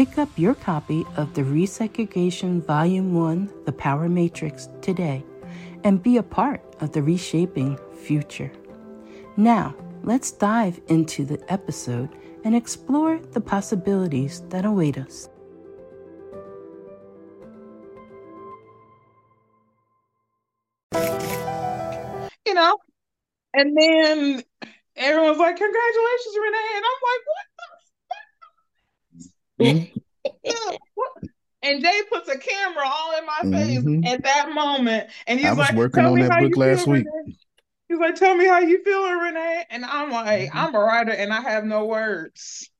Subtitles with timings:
[0.00, 5.22] Pick up your copy of the Resegregation Volume 1 The Power Matrix today
[5.84, 8.50] and be a part of the reshaping future.
[9.36, 12.08] Now, let's dive into the episode
[12.44, 15.28] and explore the possibilities that await us.
[22.46, 22.78] You know,
[23.52, 24.42] and then
[24.96, 26.70] everyone's like, Congratulations, Renee.
[26.74, 27.50] And I'm like, What
[31.62, 34.04] and Jay puts a camera all in my face mm-hmm.
[34.06, 35.10] at that moment.
[35.26, 37.06] And he's I was like, working on that book last week.
[37.06, 37.36] Renee.
[37.88, 39.64] He's like, tell me how you feeling, Renee.
[39.70, 40.58] And I'm like, mm-hmm.
[40.58, 42.70] I'm a writer and I have no words.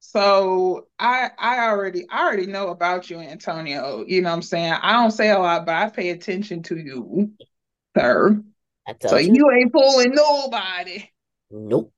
[0.00, 4.04] So I I already I already know about you, Antonio.
[4.06, 4.72] You know what I'm saying?
[4.72, 7.32] I don't say a lot, but I pay attention to you,
[7.96, 8.42] sir.
[9.06, 9.32] So you.
[9.34, 11.10] you ain't fooling nobody.
[11.50, 11.92] Nope.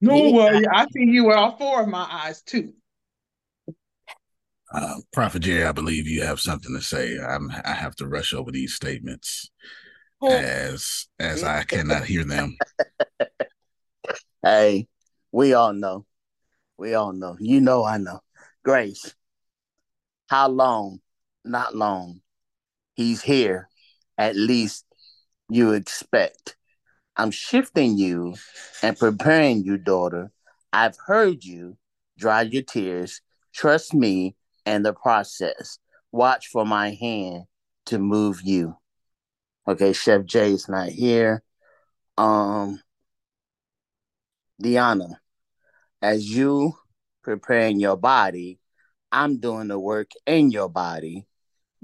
[0.00, 0.62] No way.
[0.72, 2.72] I see you with all four of my eyes too.
[4.74, 7.16] Uh, Prophet Jerry, I believe you have something to say.
[7.16, 9.48] I'm, I have to rush over these statements
[10.20, 12.56] as as I cannot hear them.
[14.42, 14.88] Hey,
[15.32, 16.04] we all know.
[16.76, 17.34] We all know.
[17.40, 18.20] You know I know.
[18.62, 19.14] Grace,
[20.28, 21.00] how long?
[21.46, 22.20] Not long.
[22.92, 23.70] He's here.
[24.18, 24.84] At least
[25.48, 26.56] you expect.
[27.16, 28.34] I'm shifting you
[28.82, 30.30] and preparing you, daughter.
[30.74, 31.78] I've heard you.
[32.18, 33.22] Dry your tears.
[33.54, 35.78] Trust me and the process.
[36.12, 37.44] Watch for my hand
[37.86, 38.76] to move you.
[39.66, 41.42] Okay, Chef Jay's not here.
[42.16, 42.80] Um,
[44.62, 45.14] Deanna,
[46.00, 46.74] as you
[47.22, 48.58] preparing your body,
[49.10, 51.26] I'm doing the work in your body.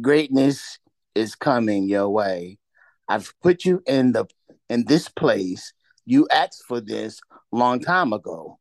[0.01, 0.79] Greatness
[1.15, 2.59] is coming your way.
[3.09, 4.27] I've put you in the
[4.69, 5.73] in this place.
[6.07, 7.21] You asked for this
[7.51, 8.59] long time ago.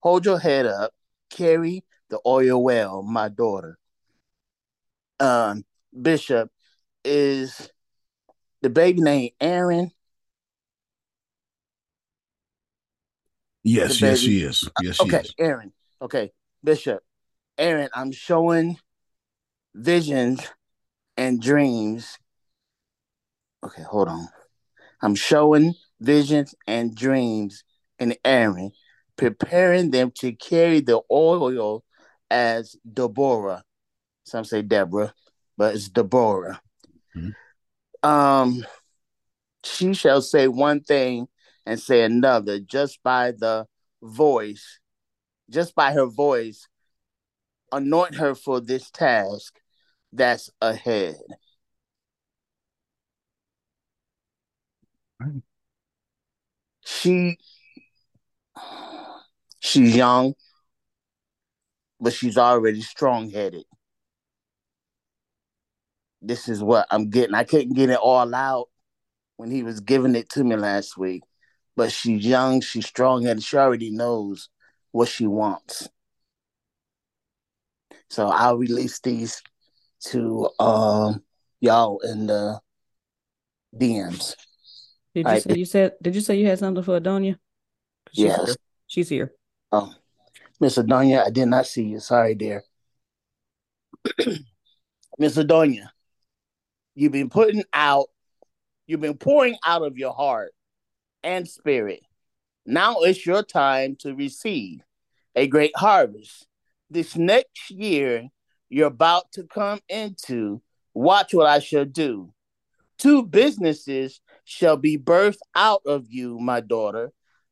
[0.00, 0.92] Hold your head up,
[1.30, 3.78] carry the oil well, my daughter.
[5.18, 5.64] Um,
[6.00, 6.50] Bishop
[7.04, 7.70] is
[8.60, 9.90] the baby name Aaron.
[13.64, 14.68] Yes, yes, she is.
[14.82, 15.34] Yes, she okay, is.
[15.38, 15.72] Aaron.
[16.02, 16.32] Okay,
[16.62, 17.02] Bishop.
[17.56, 18.76] Aaron, I'm showing
[19.74, 20.46] visions
[21.16, 22.18] and dreams.
[23.64, 24.28] Okay, hold on.
[25.00, 27.64] I'm showing visions and dreams
[27.98, 28.72] in Aaron,
[29.16, 31.84] preparing them to carry the oil
[32.32, 33.62] as Deborah.
[34.24, 35.12] Some say Deborah,
[35.56, 36.60] but it's Deborah.
[37.16, 38.08] Mm-hmm.
[38.08, 38.64] Um,
[39.64, 41.28] she shall say one thing
[41.66, 43.66] and say another just by the
[44.02, 44.80] voice
[45.52, 46.66] just by her voice,
[47.70, 49.60] anoint her for this task
[50.12, 51.16] that's ahead.
[56.84, 57.38] She
[59.60, 60.34] she's young,
[62.02, 63.64] but she's already strong headed.
[66.20, 67.34] This is what I'm getting.
[67.34, 68.68] I couldn't get it all out
[69.36, 71.22] when he was giving it to me last week,
[71.76, 74.48] but she's young, she's strong headed, she already knows
[74.90, 75.88] what she wants.
[78.10, 79.40] So I'll release these
[80.06, 81.22] to um
[81.60, 82.60] y'all in the
[83.76, 84.34] DMs.
[85.14, 87.38] Did you say you said did you say you had something for Adonia?
[88.12, 88.46] She's yes.
[88.46, 88.56] Here.
[88.88, 89.32] She's here.
[89.70, 89.94] Oh.
[90.62, 91.98] Miss Adonia, I did not see you.
[91.98, 92.62] Sorry, dear.
[95.18, 95.88] Miss Adonia,
[96.94, 98.06] you've been putting out,
[98.86, 100.52] you've been pouring out of your heart
[101.24, 102.02] and spirit.
[102.64, 104.82] Now it's your time to receive
[105.34, 106.46] a great harvest.
[106.88, 108.28] This next year,
[108.68, 110.62] you're about to come into,
[110.94, 112.32] watch what I shall do.
[112.98, 117.10] Two businesses shall be birthed out of you, my daughter.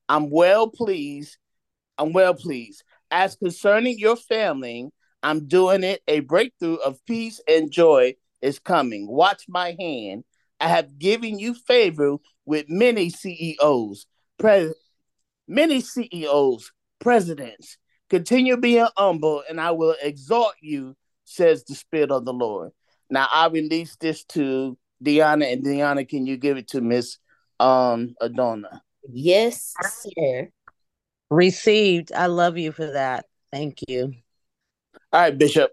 [0.09, 1.39] I'm well pleased.
[1.99, 2.85] I'm well pleased.
[3.11, 4.91] As concerning your family,
[5.23, 6.03] I'm doing it.
[6.09, 9.09] A breakthrough of peace and joy is coming.
[9.09, 10.25] Watch my hand.
[10.61, 14.07] I have given you favor with many CEOs,
[14.39, 14.75] pre-
[15.49, 17.79] many CEOs, presidents.
[18.09, 22.73] Continue being humble, and I will exalt you, says the Spirit of the Lord.
[23.09, 27.19] Now I release this to Deanna, and Deanna, can you give it to Miss
[27.59, 28.81] um Adona?
[29.09, 30.51] Yes, sir.
[31.31, 32.13] Received.
[32.13, 33.27] I love you for that.
[33.53, 34.15] Thank you.
[35.13, 35.71] All right, Bishop.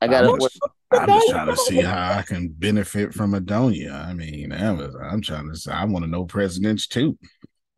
[0.00, 0.60] I got it.
[0.92, 3.92] I'm just trying to see how I can benefit from Adonia.
[3.92, 5.72] I mean, was, I'm trying to.
[5.72, 7.16] I want to know presidents too.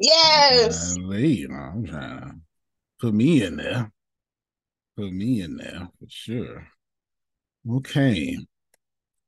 [0.00, 0.96] Yes.
[0.98, 2.34] Uh, you know, I'm trying to
[3.00, 3.92] put me in there.
[4.96, 6.66] Put me in there for sure.
[7.70, 8.36] Okay.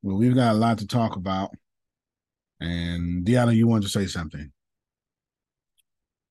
[0.02, 1.50] Well, we've got a lot to talk about.
[2.61, 4.50] And Deanna, you want to say something?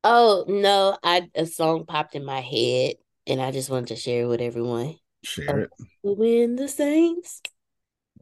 [0.07, 2.93] Oh no, I a song popped in my head
[3.25, 4.99] and I just wanted to share it with everyone.
[5.23, 5.71] Share it.
[6.03, 7.41] Win the Saints.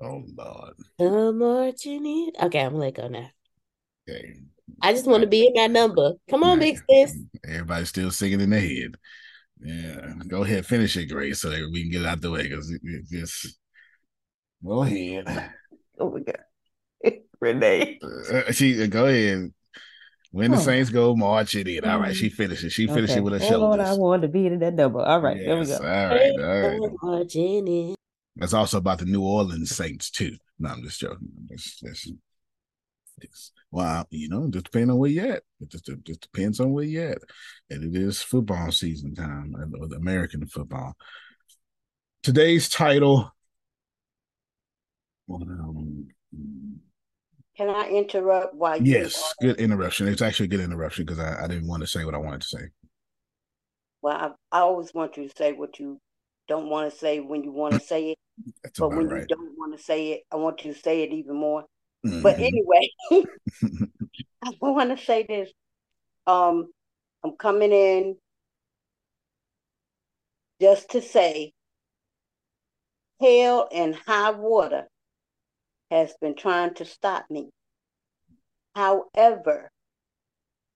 [0.01, 0.75] Oh Lord.
[0.97, 2.31] Come marching in.
[2.41, 3.30] Okay, I'm gonna let go now.
[4.09, 4.35] Okay.
[4.81, 6.13] I just want to be in that number.
[6.30, 7.18] Come on, big sis.
[7.45, 8.95] Everybody's still singing in their head.
[9.59, 12.44] Yeah, go ahead, finish it, Grace, so that we can get it out the way.
[12.44, 12.74] Because
[13.12, 13.57] just
[14.65, 15.51] go ahead.
[16.00, 16.38] Oh my God,
[17.41, 18.00] Renee.
[18.01, 19.51] Uh, she go ahead.
[20.33, 21.85] When the Saints go march it in.
[21.85, 22.33] All right, she mm.
[22.33, 22.74] finishes.
[22.74, 23.21] She finishes okay.
[23.21, 23.88] with her Hold shoulders.
[23.88, 25.01] On, I wanted to be in that double.
[25.01, 25.75] All right, yes, there we go.
[25.75, 26.91] All right, all right.
[27.03, 27.95] Marching in.
[28.35, 30.35] That's also about the New Orleans Saints too.
[30.57, 31.30] No, I'm just joking.
[31.51, 32.12] It's, it's,
[33.21, 35.44] it's, well, you know, just depending on where you're at.
[35.62, 37.19] It just, it just depends on where you're at.
[37.69, 40.95] And it is football season time, or the American football.
[42.24, 43.31] Today's title.
[45.31, 46.07] Um,
[47.56, 50.08] can I interrupt while you Yes, good interruption.
[50.08, 52.42] It's actually a good interruption because I, I didn't want to say what I wanted
[52.42, 52.70] to say.
[54.02, 56.00] Well, I, I always want you to say what you
[56.48, 58.18] don't want to say when you want to say it.
[58.64, 59.22] That's but when right.
[59.22, 61.66] you don't want to say it, I want you to say it even more.
[62.06, 62.22] Mm-hmm.
[62.22, 62.90] But anyway,
[64.44, 65.50] I want to say this.
[66.26, 66.68] Um,
[67.24, 68.18] I'm coming in
[70.60, 71.54] just to say
[73.22, 74.88] hell and high water
[75.94, 77.50] has been trying to stop me.
[78.76, 79.69] However,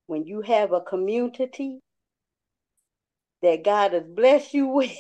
[0.06, 1.80] when you have a community
[3.42, 4.96] that God has blessed you with,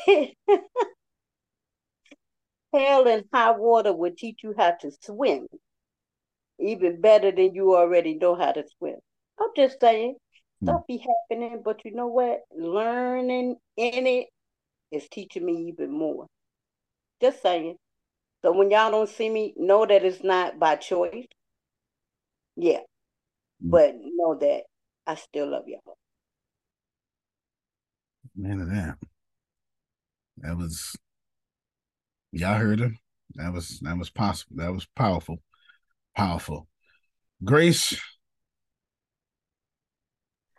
[2.74, 5.48] hell and high water will teach you how to swim
[6.60, 8.96] even better than you already know how to swim.
[9.40, 10.16] I'm just saying,
[10.60, 10.66] hmm.
[10.66, 12.40] stuff be happening, but you know what?
[12.58, 14.28] Learning in it
[14.92, 16.26] is teaching me even more.
[17.22, 17.78] Just saying.
[18.48, 21.26] So when y'all don't see me, know that it's not by choice.
[22.56, 22.80] Yeah.
[23.62, 23.72] Mm.
[23.72, 24.62] But know that
[25.06, 25.98] I still love y'all.
[28.38, 28.96] Man of that.
[30.38, 30.96] That was
[32.32, 32.98] y'all heard him.
[33.36, 34.56] That was that was possible.
[34.64, 35.42] That was powerful.
[36.16, 36.70] Powerful.
[37.44, 38.00] Grace,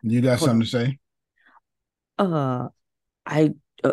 [0.02, 0.98] you got something to say?
[2.18, 2.68] Uh
[3.24, 3.92] I uh,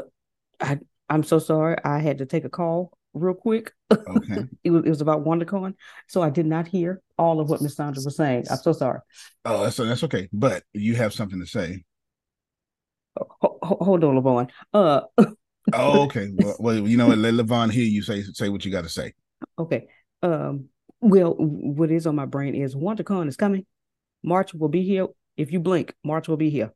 [0.60, 1.78] I I'm so sorry.
[1.86, 3.72] I had to take a call real quick.
[3.92, 4.46] Okay.
[4.64, 5.76] it, was, it was about WonderCon.
[6.08, 8.46] So I did not hear all of what Miss Sandra was saying.
[8.50, 9.00] I'm so sorry.
[9.46, 10.30] Oh, that's that's okay.
[10.34, 11.84] But you have something to say.
[13.18, 14.50] Hold, hold on, Levon.
[14.74, 15.02] Uh
[15.74, 16.32] oh, okay.
[16.34, 17.18] Well, well, you know what?
[17.18, 19.14] Let Levon hear you say say what you got to say.
[19.58, 19.88] Okay.
[20.22, 20.70] Um.
[21.02, 23.66] Well, what is on my brain is WonderCon is coming.
[24.24, 25.08] March will be here.
[25.38, 26.74] If you blink, March will be here,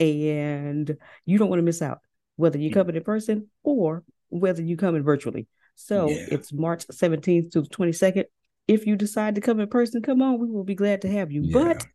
[0.00, 1.98] and you don't want to miss out.
[2.36, 5.48] whether you come in person or whether you come in virtually.
[5.78, 6.26] So yeah.
[6.32, 8.24] it's March 17th to the 22nd.
[8.66, 10.40] If you decide to come in person, come on.
[10.40, 11.42] We will be glad to have you.
[11.44, 11.52] Yeah.
[11.52, 11.86] But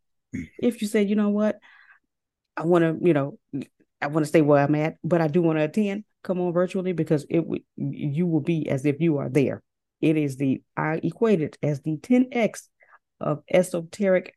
[0.58, 1.60] if you say, you know what,
[2.56, 3.38] I want to, you know,
[4.02, 6.54] I want to stay where I'm at, but I do want to attend, come on
[6.54, 9.62] virtually because it would you will be as if you are there.
[10.02, 12.70] It is the I equate it as the 10x
[13.20, 14.34] of esoteric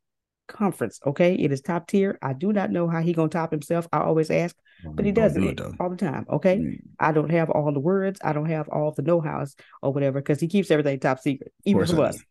[0.47, 1.01] conference.
[1.07, 2.19] Okay, it is top tier.
[2.23, 3.89] I do not know how he gonna top himself.
[3.93, 6.27] I always ask, but he does it all the time.
[6.31, 6.79] Okay, mm.
[6.99, 8.21] I don't have all the words.
[8.23, 11.87] I don't have all the know-hows or whatever because he keeps everything top secret, even
[11.87, 12.23] from us.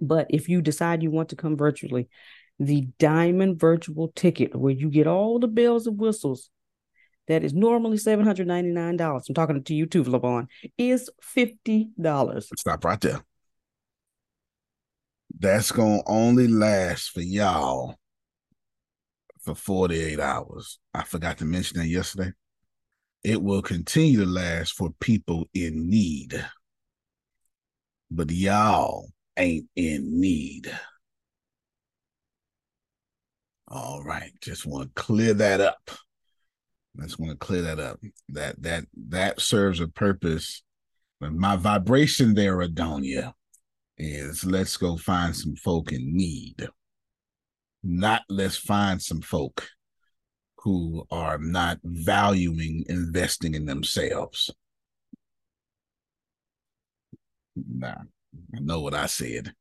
[0.00, 2.08] But if you decide you want to come virtually,
[2.58, 6.50] the diamond virtual ticket where you get all the bells and whistles
[7.26, 9.22] that is normally $799.
[9.28, 12.44] I'm talking to you too, LaVon, is $50.
[12.58, 13.24] Stop right there.
[15.38, 17.96] That's to only last for y'all
[19.40, 20.78] for 48 hours.
[20.92, 22.32] I forgot to mention that yesterday.
[23.22, 26.44] It will continue to last for people in need.
[28.10, 30.70] But y'all ain't in need.
[33.66, 35.90] All right, just want to clear that up.
[36.98, 37.98] I just want to clear that up.
[38.28, 40.62] That that that serves a purpose.
[41.18, 43.32] But my vibration there, Adonia,
[43.98, 46.68] is let's go find some folk in need.
[47.82, 49.68] Not let's find some folk
[50.58, 54.50] who are not valuing investing in themselves.
[57.54, 58.02] Nah,
[58.54, 59.52] I know what I said.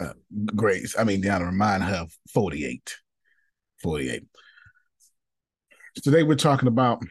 [0.00, 0.14] Uh,
[0.56, 2.96] Grace, I mean, down remind her of 48.
[3.82, 4.24] 48.
[6.02, 7.02] Today we're talking about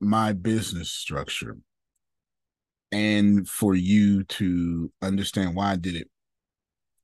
[0.00, 1.56] my business structure
[2.92, 6.08] and for you to understand why I did it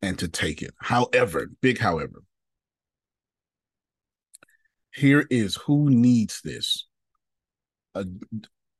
[0.02, 0.74] and to take it.
[0.80, 2.22] However, big however,
[4.92, 6.86] here is who needs this.
[7.94, 8.04] Uh,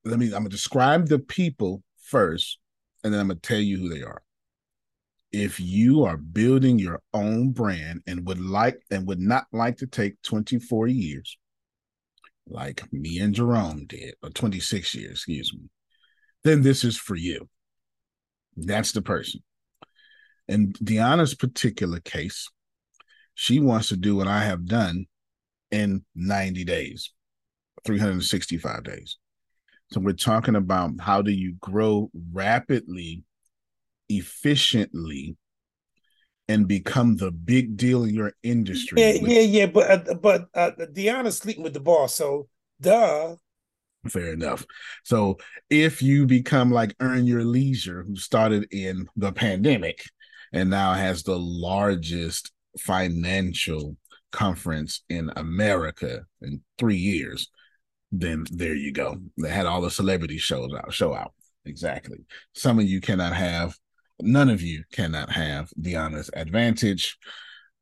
[0.05, 2.59] let me, I'm going to describe the people first,
[3.03, 4.23] and then I'm going to tell you who they are
[5.33, 9.87] if you are building your own brand and would like and would not like to
[9.87, 11.37] take 24 years
[12.49, 15.69] like me and Jerome did or 26 years excuse me
[16.47, 17.49] then this is for you
[18.57, 19.43] that's the person
[20.49, 22.49] in Deanna's particular case
[23.35, 25.07] she wants to do what I have done
[25.71, 27.13] in 90 days
[27.85, 29.19] 365 days
[29.91, 33.25] so we're talking about how do you grow rapidly
[34.09, 35.37] efficiently
[36.49, 39.03] and become the big deal in your industry.
[39.03, 39.67] Yeah, with- yeah, yeah.
[39.67, 42.49] But uh, but uh, Deanna's sleeping with the boss, so
[42.81, 43.37] duh.
[44.09, 44.65] Fair enough.
[45.05, 45.39] So
[45.71, 50.03] if you become like Earn Your Leisure, who started in the pandemic
[50.53, 53.97] and now has the largest financial
[54.33, 57.49] conference in America in three years,
[58.13, 59.17] then there you go.
[59.39, 61.33] They had all the celebrity shows out, show out.
[61.65, 62.19] Exactly.
[62.55, 63.77] Some of you cannot have
[64.21, 67.19] none of you cannot have Deanna's advantage.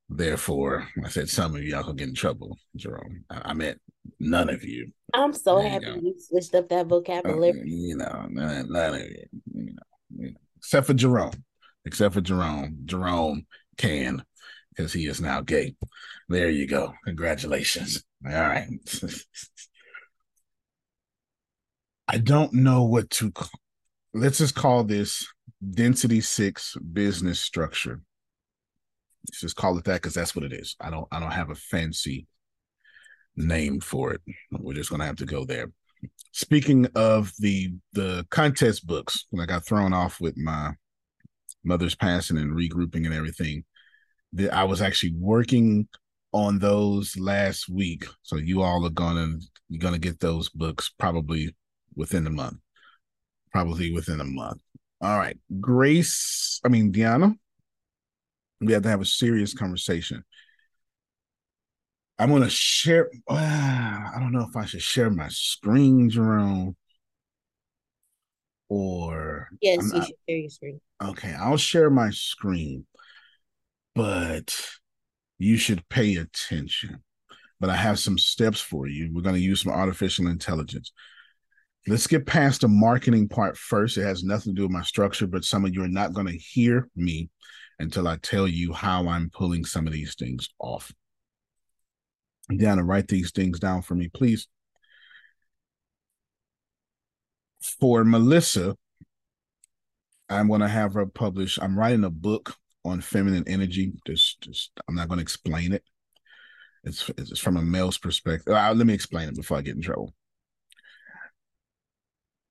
[0.08, 3.24] Therefore, I said some of y'all can get in trouble, Jerome.
[3.30, 3.80] I, I meant
[4.18, 4.92] none of you.
[5.12, 7.60] I'm so there happy you, you, switched up that vocabulary.
[7.60, 9.82] Uh, you know, none, none of you, you know,
[10.16, 11.44] you know, except for Jerome.
[11.84, 12.78] Except for Jerome.
[12.86, 13.46] Jerome
[13.76, 14.24] can
[14.70, 15.74] because he is now gay.
[16.28, 16.94] There you go.
[17.04, 18.02] Congratulations.
[18.26, 18.68] All right.
[22.08, 23.48] I don't know what to call.
[24.12, 25.26] Let's just call this
[25.70, 28.00] density six business structure.
[29.28, 30.76] Let's just call it that because that's what it is.
[30.80, 32.26] I don't I don't have a fancy
[33.36, 34.20] name for it.
[34.50, 35.70] We're just gonna have to go there.
[36.32, 40.72] Speaking of the the contest books, when I got thrown off with my
[41.64, 43.64] mother's passing and regrouping and everything,
[44.34, 45.88] that I was actually working
[46.32, 48.06] on those last week.
[48.22, 49.38] So you all are gonna
[49.68, 51.54] you're gonna get those books probably
[51.94, 52.58] within a month.
[53.52, 54.60] Probably within a month.
[55.00, 55.38] All right.
[55.60, 57.36] Grace, I mean, Deanna,
[58.60, 60.24] we have to have a serious conversation.
[62.18, 63.10] I'm going to share.
[63.28, 66.76] Uh, I don't know if I should share my screen, Jerome,
[68.68, 69.48] or.
[69.60, 70.80] Yes, I'm you not, should share your screen.
[71.02, 72.86] Okay, I'll share my screen,
[73.94, 74.56] but
[75.38, 77.02] you should pay attention.
[77.60, 79.10] But I have some steps for you.
[79.12, 80.92] We're going to use some artificial intelligence
[81.86, 83.96] let's get past the marketing part first.
[83.96, 86.26] It has nothing to do with my structure, but some of you are not going
[86.26, 87.30] to hear me
[87.78, 90.92] until I tell you how I'm pulling some of these things off.
[92.50, 94.48] Deanna, write these things down for me, please.
[97.80, 98.76] For Melissa,
[100.28, 101.58] I'm going to have her publish.
[101.60, 103.92] I'm writing a book on feminine energy.
[104.06, 105.82] Just, just I'm not going to explain it.
[106.84, 108.52] It's, it's from a male's perspective.
[108.52, 110.12] Uh, let me explain it before I get in trouble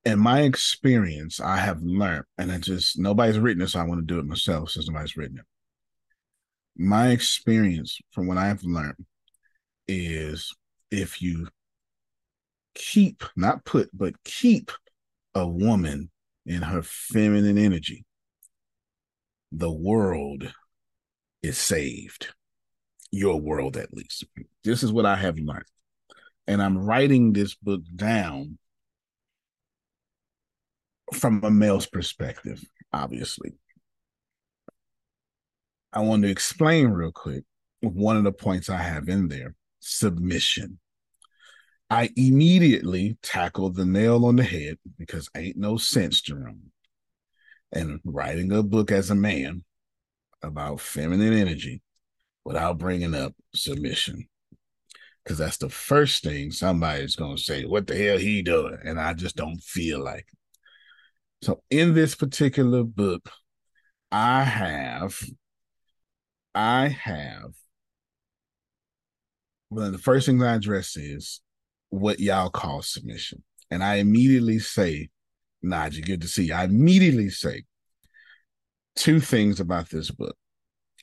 [0.04, 4.06] in my experience, I have learned, and I just nobody's written it, so I want
[4.06, 5.44] to do it myself since nobody's written it.
[6.76, 9.06] My experience from what I've learned
[9.88, 10.54] is
[10.90, 11.48] if you
[12.74, 14.70] keep, not put, but keep
[15.34, 16.10] a woman
[16.46, 18.04] in her feminine energy,
[19.52, 20.52] the world
[21.42, 22.28] is saved.
[23.10, 24.24] Your world, at least.
[24.64, 25.64] This is what I have learned.
[26.46, 28.58] And I'm writing this book down
[31.12, 32.62] from a male's perspective,
[32.92, 33.52] obviously.
[35.92, 37.44] I want to explain real quick
[37.80, 40.78] one of the points I have in there submission.
[41.90, 46.72] I immediately tackled the nail on the head because ain't no sense, Jerome.
[47.72, 49.64] And writing a book as a man
[50.42, 51.82] about feminine energy
[52.44, 54.26] without bringing up submission.
[55.22, 58.78] Because that's the first thing somebody's going to say, what the hell he doing?
[58.84, 61.46] And I just don't feel like it.
[61.46, 63.30] So in this particular book,
[64.10, 65.18] I have,
[66.54, 67.52] I have,
[69.68, 71.40] one of the first things I address is
[71.90, 73.42] what y'all call submission.
[73.70, 75.08] And I immediately say,
[75.64, 76.54] Naja, good to see you.
[76.54, 77.64] I immediately say
[78.96, 80.36] two things about this book.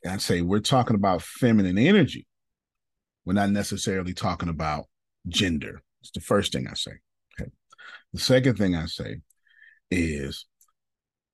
[0.03, 2.27] And I say, we're talking about feminine energy.
[3.25, 4.86] We're not necessarily talking about
[5.27, 5.82] gender.
[6.01, 6.94] It's the first thing I say.
[7.39, 7.51] Okay.
[8.13, 9.18] The second thing I say
[9.91, 10.46] is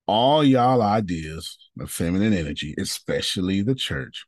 [0.05, 4.25] all y'all ideas of feminine energy, especially the church,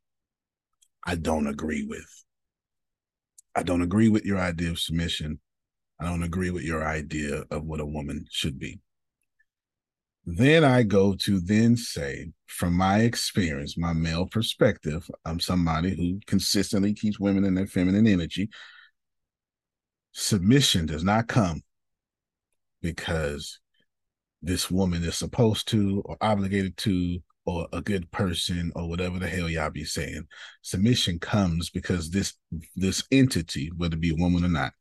[1.06, 2.24] I don't agree with.
[3.56, 5.40] I don't agree with your idea of submission.
[6.00, 8.80] I don't agree with your idea of what a woman should be.
[10.26, 16.20] Then I go to then say, from my experience, my male perspective, I'm somebody who
[16.28, 18.50] consistently keeps women in their feminine energy.
[20.12, 21.62] Submission does not come
[22.82, 23.60] because
[24.42, 29.28] this woman is supposed to or obligated to or a good person or whatever the
[29.28, 30.28] hell y'all be saying.
[30.62, 32.34] Submission comes because this
[32.76, 34.74] this entity, whether it be a woman or not,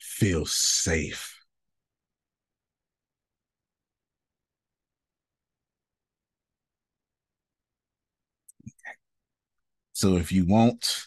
[0.00, 1.36] feels safe.
[9.92, 11.06] So if you want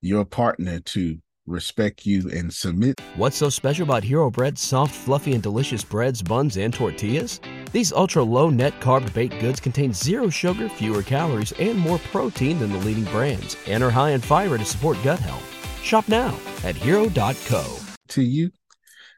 [0.00, 3.00] your partner to respect you, and submit.
[3.16, 7.40] What's so special about Hero Bread's soft, fluffy, and delicious breads, buns, and tortillas?
[7.72, 12.58] These ultra low net carb baked goods contain zero sugar, fewer calories, and more protein
[12.58, 15.44] than the leading brands, and are high in fiber to support gut health.
[15.82, 17.76] Shop now at hero.co.
[18.08, 18.50] To you,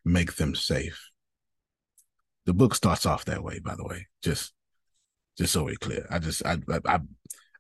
[0.05, 1.11] make them safe.
[2.47, 4.09] The book starts off that way, by the way.
[4.23, 4.53] Just
[5.39, 6.07] just so we're clear.
[6.11, 6.99] I just I I I,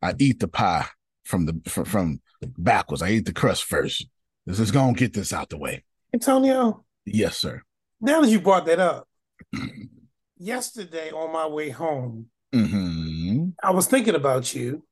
[0.02, 0.86] I eat the pie
[1.24, 2.20] from the from, from
[2.58, 3.02] backwards.
[3.02, 4.06] I eat the crust first
[4.46, 5.84] Let's just go and get this out the way.
[6.12, 6.84] Antonio.
[7.04, 7.62] Yes, sir.
[8.00, 9.08] Now that you brought that up,
[10.38, 13.50] yesterday on my way home, mm-hmm.
[13.62, 14.84] I was thinking about you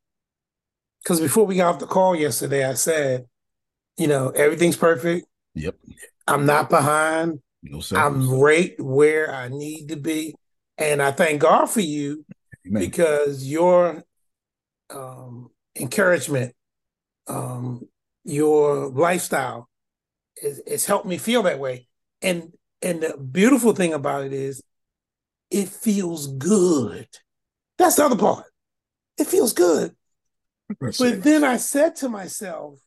[1.02, 3.26] because before we got off the call yesterday, I said,
[3.96, 5.26] you know, everything's perfect.
[5.54, 5.76] Yep.
[6.26, 7.40] I'm not behind.
[7.62, 10.34] No I'm right where I need to be.
[10.76, 12.24] And I thank God for you
[12.66, 12.80] Amen.
[12.80, 14.04] because your
[14.90, 16.54] um, encouragement
[17.26, 17.88] um,
[18.24, 19.68] your lifestyle
[20.42, 21.86] it's helped me feel that way.
[22.22, 22.52] And
[22.82, 24.62] and the beautiful thing about it is
[25.50, 27.08] it feels good.
[27.76, 28.44] That's the other part.
[29.16, 29.94] It feels good.
[30.80, 31.22] That's but it.
[31.22, 32.78] then I said to myself,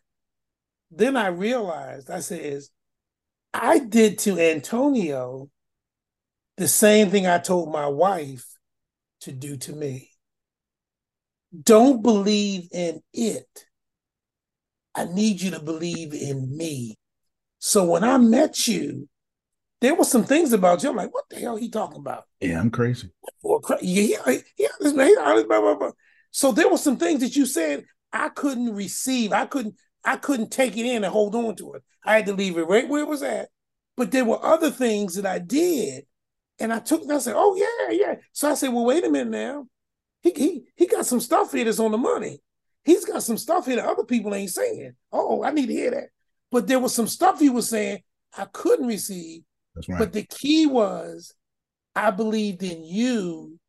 [0.91, 2.61] then I realized, I said,
[3.53, 5.49] I did to Antonio
[6.57, 8.45] the same thing I told my wife
[9.21, 10.09] to do to me.
[11.63, 13.65] Don't believe in it
[14.95, 16.97] I need you to believe in me.
[17.59, 19.07] So when I met you,
[19.81, 20.89] there were some things about you.
[20.89, 22.25] I'm like, what the hell he talking about?
[22.39, 23.09] Yeah, I'm crazy.
[23.41, 25.91] Or yeah, yeah, yeah, this man, blah, blah, blah.
[26.31, 29.31] So there were some things that you said I couldn't receive.
[29.31, 31.83] I couldn't, I couldn't take it in and hold on to it.
[32.05, 33.49] I had to leave it right where it was at.
[33.97, 36.05] But there were other things that I did,
[36.59, 37.03] and I took.
[37.03, 39.67] And I said, "Oh yeah, yeah." So I said, "Well, wait a minute now.
[40.21, 42.41] He he he got some stuff here that's on the money."
[42.83, 44.93] He's got some stuff here that other people ain't saying.
[45.11, 46.09] Oh, I need to hear that.
[46.51, 47.99] But there was some stuff he was saying
[48.37, 49.43] I couldn't receive.
[49.75, 49.99] That's right.
[49.99, 51.33] But the key was
[51.95, 53.59] I believed in you,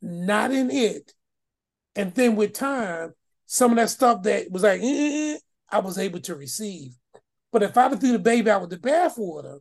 [0.00, 1.12] not in it.
[1.94, 3.14] And then with time,
[3.46, 5.38] some of that stuff that was like, eh, eh, eh,
[5.70, 6.92] I was able to receive.
[7.52, 9.60] But if I threw the baby out with the bathwater,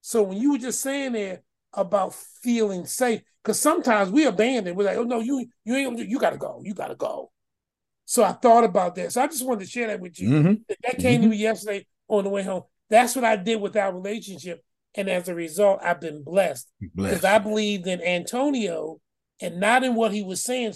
[0.00, 4.86] so when you were just saying there about feeling safe, because sometimes we abandon, we're
[4.86, 7.30] like, oh no, you you ain't you gotta go, you gotta go.
[8.06, 9.12] So I thought about that.
[9.12, 10.30] So I just wanted to share that with you.
[10.30, 10.54] Mm-hmm.
[10.84, 11.22] That came mm-hmm.
[11.22, 12.62] to me yesterday on the way home.
[12.88, 14.64] That's what I did with our relationship.
[14.94, 19.00] And as a result, I've been blessed because I believed in Antonio
[19.42, 20.72] and not in what he was saying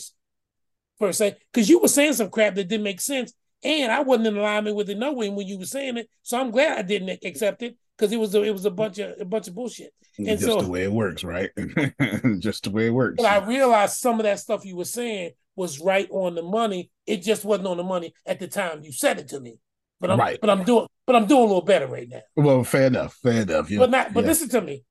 [0.99, 1.37] per se.
[1.53, 4.77] Because you were saying some crap that didn't make sense, and I wasn't in alignment
[4.77, 6.11] with it no way when you were saying it.
[6.23, 8.99] So I'm glad I didn't accept it because it was a, it was a bunch
[8.99, 9.95] of a bunch of bullshit.
[10.19, 11.51] And just so, the way it works, right?
[12.41, 13.17] just the way it works.
[13.17, 16.91] But I realized some of that stuff you were saying was right on the money.
[17.07, 19.59] It just wasn't on the money at the time you said it to me.
[20.01, 20.39] But I'm right.
[20.41, 22.23] but I'm doing but I'm doing a little better right now.
[22.35, 23.15] Well, fair enough.
[23.23, 23.71] Fair enough.
[23.71, 23.81] Yeah.
[23.81, 24.29] But not but yeah.
[24.29, 24.85] listen to me.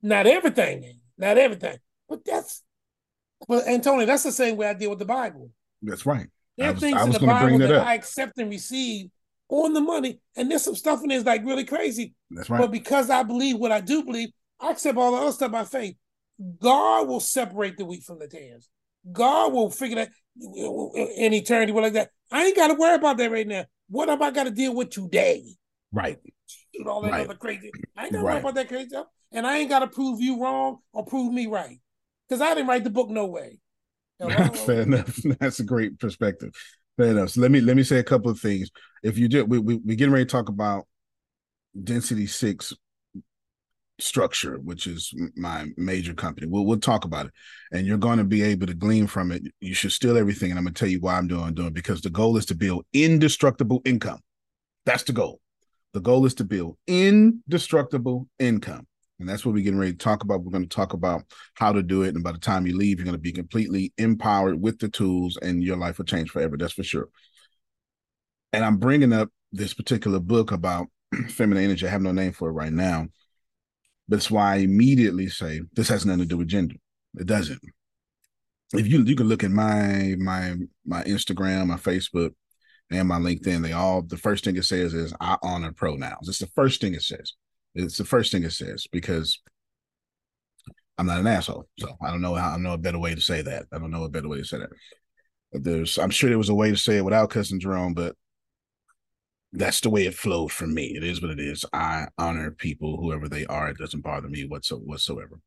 [0.00, 1.76] Not everything, not everything.
[2.08, 2.62] But that's
[3.48, 5.50] but Antonio, that's the same way I deal with the Bible.
[5.82, 6.28] That's right.
[6.56, 9.10] There are things in the Bible that, that I accept and receive
[9.48, 12.14] on the money, and there's some stuff in there that's like really crazy.
[12.30, 12.60] That's right.
[12.60, 14.28] But because I believe what I do believe,
[14.60, 15.96] I accept all the other stuff by faith.
[16.60, 18.68] God will separate the wheat from the tares.
[19.10, 20.10] God will figure that
[21.16, 22.10] in eternity, like that.
[22.30, 23.64] I ain't got to worry about that right now.
[23.88, 25.44] What have I got to deal with today?
[25.92, 26.18] Right.
[26.74, 27.24] And all that right.
[27.26, 27.70] other crazy.
[27.96, 28.32] I ain't got to right.
[28.34, 29.06] worry about that crazy stuff.
[29.32, 31.78] And I ain't got to prove you wrong or prove me right.
[32.28, 33.58] Because I didn't write the book no way.
[34.66, 35.16] Fair enough.
[35.40, 36.54] That's a great perspective.
[36.96, 37.30] Fair enough.
[37.30, 38.70] So let me let me say a couple of things.
[39.02, 40.86] If you did, we we we getting ready to talk about
[41.82, 42.72] density six
[44.02, 46.46] structure, which is my major company.
[46.46, 47.32] We'll we'll talk about it,
[47.72, 49.42] and you're going to be able to glean from it.
[49.60, 52.00] You should steal everything, and I'm going to tell you why I'm doing doing because
[52.00, 54.20] the goal is to build indestructible income.
[54.84, 55.40] That's the goal.
[55.92, 58.86] The goal is to build indestructible income.
[59.20, 60.42] And that's what we're getting ready to talk about.
[60.42, 61.22] We're going to talk about
[61.54, 62.14] how to do it.
[62.14, 65.38] And by the time you leave, you're going to be completely empowered with the tools
[65.40, 66.56] and your life will change forever.
[66.56, 67.08] That's for sure.
[68.52, 70.88] And I'm bringing up this particular book about
[71.28, 71.86] feminine energy.
[71.86, 73.06] I have no name for it right now.
[74.10, 76.76] It's why I immediately say this has nothing to do with gender.
[77.18, 77.60] It doesn't.
[78.74, 80.54] If you you can look at my my
[80.86, 82.34] my Instagram, my Facebook,
[82.90, 86.28] and my LinkedIn, they all the first thing it says is I honor pronouns.
[86.28, 87.34] It's the first thing it says.
[87.74, 89.40] It's the first thing it says because
[90.98, 91.68] I'm not an asshole.
[91.78, 93.66] So I don't know how I know a better way to say that.
[93.72, 94.70] I don't know a better way to say that.
[95.52, 98.16] There's I'm sure there was a way to say it without cussing Jerome, but
[99.52, 100.94] that's the way it flowed for me.
[100.96, 101.64] It is what it is.
[101.72, 103.68] I honor people, whoever they are.
[103.68, 105.40] It doesn't bother me whatsoever.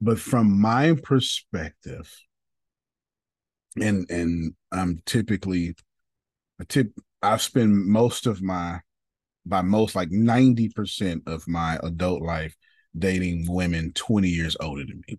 [0.00, 2.10] But from my perspective,
[3.80, 5.74] and and I'm typically
[6.60, 8.80] I tip I've spent most of my
[9.44, 12.56] by most like 90% of my adult life
[12.96, 15.18] dating women 20 years older than me.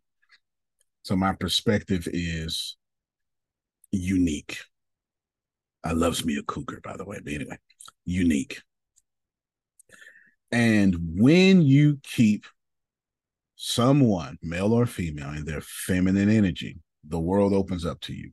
[1.04, 2.76] So my perspective is
[3.91, 4.60] unique.
[5.84, 7.58] I loves me a cougar, by the way, but anyway,
[8.06, 8.62] unique.
[10.52, 12.46] And when you keep
[13.56, 18.32] someone, male or female, in their feminine energy, the world opens up to you.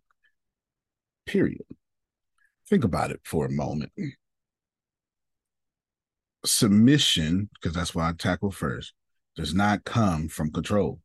[1.27, 1.63] Period.
[2.69, 3.93] Think about it for a moment
[6.45, 8.93] submission, because that's why I tackle first,
[9.37, 11.01] does not come from control.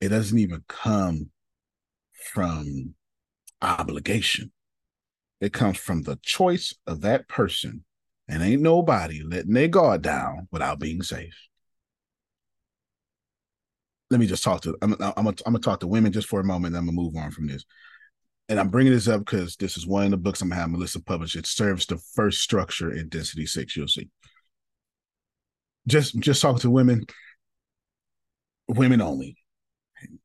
[0.00, 1.30] It doesn't even come
[2.32, 2.94] from
[3.62, 4.52] obligation.
[5.40, 7.84] It comes from the choice of that person,
[8.28, 11.36] and ain't nobody letting their guard down without being safe.
[14.10, 14.76] Let me just talk to.
[14.82, 14.94] I'm.
[15.00, 15.16] I'm.
[15.16, 16.76] I'm gonna talk to women just for a moment.
[16.76, 17.64] I'm gonna move on from this
[18.48, 21.00] and I'm bringing this up because this is one of the books I'm having Melissa
[21.00, 21.36] publish.
[21.36, 23.76] It serves the first structure in Density Six.
[23.76, 24.10] You'll see.
[25.86, 27.06] Just just talk to women,
[28.68, 29.36] women only,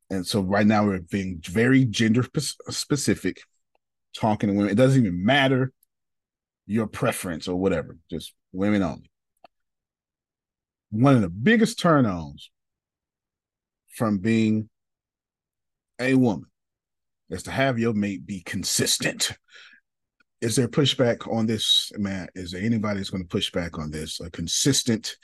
[0.09, 2.25] and so right now we're being very gender
[2.69, 3.41] specific,
[4.15, 4.71] talking to women.
[4.71, 5.71] It doesn't even matter
[6.65, 7.97] your preference or whatever.
[8.09, 9.09] Just women only.
[10.89, 12.49] One of the biggest turn ons
[13.95, 14.69] from being
[15.99, 16.49] a woman
[17.29, 19.31] is to have your mate be consistent.
[20.39, 22.27] Is there pushback on this, man?
[22.35, 24.19] Is there anybody that's going to push back on this?
[24.19, 25.17] A consistent,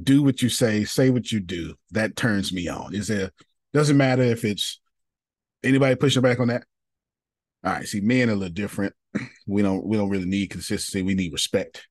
[0.00, 1.74] do what you say, say what you do.
[1.90, 2.94] That turns me on.
[2.94, 3.30] Is there?
[3.72, 4.80] Doesn't matter if it's
[5.62, 6.64] anybody pushing back on that.
[7.64, 7.86] All right.
[7.86, 8.94] See, men are a little different.
[9.46, 9.84] We don't.
[9.84, 11.02] We don't really need consistency.
[11.02, 11.88] We need respect.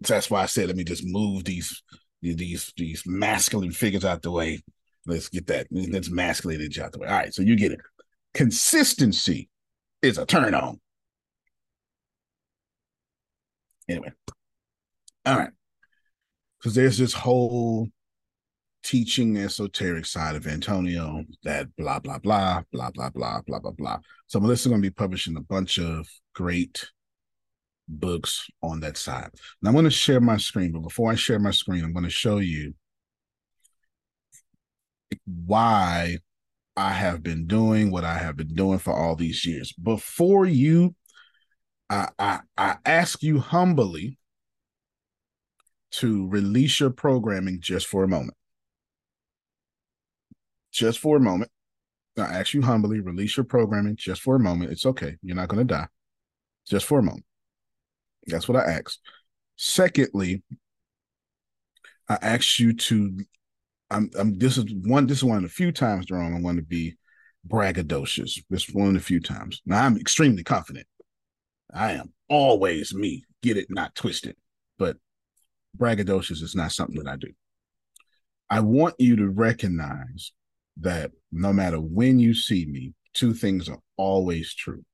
[0.00, 1.82] that's why I said, let me just move these
[2.20, 4.60] these these masculine figures out the way
[5.08, 5.66] Let's get that.
[5.70, 7.08] Let's masculate each out the way.
[7.08, 7.80] All right, so you get it.
[8.34, 9.48] Consistency
[10.02, 10.78] is a turn on.
[13.88, 14.12] Anyway,
[15.24, 15.50] all right.
[16.58, 17.88] Because there's this whole
[18.82, 23.98] teaching esoteric side of Antonio that blah, blah, blah, blah, blah, blah, blah, blah, blah.
[24.26, 26.88] So Melissa's going to be publishing a bunch of great
[27.88, 29.30] books on that side.
[29.62, 32.04] Now I'm going to share my screen, but before I share my screen, I'm going
[32.04, 32.74] to show you
[35.24, 36.18] why
[36.76, 39.72] I have been doing what I have been doing for all these years.
[39.72, 40.94] Before you,
[41.90, 44.17] I, I, I ask you humbly
[45.90, 48.36] to release your programming just for a moment.
[50.72, 51.50] Just for a moment.
[52.16, 54.72] I ask you humbly, release your programming just for a moment.
[54.72, 55.16] It's okay.
[55.22, 55.86] You're not going to die.
[56.66, 57.24] Just for a moment.
[58.26, 58.98] That's what I ask.
[59.56, 60.42] Secondly,
[62.08, 63.18] I ask you to.
[63.90, 64.10] I'm.
[64.18, 64.38] I'm.
[64.38, 65.06] This is one.
[65.06, 66.96] This is one of the few times, Jerome, I want to be
[67.46, 68.42] braggadocious.
[68.50, 69.62] This one of the few times.
[69.64, 70.86] Now I'm extremely confident.
[71.72, 73.24] I am always me.
[73.42, 74.36] Get it, not twisted.
[74.78, 74.96] But
[75.78, 77.32] braggadocious is not something that I do.
[78.50, 80.32] I want you to recognize
[80.80, 84.84] that no matter when you see me, two things are always true.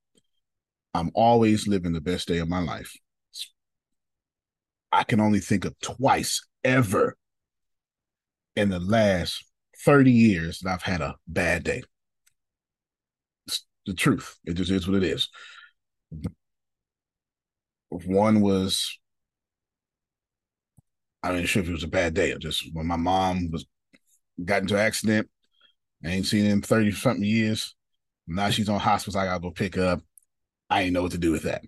[0.95, 2.93] I'm always living the best day of my life.
[4.93, 7.17] I can only think of twice ever
[8.55, 9.45] in the last
[9.85, 11.83] 30 years that I've had a bad day.
[13.47, 14.37] It's the truth.
[14.45, 15.29] It just is what it is.
[17.91, 18.99] One was,
[21.25, 22.33] I mean, sure if it was a bad day.
[22.33, 23.65] Or Just when my mom was
[24.45, 25.29] got into an accident,
[26.05, 27.75] I ain't seen in 30 something years.
[28.27, 29.17] Now she's on hospice.
[29.17, 30.03] I gotta go pick up.
[30.69, 31.63] I ain't know what to do with that.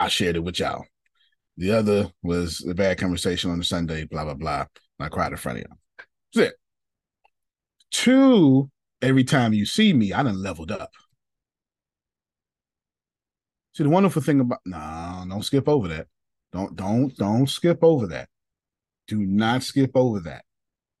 [0.00, 0.86] I shared it with y'all.
[1.58, 4.64] The other was a bad conversation on the Sunday, blah, blah, blah.
[4.98, 5.78] I cried in front of y'all.
[6.34, 6.54] That's it.
[7.90, 8.70] Two,
[9.02, 10.92] every time you see me, I done leveled up.
[13.74, 16.06] See, the wonderful thing about no, don't skip over that.
[16.52, 18.28] Don't, don't, don't skip over that.
[19.12, 20.46] Do not skip over that.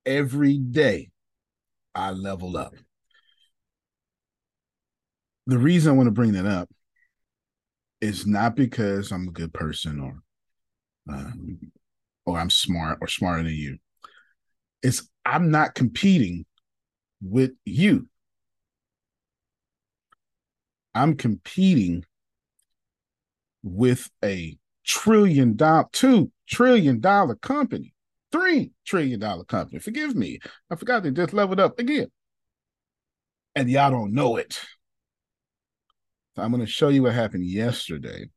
[0.04, 1.12] Every day
[1.94, 2.74] I level up.
[5.46, 6.68] The reason I want to bring that up
[8.02, 10.22] is not because I'm a good person or
[11.10, 11.72] um,
[12.26, 13.78] or I'm smart or smarter than you.
[14.82, 16.44] It's I'm not competing
[17.22, 18.08] with you.
[20.94, 22.04] I'm competing
[23.62, 27.91] with a trillion dollar, two trillion dollar company,
[28.32, 29.78] three trillion dollar company.
[29.78, 30.38] Forgive me.
[30.70, 32.08] I forgot they just leveled up again.
[33.54, 34.58] And y'all don't know it.
[36.34, 38.30] So I'm going to show you what happened yesterday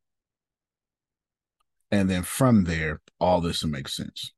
[1.90, 4.32] and then from there, all this will make sense.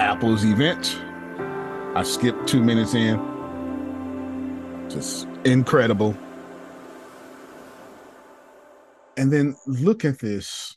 [0.00, 0.98] Apple's event.
[1.94, 3.20] I skipped two minutes in.
[4.88, 6.16] Just incredible.
[9.16, 10.76] And then look at this.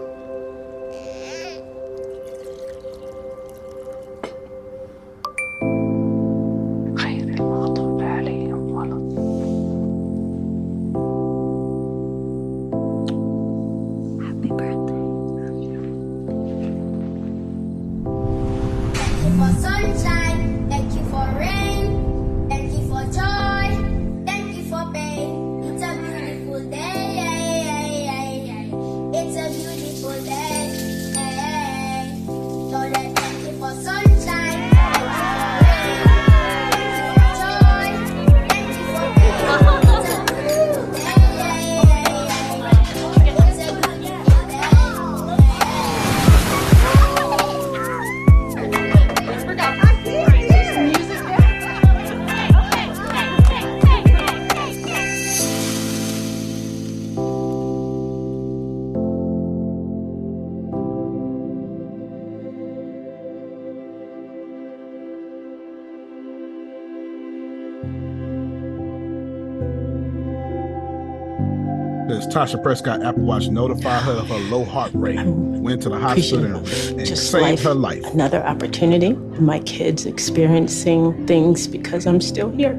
[72.31, 75.99] Tasha Prescott Apple Watch notified her of her low heart rate, um, went to the
[75.99, 78.05] hospital and, and saved life, her life.
[78.13, 79.13] Another opportunity.
[79.41, 82.71] My kids experiencing things because I'm still here.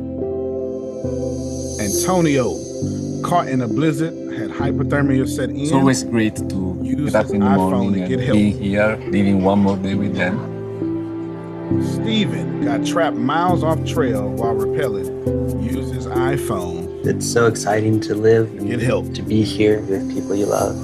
[1.82, 2.54] Antonio,
[3.22, 5.60] caught in a blizzard, had hypothermia set in.
[5.60, 9.58] It's always great to use get up in the morning and be here, living one
[9.58, 10.48] more day with them.
[11.84, 18.14] Steven got trapped miles off trail while rappelling, used his iPhone it's so exciting to
[18.14, 20.76] live and get help to be here with people you love.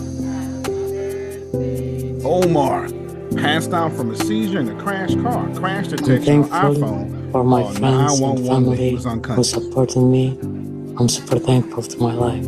[2.24, 2.88] Omar
[3.36, 5.48] passed out from a seizure in a crash car.
[5.54, 7.32] Crash detection on iPhone.
[7.32, 8.90] For my oh, friends and family
[9.34, 10.38] who supported me.
[10.98, 12.44] I'm super thankful to my life.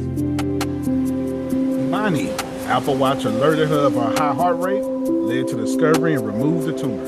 [1.91, 2.31] Bonnie,
[2.67, 6.77] Apple Watch alerted her of her high heart rate, led to discovery and removed the
[6.77, 7.05] tumor.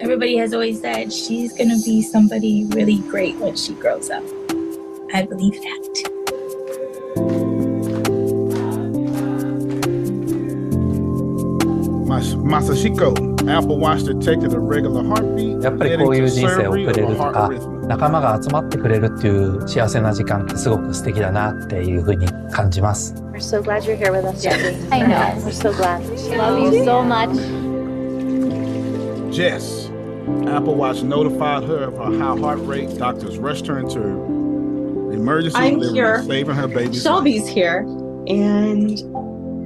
[0.00, 4.24] Everybody has always said she's going to be somebody really great when she grows up.
[5.13, 6.09] I believe that.
[12.49, 13.13] Masashiko,
[13.47, 15.61] Apple Watch detected a regular heartbeat.
[15.61, 17.49] やっぱりこういう人生を送れるとか、
[17.87, 23.13] 仲間が集まってくれるっていう幸せな時間ってすごく素敵だなっていうふうに感じます。
[23.31, 24.75] We're so glad you're here with us, Jesse.
[24.91, 25.15] I know.
[25.45, 26.01] We're so glad.
[26.37, 27.29] Love you so much.
[29.31, 29.91] Jess,
[30.47, 32.97] Apple Watch notified her of her high heart rate.
[32.97, 33.99] Doctors rushed her into
[35.24, 36.22] emergency I'm here.
[36.22, 36.94] saving her baby.
[36.98, 37.78] Shelby's here,
[38.26, 39.00] and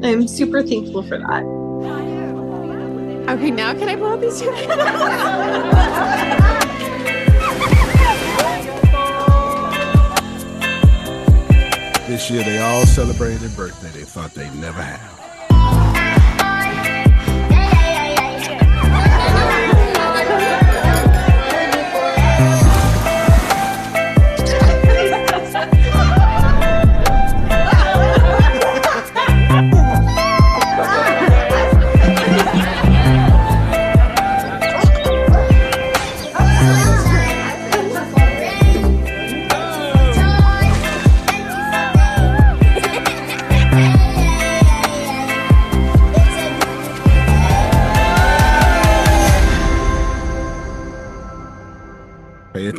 [0.07, 1.43] I'm super thankful for that.
[3.29, 4.47] Okay, now can I pull out these two?
[12.07, 15.18] this year, they all celebrated their birthday they thought they'd never have.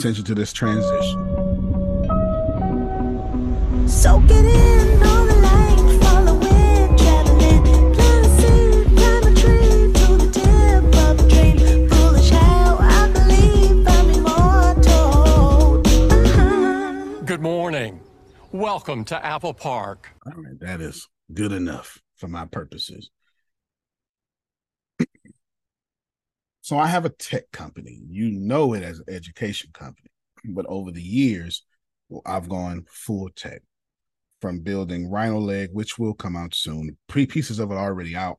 [0.10, 1.20] Attention to this transition.
[3.88, 10.18] Soak it in on the light, following, traveling, plant a seed, climb a tree to
[10.18, 11.88] the tip of a dream.
[11.90, 15.82] Foolish how I believe I'm immortal.
[15.88, 17.22] Uh-huh.
[17.26, 18.02] Good morning.
[18.52, 20.10] Welcome to Apple Park.
[20.26, 23.12] All right, that is good enough for my purposes.
[26.70, 28.00] So I have a tech company.
[28.08, 30.12] You know it as an education company.
[30.46, 31.64] But over the years,
[32.28, 33.64] I've gone full tech
[34.40, 36.96] from building Rhino Leg, which will come out soon.
[37.08, 38.38] Pre pieces of it already out.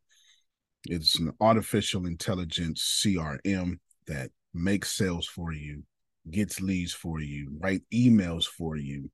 [0.85, 5.83] It's an artificial intelligence CRM that makes sales for you,
[6.31, 9.11] gets leads for you, write emails for you.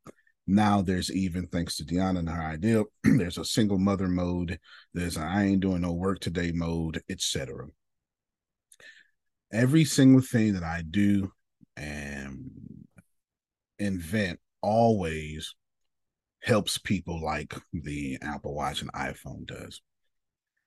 [0.46, 4.61] Now there's even thanks to Deanna and her idea, there's a single mother mode,
[4.92, 7.68] there's I ain't doing no work today mode, etc
[9.52, 11.32] every single thing that I do
[11.76, 12.50] and
[13.78, 15.54] invent always
[16.42, 19.82] helps people like the Apple Watch and iPhone does.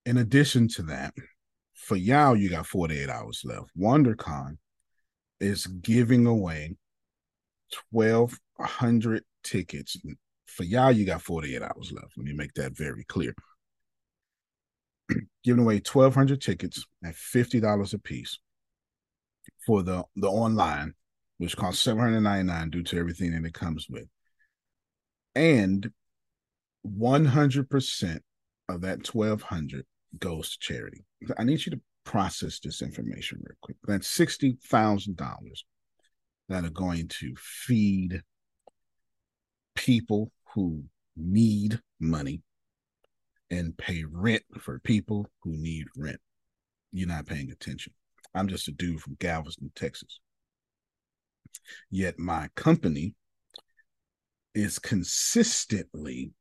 [0.06, 1.14] In addition to that,
[1.74, 3.70] for y'all, you got 48 hours left.
[3.78, 4.58] WonderCon
[5.40, 6.76] is giving away
[7.92, 9.98] 1,200 tickets.
[10.48, 12.18] For y'all, you got 48 hours left.
[12.18, 13.34] Let me make that very clear.
[15.44, 18.40] giving away 1,200 tickets at $50 a piece
[19.70, 20.96] for the the online,
[21.38, 24.08] which costs seven hundred ninety nine due to everything that it comes with,
[25.36, 25.92] and
[26.82, 28.24] one hundred percent
[28.68, 29.86] of that twelve hundred
[30.18, 31.06] goes to charity.
[31.38, 33.78] I need you to process this information real quick.
[33.84, 35.64] That's sixty thousand dollars
[36.48, 38.24] that are going to feed
[39.76, 40.84] people who
[41.16, 42.42] need money
[43.52, 46.20] and pay rent for people who need rent.
[46.92, 47.94] You're not paying attention.
[48.34, 50.20] I'm just a dude from Galveston, Texas.
[51.90, 53.16] Yet my company
[54.54, 56.32] is consistently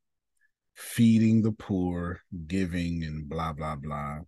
[0.75, 4.19] feeding the poor, giving, and blah, blah, blah.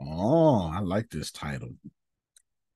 [0.00, 1.74] Oh, I like this title.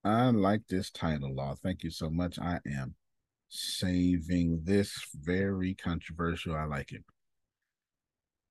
[0.05, 1.55] I like this title, Law.
[1.55, 2.39] Thank you so much.
[2.39, 2.95] I am
[3.49, 6.55] saving this very controversial.
[6.55, 7.05] I like it.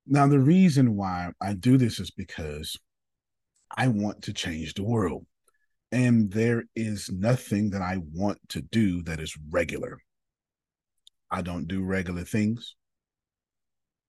[0.06, 2.78] Now, the reason why I do this is because
[3.76, 5.26] I want to change the world.
[5.92, 10.00] And there is nothing that I want to do that is regular.
[11.32, 12.76] I don't do regular things.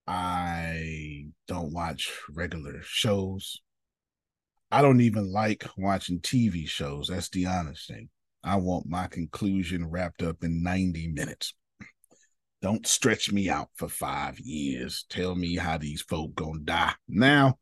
[0.06, 3.60] I don't watch regular shows.
[4.70, 7.08] I don't even like watching TV shows.
[7.08, 8.08] That's the honest thing.
[8.42, 11.54] I want my conclusion wrapped up in 90 minutes.
[12.60, 15.04] Don't stretch me out for five years.
[15.08, 16.94] Tell me how these folk gonna die.
[17.08, 17.58] Now,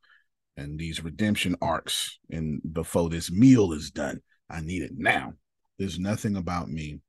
[0.57, 4.21] and these redemption arcs and before this meal is done.
[4.49, 5.35] I need it now.
[5.79, 7.01] There's nothing about me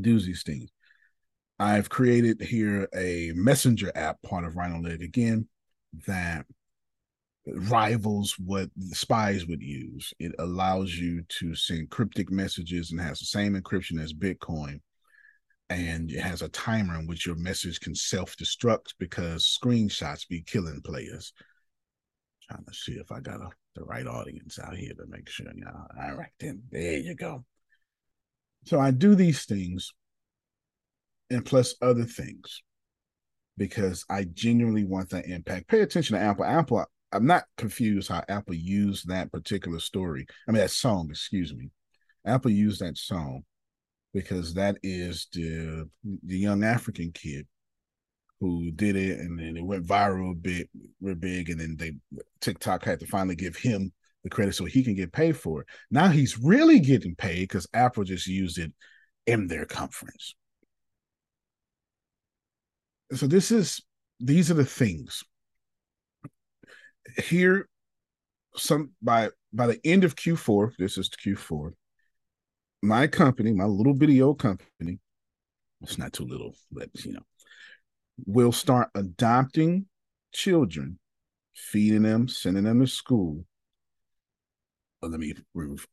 [0.00, 0.70] do these things.
[1.58, 5.48] I've created here a messenger app, part of Rhino Leg again,
[6.06, 6.46] that
[7.46, 10.12] rivals what spies would use.
[10.18, 14.80] It allows you to send cryptic messages and has the same encryption as Bitcoin.
[15.70, 20.42] And it has a timer in which your message can self destruct because screenshots be
[20.42, 21.32] killing players
[22.48, 25.46] trying to see if I got a, the right audience out here to make sure.
[25.54, 27.44] You know, all right, then there you go.
[28.64, 29.92] So I do these things
[31.30, 32.62] and plus other things
[33.56, 35.68] because I genuinely want that impact.
[35.68, 36.44] Pay attention to Apple.
[36.44, 40.26] Apple I'm not confused how Apple used that particular story.
[40.46, 41.70] I mean that song, excuse me.
[42.26, 43.44] Apple used that song
[44.12, 47.46] because that is the the young African kid
[48.40, 50.68] who did it and then it went viral a bit
[51.00, 51.92] real big and then they
[52.40, 55.66] TikTok had to finally give him the credit so he can get paid for it.
[55.90, 58.72] Now he's really getting paid because Apple just used it
[59.26, 60.34] in their conference.
[63.12, 63.82] So this is
[64.20, 65.24] these are the things.
[67.24, 67.68] Here,
[68.54, 71.72] some by by the end of Q4, this is Q4.
[72.82, 74.98] My company, my little video company,
[75.80, 77.22] it's not too little, but you know,
[78.26, 79.86] will start adopting
[80.32, 80.98] children,
[81.54, 83.44] feeding them, sending them to school.
[85.00, 85.86] Well, let me move.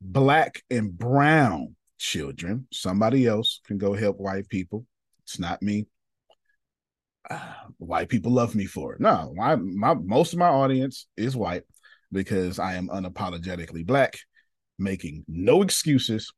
[0.00, 2.66] Black and brown children.
[2.72, 4.86] Somebody else can go help white people.
[5.24, 5.86] It's not me.
[7.28, 7.40] Uh,
[7.78, 9.00] white people love me for it.
[9.00, 11.64] No, my, my most of my audience is white
[12.12, 14.18] because I am unapologetically black,
[14.78, 16.32] making no excuses,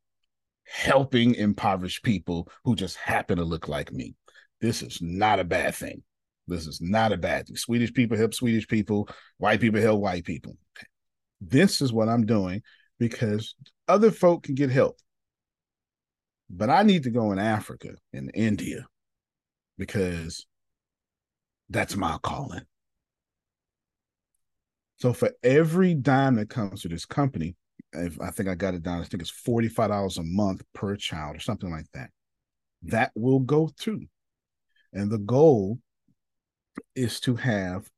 [0.64, 4.14] helping impoverished people who just happen to look like me.
[4.61, 6.02] This is not a bad thing.
[6.46, 7.56] This is not a bad thing.
[7.56, 10.56] Swedish people help Swedish people, white people help white people.
[11.40, 12.62] This is what I'm doing
[12.98, 13.54] because
[13.86, 14.98] other folk can get help.
[16.50, 18.86] But I need to go in Africa and in India
[19.76, 20.46] because
[21.68, 22.62] that's my calling.
[24.96, 27.54] So for every dime that comes to this company,
[27.92, 31.36] if I think I got it down, I think it's $45 a month per child
[31.36, 32.11] or something like that.
[32.82, 34.06] That will go through.
[34.93, 35.78] And the goal
[36.95, 37.89] is to have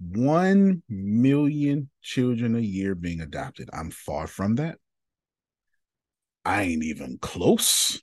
[0.00, 3.68] 1 million children a year being adopted.
[3.72, 4.78] I'm far from that.
[6.44, 8.00] I ain't even close.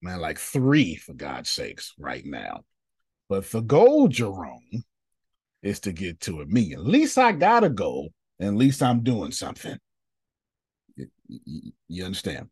[0.00, 2.62] Man, like three, for God's sakes, right now.
[3.28, 4.84] But the goal, Jerome,
[5.62, 6.78] is to get to a million.
[6.80, 9.76] At least I got a goal, and at least I'm doing something.
[10.96, 12.48] You, you understand?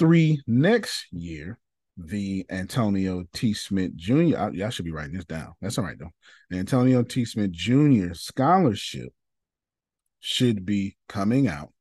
[0.00, 1.58] Q3 next year,
[1.96, 3.52] the Antonio T.
[3.52, 4.36] Smith Jr.
[4.36, 5.54] I, y'all should be writing this down.
[5.60, 6.10] That's all right, though.
[6.48, 7.24] The Antonio T.
[7.24, 8.14] Smith Jr.
[8.14, 9.12] scholarship
[10.20, 11.72] should be coming out.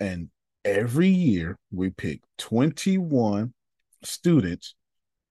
[0.00, 0.30] And
[0.64, 3.52] every year we pick 21
[4.02, 4.74] students.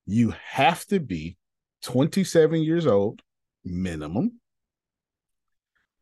[0.05, 1.37] You have to be
[1.83, 3.21] 27 years old
[3.63, 4.39] minimum,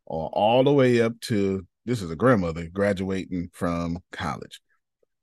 [0.05, 4.61] or all the way up to this is a grandmother graduating from college.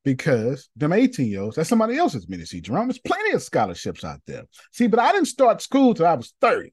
[0.05, 2.61] Because them 18 year olds, that's somebody else's ministry.
[2.61, 4.44] Jerome, there's plenty of scholarships out there.
[4.72, 6.72] See, but I didn't start school till I was 30.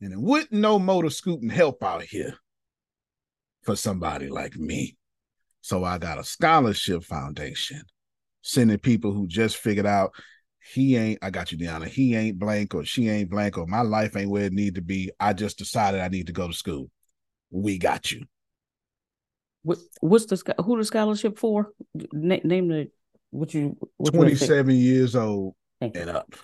[0.00, 2.34] And it wouldn't no motor scooting help out here
[3.62, 4.96] for somebody like me.
[5.60, 7.82] So I got a scholarship foundation,
[8.40, 10.12] sending people who just figured out
[10.72, 13.82] he ain't, I got you, Deanna, he ain't blank or she ain't blank or my
[13.82, 15.10] life ain't where it need to be.
[15.18, 16.90] I just decided I need to go to school.
[17.50, 18.26] We got you.
[19.62, 21.72] What, what's the who the scholarship for?
[22.12, 22.90] Na- name the
[23.30, 26.34] what you what 27 years old and up.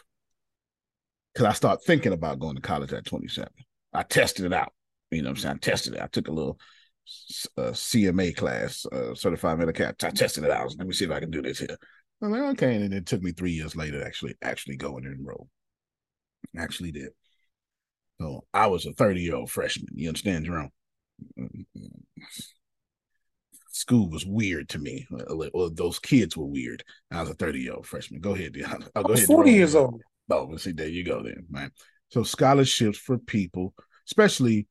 [1.35, 3.49] Cause I start thinking about going to college at 27.
[3.93, 4.73] I tested it out.
[5.11, 5.55] You know what I'm saying?
[5.55, 6.03] I tested it.
[6.03, 6.59] I took a little
[7.57, 9.87] uh, CMA class, uh, certified medical.
[9.87, 9.97] Cap.
[10.03, 10.75] I tested it out.
[10.77, 11.77] Let me see if I can do this here.
[12.21, 15.07] I'm like, okay, and it took me three years later to actually actually go and
[15.07, 15.49] enroll.
[16.57, 17.11] Actually did.
[18.21, 19.89] So I was a 30 year old freshman.
[19.95, 20.71] You understand, Jerome?
[23.79, 25.07] School was weird to me.
[25.13, 26.83] Uh, well, those kids were weird.
[27.13, 28.21] I was a 30 year old freshman.
[28.21, 28.89] Go ahead, Deanna.
[28.97, 29.27] Oh, go ahead.
[29.27, 30.03] 40 years old.
[30.29, 31.71] Oh, well, see, there you go then, man.
[32.09, 33.75] So scholarships for people,
[34.09, 34.67] especially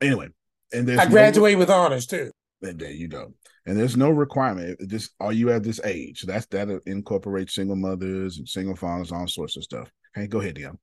[0.00, 0.28] anyway,
[0.72, 2.30] and there's I graduate no, with honors too.
[2.62, 3.34] And there you go.
[3.66, 4.80] And there's no requirement.
[4.88, 6.22] Just are you at this age?
[6.22, 9.90] That's that incorporates single mothers and single fathers, all sorts of stuff.
[10.16, 10.78] Okay, go ahead, Dion.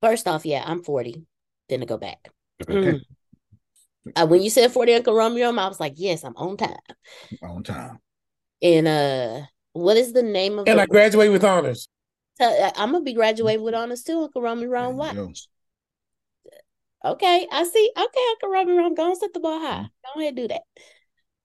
[0.00, 1.24] First off, yeah, I'm 40.
[1.68, 2.30] Then to go back.
[2.62, 2.74] Okay.
[2.74, 3.00] Mm.
[4.16, 6.78] Uh, when you said 40 Uncle Romeo, I was like, yes, I'm on time.
[7.42, 7.98] On time.
[8.62, 9.40] And uh
[9.74, 11.88] what is the name of And the- I graduate with honors.
[12.40, 14.70] Uh, I'm gonna be graduating with honors too, Uncle Romeo.
[14.70, 15.14] Wrong what?
[17.04, 17.92] Okay, I see.
[17.96, 19.82] Okay, Uncle Robin, I'm going to set the ball high.
[19.82, 20.18] Mm-hmm.
[20.18, 20.62] Go ahead, do that.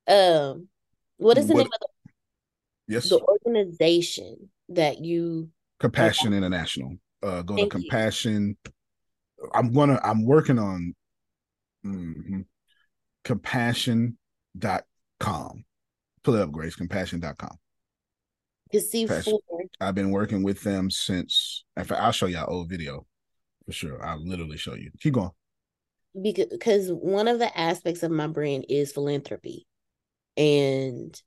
[0.07, 0.67] Um,
[1.17, 2.11] what is the what, name of the,
[2.87, 5.49] yes the organization that you
[5.79, 6.97] Compassion International?
[7.21, 8.57] Uh, go Thank to Compassion.
[8.65, 9.49] You.
[9.53, 9.99] I'm gonna.
[10.03, 10.95] I'm working on
[11.85, 12.41] mm-hmm,
[13.23, 14.15] compassion.com.
[16.23, 16.75] Pull it up, Grace.
[16.75, 17.57] Compassion.com.
[18.71, 19.21] You see, for
[19.79, 21.63] I've been working with them since.
[21.77, 23.05] In fact, I'll show y'all old video
[23.65, 24.03] for sure.
[24.03, 24.91] I'll literally show you.
[24.99, 25.31] Keep going
[26.21, 29.65] because one of the aspects of my brand is philanthropy
[30.37, 31.19] and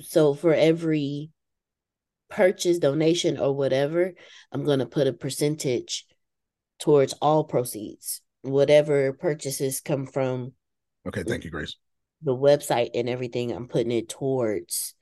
[0.00, 1.30] so for every
[2.30, 4.12] purchase, donation, or whatever,
[4.52, 6.06] I'm going to put a percentage
[6.78, 8.20] towards all proceeds.
[8.42, 10.52] Whatever purchases come from.
[11.06, 11.76] Okay, thank you, Grace.
[12.22, 14.94] The website and everything, I'm putting it towards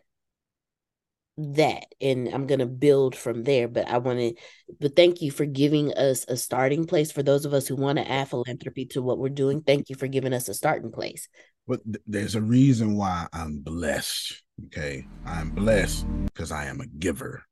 [1.39, 4.35] that and i'm going to build from there but i want to
[4.81, 7.13] but thank you for giving us a starting place.
[7.13, 9.97] For those of us who want to add philanthropy to what we're doing thank you
[9.97, 11.29] for giving us a starting place.
[11.69, 15.07] But th- there's a reason why i'm blessed okay?
[15.27, 17.45] I'm blessed because i am a giver.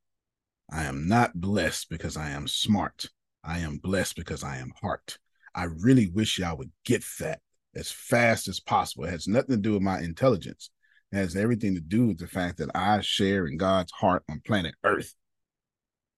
[0.73, 3.07] I am not blessed because i am smart.
[3.45, 5.19] I am blessed because i am heart
[5.55, 7.41] i really wish y'all would get that
[7.75, 10.71] as fast as possible it has nothing to do with my intelligence
[11.13, 14.41] It has everything to do with the fact that I share in God's heart on
[14.45, 15.15] planet Earth.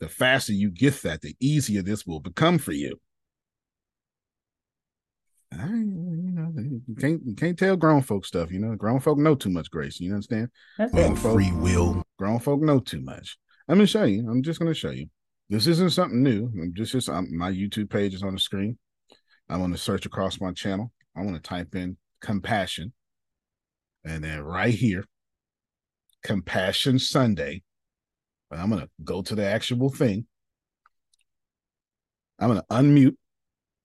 [0.00, 2.98] The faster you get that, the easier this will become for you.
[5.52, 8.50] I, you know, you can't you can't tell grown folk stuff.
[8.50, 9.70] You know, grown folk know too much.
[9.70, 10.48] Grace, you understand?
[10.76, 12.02] That's grown folk, free will.
[12.18, 13.38] Grown folk know too much.
[13.68, 14.28] I'm gonna show you.
[14.28, 15.06] I'm just gonna show you.
[15.48, 16.50] This isn't something new.
[16.60, 18.78] I'm just just I'm, my YouTube page is on the screen.
[19.48, 20.92] I want to search across my channel.
[21.16, 22.92] I'm going to type in compassion
[24.06, 25.04] and then right here,
[26.22, 27.62] Compassion Sunday.
[28.48, 30.26] But I'm going to go to the actual thing.
[32.38, 33.16] I'm going to unmute.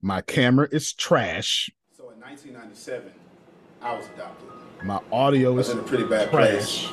[0.00, 1.70] My camera is trash.
[1.96, 3.12] So in 1997,
[3.80, 4.48] I was adopted.
[4.84, 6.86] My audio is in a pretty bad trash.
[6.86, 6.92] place.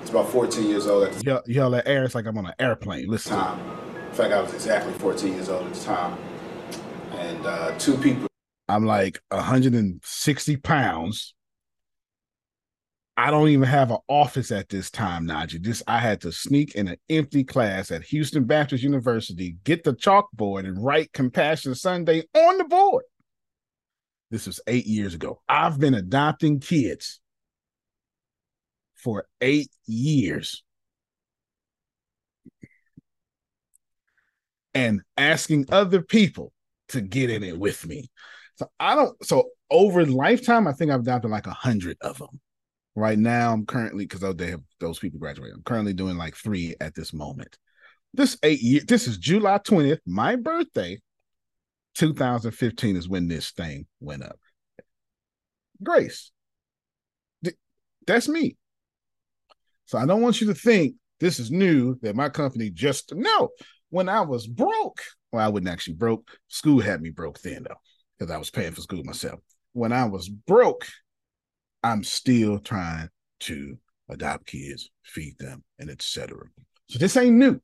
[0.00, 2.04] It's about 14 years old at the yell, yell at air.
[2.04, 3.08] It's like I'm on an airplane.
[3.08, 3.36] Listen.
[3.36, 3.60] time.
[4.08, 6.18] In fact, I was exactly 14 years old at the time.
[7.24, 8.26] And uh, two people.
[8.68, 11.34] I'm like 160 pounds.
[13.16, 15.64] I don't even have an office at this time, Najee.
[15.64, 19.94] This I had to sneak in an empty class at Houston Baptist University, get the
[19.94, 23.04] chalkboard, and write Compassion Sunday on the board.
[24.30, 25.40] This was eight years ago.
[25.48, 27.20] I've been adopting kids
[28.96, 30.62] for eight years.
[34.74, 36.52] And asking other people
[36.88, 38.10] to get in it with me.
[38.56, 42.40] So I don't so over lifetime, I think I've adopted like a hundred of them.
[42.96, 45.52] Right now, I'm currently because they have those people graduate.
[45.52, 47.58] I'm currently doing like three at this moment.
[48.12, 51.00] This eight year, this is July 20th, my birthday.
[51.96, 54.38] 2015 is when this thing went up.
[55.82, 56.30] Grace,
[58.06, 58.56] that's me.
[59.86, 63.50] So I don't want you to think this is new that my company just no.
[63.90, 65.00] When I was broke,
[65.34, 66.30] well, I wasn't actually broke.
[66.46, 67.74] School had me broke then though,
[68.16, 69.40] because I was paying for school myself.
[69.72, 70.86] When I was broke,
[71.82, 73.08] I'm still trying
[73.40, 73.76] to
[74.08, 76.38] adopt kids, feed them, and etc.
[76.88, 77.60] So this ain't new.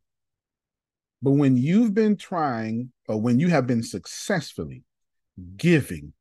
[1.22, 4.82] But when you've been trying, or when you have been successfully
[5.56, 6.12] giving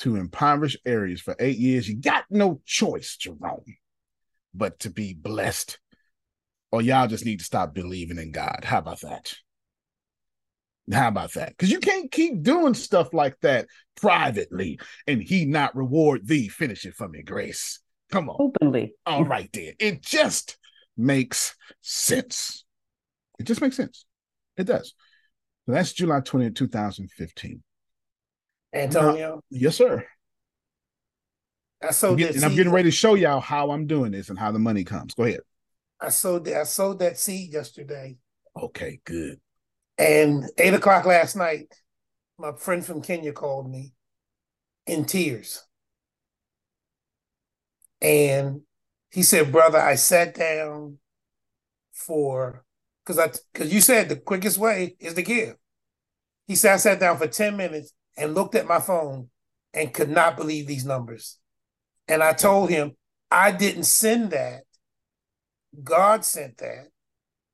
[0.00, 3.64] to impoverished areas for eight years, you got no choice, Jerome,
[4.52, 5.78] but to be blessed.
[6.70, 8.60] Or y'all just need to stop believing in God.
[8.64, 9.34] How about that?
[10.90, 11.50] How about that?
[11.50, 13.66] Because you can't keep doing stuff like that
[13.96, 16.48] privately and he not reward thee.
[16.48, 17.80] Finish it for me, Grace.
[18.10, 18.36] Come on.
[18.38, 18.94] Openly.
[19.06, 19.74] All right, then.
[19.78, 20.58] It just
[20.96, 22.64] makes sense.
[23.38, 24.04] It just makes sense.
[24.56, 24.94] It does.
[25.66, 27.62] So that's July 20th, 2015.
[28.74, 29.40] Antonio?
[29.50, 30.04] yes, sir.
[31.82, 34.38] I sold getting, and I'm getting ready to show y'all how I'm doing this and
[34.38, 35.14] how the money comes.
[35.14, 35.40] Go ahead.
[36.00, 38.16] I sold that I sold that seed yesterday.
[38.56, 39.40] Okay, good.
[39.98, 41.72] And eight o'clock last night,
[42.38, 43.92] my friend from Kenya called me
[44.86, 45.64] in tears.
[48.00, 48.62] And
[49.10, 50.98] he said, Brother, I sat down
[51.92, 52.64] for
[53.04, 55.56] because I because you said the quickest way is to give.
[56.46, 59.28] He said I sat down for 10 minutes and looked at my phone
[59.72, 61.38] and could not believe these numbers.
[62.08, 62.96] And I told him,
[63.30, 64.62] I didn't send that.
[65.82, 66.88] God sent that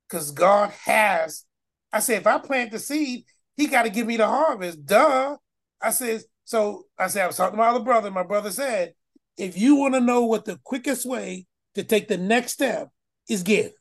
[0.09, 1.45] because God has
[1.93, 3.25] I said, if I plant the seed,
[3.57, 4.85] he got to give me the harvest.
[4.85, 5.37] Duh.
[5.81, 8.11] I said, so I said, I was talking to my other brother.
[8.11, 8.95] My brother said,
[9.37, 12.89] if you want to know what the quickest way to take the next step
[13.29, 13.73] is give.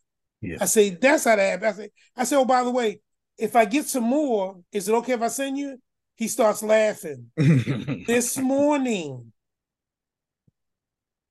[0.42, 0.58] Yeah.
[0.62, 1.80] I say, that's how that happens.
[1.80, 3.02] I say, I said, oh, by the way,
[3.38, 5.78] if I get some more, is it okay if I send you?
[6.16, 7.32] He starts laughing.
[7.38, 9.32] this morning,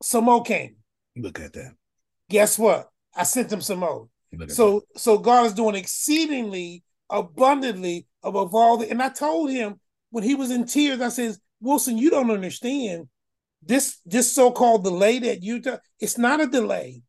[0.02, 0.76] some more came.
[1.16, 1.74] Look at that.
[2.28, 2.88] Guess what?
[3.14, 4.08] I sent him some more.
[4.48, 9.80] So so God is doing exceedingly abundantly above all the and I told him
[10.10, 13.08] when he was in tears, I says, Wilson, you don't understand.
[13.62, 17.02] This this so-called delay that you do, it's not a delay.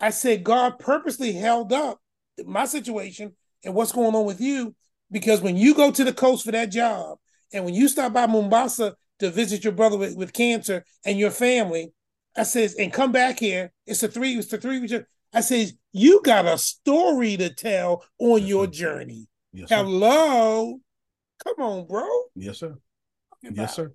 [0.00, 2.00] I said God purposely held up
[2.44, 3.34] my situation
[3.64, 4.74] and what's going on with you
[5.10, 7.18] because when you go to the coast for that job
[7.52, 11.30] and when you stop by Mombasa to visit your brother with, with cancer and your
[11.30, 11.92] family,
[12.36, 13.72] I says, and come back here.
[13.86, 14.86] It's a three, it's a three.
[15.32, 19.28] I says, you got a story to tell on your journey.
[19.52, 20.78] Yes, Hello.
[21.44, 22.06] Come on, bro.
[22.34, 22.76] Yes, sir.
[23.42, 23.92] Yes, sir.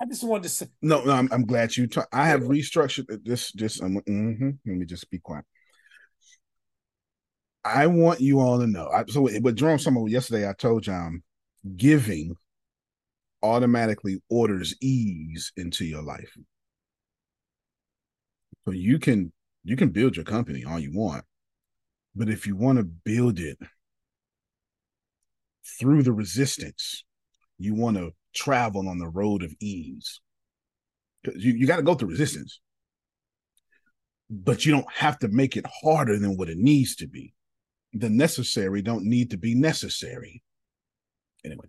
[0.00, 0.66] I just wanted to say.
[0.82, 1.86] No, no, I'm, I'm glad you.
[1.86, 2.08] talk.
[2.12, 3.52] I have restructured this.
[3.52, 5.44] Just, um, mm-hmm, let me just be quiet.
[7.64, 8.88] I want you all to know.
[8.88, 11.22] I, so, but Jerome Summer yesterday, I told you I'm
[11.76, 12.36] giving
[13.42, 16.36] automatically orders ease into your life.
[18.64, 19.32] So you can
[19.64, 21.24] you can build your company all you want,
[22.14, 23.58] but if you want to build it
[25.78, 27.04] through the resistance,
[27.58, 30.20] you want to travel on the road of ease.
[31.22, 32.60] Because You, you got to go through resistance,
[34.30, 37.32] but you don't have to make it harder than what it needs to be.
[37.94, 40.42] The necessary don't need to be necessary.
[41.44, 41.66] Anyway,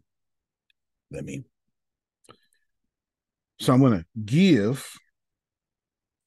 [1.11, 1.43] let me.
[3.59, 4.85] So I'm going to give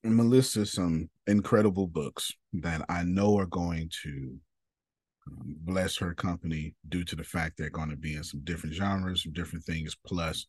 [0.05, 4.37] Melissa some incredible books that I know are going to
[5.27, 8.75] um, bless her company due to the fact they're going to be in some different
[8.75, 9.97] genres, some different things.
[10.07, 10.47] Plus,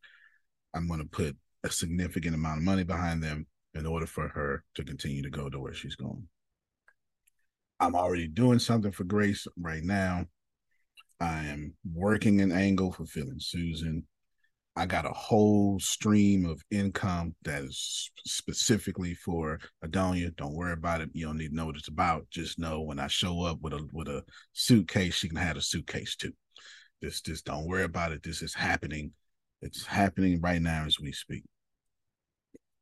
[0.73, 4.63] I'm going to put a significant amount of money behind them in order for her
[4.75, 6.27] to continue to go to where she's going.
[7.79, 10.25] I'm already doing something for Grace right now.
[11.19, 14.05] I am working an angle for and Susan.
[14.79, 20.33] I got a whole stream of income that is specifically for Adonia.
[20.37, 21.09] Don't worry about it.
[21.11, 22.29] You don't need to know what it's about.
[22.31, 24.23] Just know when I show up with a with a
[24.53, 26.31] suitcase, she can have a suitcase too.
[27.03, 28.23] Just just don't worry about it.
[28.23, 29.11] This is happening.
[29.61, 31.43] It's happening right now as we speak.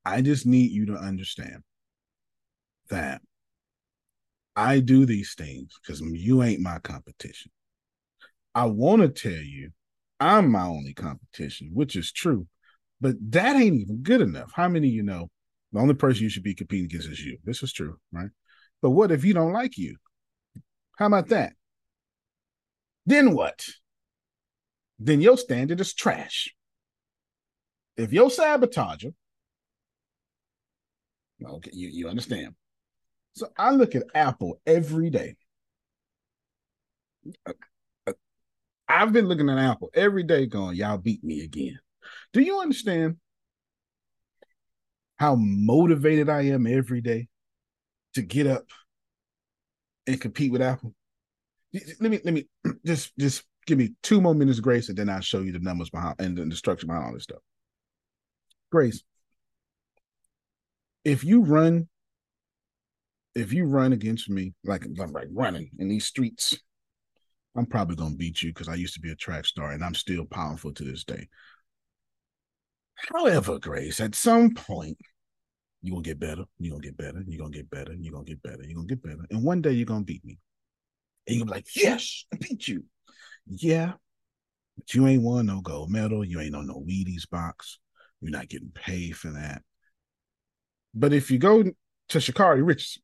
[0.05, 1.63] I just need you to understand
[2.91, 3.23] that
[4.55, 7.49] I do these things because you ain't my competition.
[8.53, 9.71] I want to tell you
[10.19, 12.47] I'm my only competition, which is true.
[12.99, 14.51] But that ain't even good enough.
[14.55, 15.29] How many you know
[15.71, 17.37] the only person you should be competing against is you?
[17.43, 18.29] This is true, right?
[18.81, 19.97] But what if you don't like you?
[20.97, 21.53] How about that?
[23.05, 23.65] Then what?
[24.99, 26.53] Then your standard is trash.
[27.95, 29.13] If your sabotager,
[31.43, 32.55] okay, you, you understand.
[33.33, 35.35] So I look at Apple every day.
[38.87, 41.79] I've been looking at Apple every day going, y'all beat me again.
[42.31, 43.17] Do you understand
[45.17, 47.27] how motivated I am every day
[48.13, 48.65] to get up
[50.05, 50.93] and compete with Apple?
[51.73, 52.47] Let me let me
[52.85, 55.89] just just give me two more minutes grace and then I'll show you the numbers
[55.89, 57.41] behind and the structure behind all this stuff.
[58.71, 59.03] Grace,
[61.03, 61.89] if you run,
[63.35, 66.57] if you run against me like like running in these streets
[67.57, 69.95] I'm probably gonna beat you because I used to be a track star and I'm
[69.95, 71.27] still powerful to this day.
[72.95, 74.97] However, Grace, at some point,
[75.81, 78.43] you're gonna get better, you're gonna get better, you're gonna get better, you're gonna get
[78.43, 79.25] better, you're gonna get better.
[79.31, 80.37] And one day you're gonna beat me.
[81.25, 82.83] And you're gonna be like, yes, I beat you.
[83.47, 83.93] Yeah,
[84.75, 87.79] but you ain't won no gold medal, you ain't on no Wheaties box,
[88.21, 89.63] you're not getting paid for that.
[90.93, 93.01] But if you go to Sha'Carri Richardson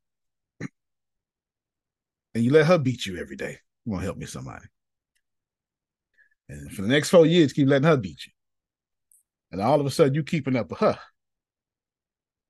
[2.35, 3.57] and you let her beat you every day,
[3.87, 4.65] to help me somebody.
[6.49, 8.31] And for the next four years, keep letting her beat you.
[9.51, 10.97] And all of a sudden, you keeping up with her.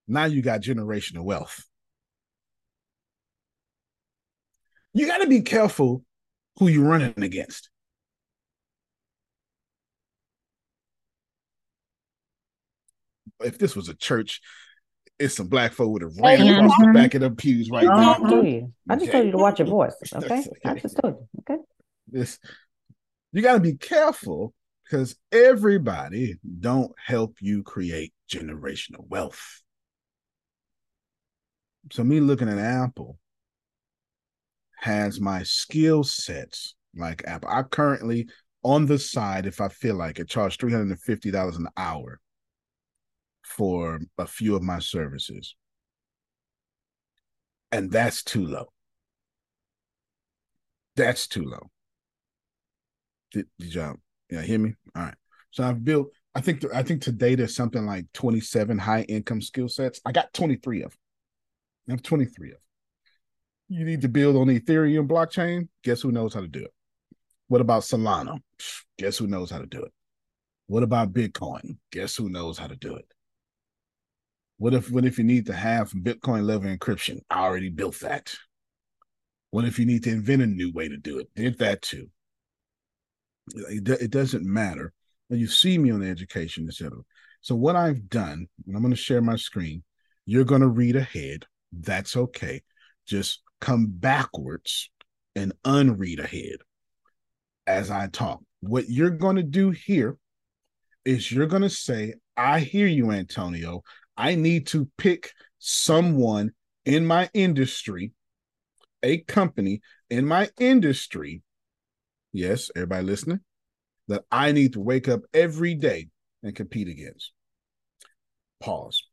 [0.08, 1.66] Now you got generational wealth.
[4.94, 6.04] You got to be careful
[6.58, 7.70] who you're running against.
[13.40, 14.40] If this was a church,
[15.20, 17.86] it's some black folk with a ran hey, across the back of the pews right
[17.86, 18.14] now.
[18.14, 18.74] I told you.
[18.90, 19.12] I just okay.
[19.12, 19.96] told you to watch your voice.
[20.16, 20.40] Okay?
[20.40, 20.50] okay.
[20.66, 21.28] I just told you.
[21.42, 21.62] Okay.
[22.08, 22.40] This
[23.32, 24.54] you got to be careful
[24.84, 29.62] because everybody don't help you create generational wealth.
[31.92, 33.18] So me looking at Apple
[34.80, 37.50] has my skill sets like Apple.
[37.50, 38.28] I currently
[38.64, 41.68] on the side, if I feel like it, charge three hundred and fifty dollars an
[41.78, 42.20] hour
[43.44, 45.56] for a few of my services.
[47.72, 48.68] And that's too low.
[50.96, 51.72] That's too low.
[53.32, 53.96] Did, did y'all
[54.30, 54.76] yeah, hear me?
[54.96, 55.16] All right.
[55.52, 59.70] So I've built, I think I think today there's something like 27 high income skill
[59.70, 60.02] sets.
[60.06, 61.00] I got 23 of them.
[61.90, 62.60] I have 23 of them.
[63.70, 65.68] You need to build on the Ethereum blockchain.
[65.84, 66.74] Guess who knows how to do it?
[67.48, 68.40] What about Solana?
[68.98, 69.92] Guess who knows how to do it?
[70.68, 71.78] What about Bitcoin?
[71.92, 73.06] Guess who knows how to do it?
[74.64, 77.20] What if what if you need to have Bitcoin level encryption?
[77.30, 78.34] I already built that.
[79.52, 81.28] What if you need to invent a new way to do it?
[81.36, 82.08] Did that too.
[83.54, 84.94] It, it doesn't matter.
[85.28, 86.92] You see me on the education, etc.
[87.42, 89.84] So what I've done, and I'm going to share my screen.
[90.26, 91.44] You're going to read ahead.
[91.74, 92.62] That's okay.
[93.06, 94.90] Just come backwards
[95.36, 96.60] and unread ahead
[97.68, 98.40] as I talk.
[98.62, 100.16] What you're going to do here
[101.04, 103.84] is you're going to say, I hear you, Antonio.
[104.18, 106.52] I need to pick someone
[106.86, 108.12] in my industry,
[109.02, 111.42] a company in my industry.
[112.32, 113.40] Yes, everybody listening?
[114.08, 116.10] That I need to wake up every day
[116.42, 117.32] and compete against.
[118.60, 119.04] Pause.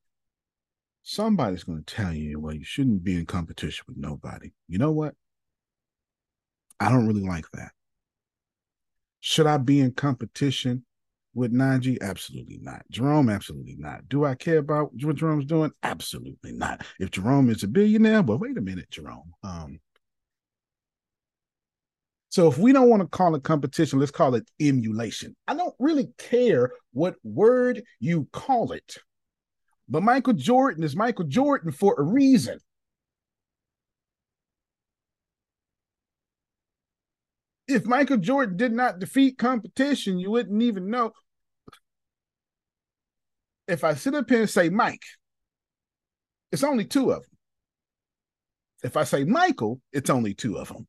[1.02, 4.50] Somebody's going to tell you, well, you shouldn't be in competition with nobody.
[4.68, 5.14] You know what?
[6.78, 7.72] I don't really like that.
[9.20, 10.84] Should I be in competition
[11.34, 12.00] with Najee?
[12.00, 12.82] Absolutely not.
[12.90, 13.28] Jerome?
[13.28, 14.08] Absolutely not.
[14.08, 15.70] Do I care about what Jerome's doing?
[15.82, 16.84] Absolutely not.
[16.98, 19.32] If Jerome is a billionaire, but wait a minute, Jerome.
[19.42, 19.80] Um,
[22.30, 25.34] so if we don't want to call it competition, let's call it emulation.
[25.48, 28.98] I don't really care what word you call it.
[29.88, 32.60] But Michael Jordan is Michael Jordan for a reason.
[37.70, 41.12] If Michael Jordan did not defeat competition, you wouldn't even know.
[43.68, 45.04] If I sit up here and say Mike,
[46.50, 47.30] it's only two of them.
[48.82, 50.88] If I say Michael, it's only two of them.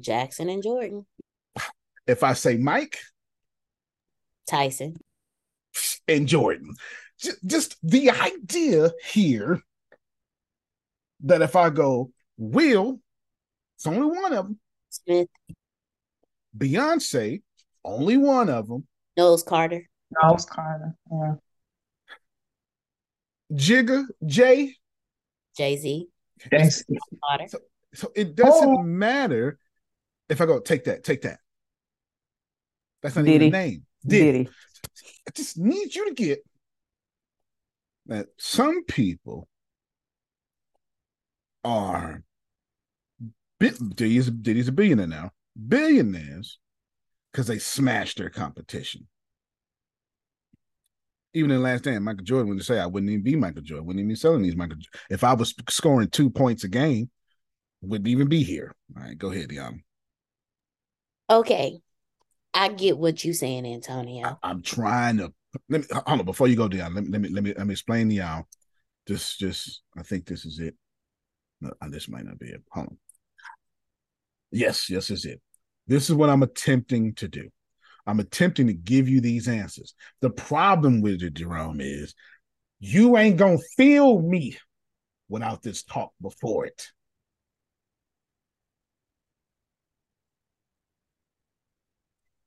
[0.00, 1.04] Jackson and Jordan.
[2.06, 2.98] If I say Mike,
[4.48, 4.96] Tyson
[6.06, 6.74] and Jordan.
[7.44, 9.60] Just the idea here
[11.24, 13.00] that if I go Will,
[13.76, 14.60] it's only one of them.
[14.88, 15.28] Smith.
[16.56, 17.42] Beyonce,
[17.84, 18.86] only one of them.
[19.16, 19.84] Knowles Carter.
[20.10, 20.94] Knowles Carter.
[21.10, 21.34] Yeah.
[23.52, 24.76] Jigga, Jay.
[25.56, 26.08] Jay Z.
[27.48, 27.58] So,
[27.94, 28.82] so, it doesn't oh.
[28.82, 29.58] matter
[30.28, 31.38] if I go take that, take that.
[33.02, 33.46] That's not Diddy.
[33.46, 33.86] even a name.
[34.06, 34.32] Diddy.
[34.32, 34.50] Diddy.
[35.26, 36.40] I just need you to get
[38.06, 39.48] that some people
[41.64, 42.22] are
[43.60, 45.30] Diddy's, Diddy's a billionaire now,
[45.66, 46.58] billionaires
[47.32, 49.06] because they smashed their competition.
[51.34, 53.86] Even in the last day, Michael Jordan would say I wouldn't even be Michael Jordan,
[53.86, 54.78] wouldn't even be selling these Michael.
[55.10, 57.10] If I was scoring two points a game,
[57.82, 58.74] wouldn't even be here.
[58.96, 59.82] All right, go ahead, Dion.
[61.30, 61.80] Okay,
[62.54, 64.38] I get what you're saying, Antonio.
[64.42, 65.32] I, am trying to
[65.68, 66.94] let me hold on before you go down.
[66.94, 68.46] Let me let me let me let me explain to y'all.
[69.06, 70.74] Just just I think this is it.
[71.60, 72.62] No, uh, this might not be it.
[72.70, 72.98] Hold on.
[74.50, 75.40] Yes, yes, is it.
[75.88, 77.48] This is what I'm attempting to do.
[78.06, 79.94] I'm attempting to give you these answers.
[80.20, 82.14] The problem with it, Jerome, is
[82.78, 84.56] you ain't gonna feel me
[85.28, 86.88] without this talk before it.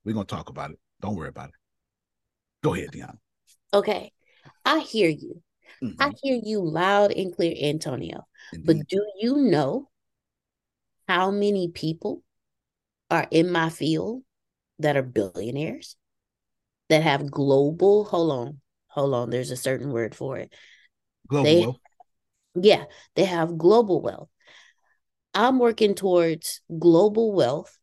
[0.06, 0.80] We're gonna talk about it.
[1.02, 1.56] Don't worry about it.
[2.64, 3.18] Go ahead, Deanna.
[3.74, 4.12] Okay.
[4.66, 5.42] I hear you.
[5.84, 6.02] Mm-hmm.
[6.02, 8.28] I hear you loud and clear, Antonio.
[8.54, 8.66] Indeed.
[8.66, 9.90] But do you know
[11.08, 12.24] how many people
[13.12, 14.24] are in my field
[14.80, 15.96] that are billionaires
[16.90, 18.06] that have global?
[18.06, 19.30] Hold on, hold on.
[19.30, 20.54] There's a certain word for it.
[21.28, 21.80] Global they, wealth.
[22.56, 22.86] Yeah,
[23.16, 24.30] they have global wealth.
[25.34, 27.78] I'm working towards global wealth,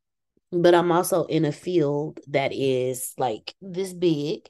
[0.51, 4.49] but I'm also in a field that is like this big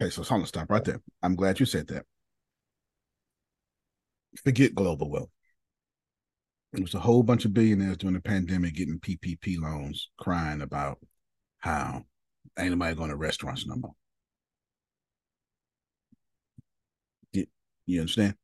[0.00, 1.00] Okay, so hold on, stop right there.
[1.22, 2.04] I'm glad you said that.
[4.42, 5.30] Forget global wealth.
[6.74, 10.98] There was a whole bunch of billionaires during the pandemic getting PPP loans, crying about
[11.58, 12.02] how
[12.58, 13.94] ain't nobody going to restaurants no more.
[17.32, 17.46] You,
[17.86, 18.34] you understand?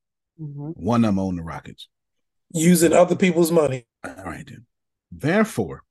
[0.41, 0.71] Mm-hmm.
[0.85, 1.89] One of them own the Rockets.
[2.53, 3.87] Using other people's money.
[4.05, 4.67] All right, then.
[5.13, 5.83] Therefore,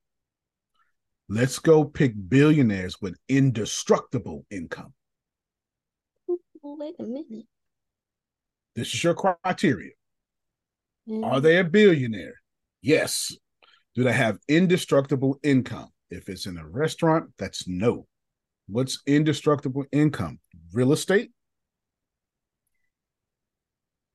[1.27, 4.93] let's go pick billionaires with indestructible income
[6.79, 7.45] wait a minute.
[8.75, 9.91] This is your criteria.
[11.09, 11.23] Mm-hmm.
[11.23, 12.35] Are they a billionaire?
[12.81, 13.35] Yes.
[13.95, 15.89] Do they have indestructible income?
[16.11, 18.07] If it's in a restaurant, that's no.
[18.67, 20.39] What's indestructible income?
[20.73, 21.31] Real estate?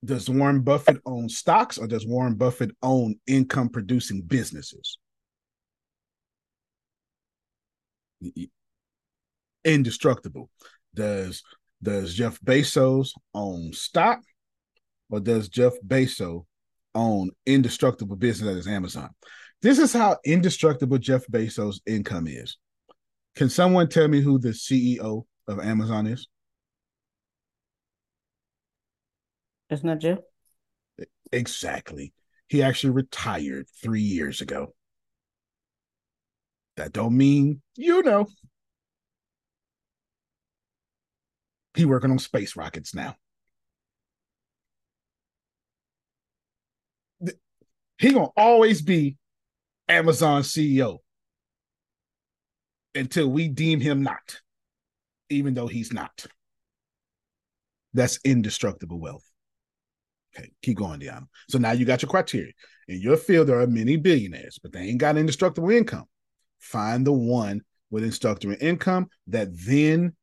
[0.05, 4.99] Does Warren Buffett own stocks or does Warren Buffett own income producing businesses?
[9.65, 10.51] Indestructible.
[10.95, 11.43] Does
[11.83, 14.21] does Jeff Bezos own stock
[15.11, 16.45] or does Jeff Bezos
[16.95, 19.11] own indestructible business that is Amazon?
[19.63, 22.59] This is how indestructible Jeff Bezos' income is.
[23.35, 26.29] Can someone tell me who the CEO of Amazon is?
[29.71, 30.19] It's not that Jeff.
[31.33, 32.13] Exactly.
[32.49, 34.75] He actually retired three years ago.
[36.77, 38.27] That don't mean you know.
[41.75, 43.17] He working on space rockets now.
[47.99, 49.17] He gonna always be
[49.89, 50.99] Amazon CEO
[52.95, 54.41] until we deem him not,
[55.29, 56.27] even though he's not.
[57.93, 59.25] That's indestructible wealth.
[60.37, 61.27] Okay, keep going, Deanna.
[61.49, 62.53] So now you got your criteria.
[62.89, 66.05] In your field, there are many billionaires, but they ain't got indestructible income.
[66.59, 70.15] Find the one with indestructible income that then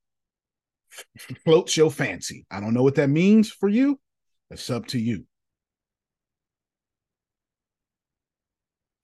[1.45, 2.45] floats your fancy.
[2.51, 3.99] I don't know what that means for you.
[4.49, 5.25] It's up to you.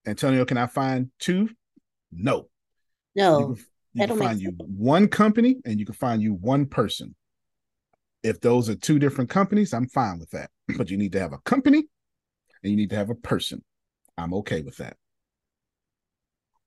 [0.07, 1.49] Antonio, can I find two?
[2.11, 2.47] No.
[3.15, 3.39] No.
[3.39, 7.15] You can, you can find you one company and you can find you one person.
[8.23, 10.49] If those are two different companies, I'm fine with that.
[10.77, 11.87] But you need to have a company
[12.63, 13.63] and you need to have a person.
[14.17, 14.95] I'm okay with that.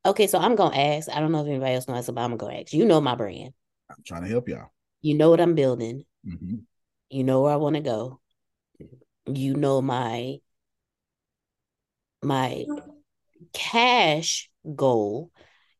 [0.04, 1.10] Okay, so I'm gonna ask.
[1.10, 2.72] I don't know if anybody else knows, but I'm gonna ask.
[2.72, 3.52] You know my brand.
[3.90, 4.70] I'm trying to help y'all.
[5.02, 6.04] You know what I'm building.
[6.26, 6.56] Mm-hmm.
[7.10, 8.20] You know where I want to go.
[9.26, 10.38] You know my
[12.22, 12.64] my
[13.52, 15.30] cash goal.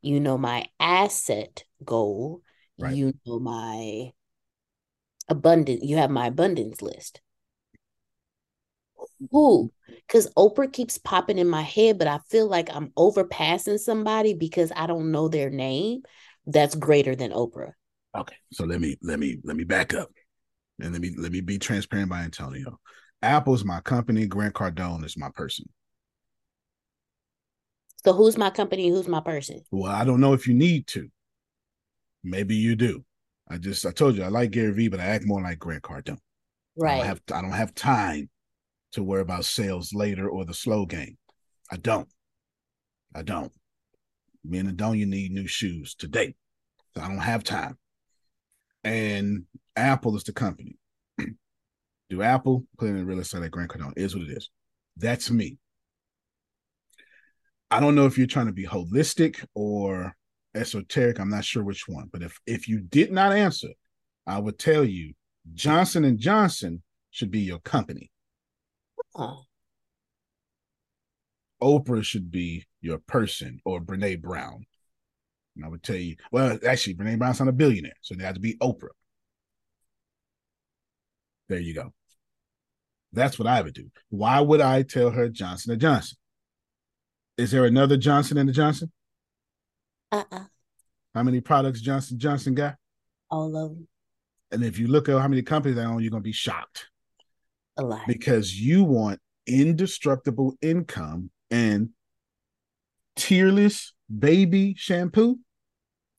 [0.02, 2.42] You know my asset goal.
[2.78, 2.94] Right.
[2.94, 4.12] You know my
[5.28, 5.82] abundant.
[5.84, 7.20] You have my abundance list.
[9.30, 9.72] Who?
[9.86, 14.72] Because Oprah keeps popping in my head, but I feel like I'm overpassing somebody because
[14.74, 16.02] I don't know their name.
[16.46, 17.72] That's greater than Oprah.
[18.16, 20.10] Okay, so let me let me let me back up,
[20.80, 22.80] and let me let me be transparent by Antonio.
[23.22, 24.26] Apple's my company.
[24.26, 25.66] Grant Cardone is my person.
[28.04, 28.88] So who's my company?
[28.88, 29.62] Who's my person?
[29.70, 31.08] Well, I don't know if you need to.
[32.24, 33.04] Maybe you do.
[33.48, 35.82] I just I told you I like Gary Vee, but I act more like Grant
[35.82, 36.18] Cardone.
[36.76, 36.94] Right.
[36.94, 38.30] I don't have I don't have time
[38.92, 41.16] to worry about sales later or the slow game.
[41.70, 42.08] I don't.
[43.14, 43.52] I don't.
[44.44, 46.34] Me and Adonia need new shoes today.
[46.94, 47.76] So I don't have time
[48.84, 49.44] and
[49.76, 50.76] Apple is the company.
[52.10, 53.92] Do Apple put in real estate at Grant Cardone?
[53.96, 54.50] Is what it is.
[54.96, 55.58] That's me.
[57.70, 60.14] I don't know if you're trying to be holistic or
[60.54, 61.20] esoteric.
[61.20, 62.08] I'm not sure which one.
[62.12, 63.68] But if if you did not answer,
[64.26, 65.14] I would tell you
[65.54, 68.10] Johnson and Johnson should be your company.
[69.14, 69.42] Oh.
[71.62, 74.64] Oprah should be your person or Brene Brown.
[75.56, 78.34] And I would tell you, well, actually, Brene Brown's not a billionaire, so they have
[78.34, 78.88] to be Oprah.
[81.48, 81.92] There you go.
[83.12, 83.90] That's what I would do.
[84.08, 86.16] Why would I tell her Johnson and Johnson?
[87.40, 88.92] Is there another Johnson and the Johnson?
[90.12, 90.44] Uh-uh.
[91.14, 92.76] How many products Johnson Johnson got?
[93.30, 93.88] All of them.
[94.50, 96.90] And if you look at how many companies they own, you're gonna be shocked.
[97.78, 98.06] A lot.
[98.06, 101.88] Because you want indestructible income and
[103.16, 105.38] tearless baby shampoo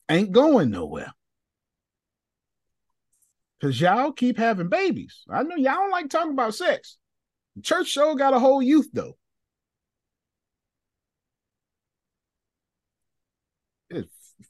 [0.08, 1.12] ain't going nowhere.
[3.60, 5.22] Cause y'all keep having babies.
[5.30, 6.96] I know y'all don't like talking about sex.
[7.62, 9.16] Church show got a whole youth though.
[13.92, 14.06] There's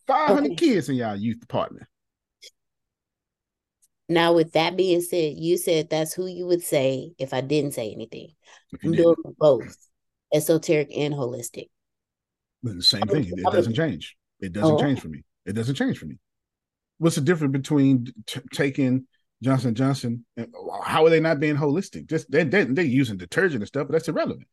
[0.06, 0.54] 500 okay.
[0.54, 1.86] kids in y'all youth department.
[4.08, 7.72] Now, with that being said, you said that's who you would say if I didn't
[7.72, 8.32] say anything.
[8.84, 9.76] I'm doing both
[10.34, 11.68] esoteric and holistic.
[12.62, 13.24] The same thing.
[13.26, 14.16] It doesn't change.
[14.40, 14.78] It doesn't oh.
[14.78, 15.22] change for me.
[15.46, 16.18] It doesn't change for me.
[16.98, 19.06] What's the difference between t- taking
[19.42, 20.24] Johnson Johnson?
[20.36, 20.52] And,
[20.84, 22.08] how are they not being holistic?
[22.08, 24.46] Just they they they're using detergent and stuff, but that's irrelevant.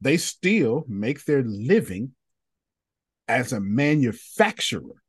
[0.00, 2.12] They still make their living
[3.28, 5.02] as a manufacturer,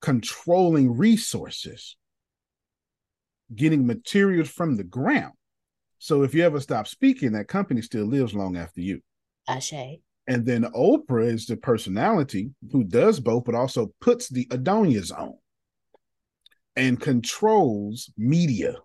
[0.00, 1.96] controlling resources,
[3.54, 5.32] getting materials from the ground.
[5.98, 9.00] So if you ever stop speaking, that company still lives long after you.
[9.48, 10.00] Ashe.
[10.26, 15.34] And then Oprah is the personality who does both, but also puts the Adonias on
[16.76, 18.76] and controls media.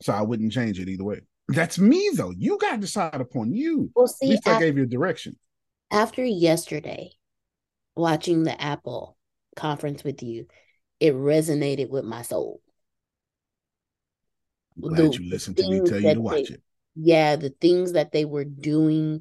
[0.00, 1.20] So I wouldn't change it either way.
[1.48, 2.32] That's me though.
[2.36, 3.90] You got to decide upon you.
[3.94, 5.36] Well, see, At least after, I gave you a direction.
[5.92, 7.10] After yesterday,
[7.94, 9.18] watching the Apple
[9.56, 10.46] conference with you,
[10.98, 12.62] it resonated with my soul.
[14.82, 16.62] I'm glad the you listened to me tell you to watch they, it.
[16.96, 19.20] Yeah, the things that they were doing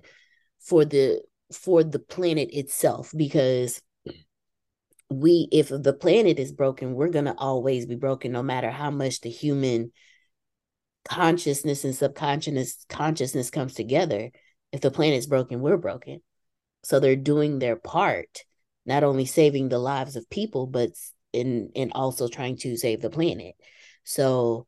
[0.61, 3.81] for the for the planet itself because
[5.09, 8.89] we if the planet is broken we're going to always be broken no matter how
[8.89, 9.91] much the human
[11.03, 14.31] consciousness and subconscious consciousness comes together
[14.71, 16.21] if the planet's broken we're broken
[16.83, 18.43] so they're doing their part
[18.85, 20.89] not only saving the lives of people but
[21.33, 23.55] in and also trying to save the planet
[24.03, 24.65] so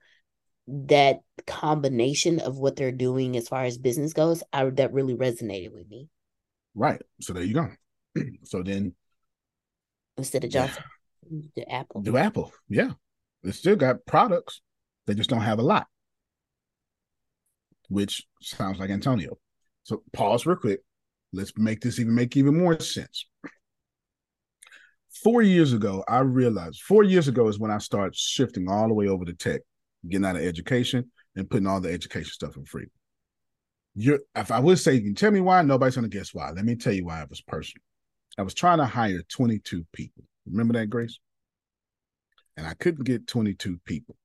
[0.68, 5.74] that combination of what they're doing as far as business goes, I that really resonated
[5.74, 6.10] with me.
[6.76, 7.02] Right.
[7.22, 7.70] So there you go.
[8.44, 8.96] so then
[10.18, 10.84] instead of Johnson,
[11.30, 11.42] yeah.
[11.56, 12.02] the Apple.
[12.02, 12.52] Do Apple.
[12.70, 12.92] Yeah.
[13.44, 14.62] They still got products.
[15.06, 15.88] They just don't have a lot.
[17.90, 19.38] Which sounds like Antonio.
[19.84, 20.80] So pause real quick.
[21.34, 23.26] Let's make this even make even more sense.
[25.24, 28.94] Four years ago, I realized four years ago is when I started shifting all the
[28.94, 29.62] way over to tech,
[30.08, 32.88] getting out of education and putting all the education stuff for free.
[33.96, 36.52] You're if I would say you can tell me why, nobody's gonna guess why.
[36.52, 37.84] Let me tell you why it was personal.
[38.38, 40.24] I was trying to hire 22 people.
[40.46, 41.20] Remember that, Grace?
[42.58, 44.16] And I couldn't get 22 people.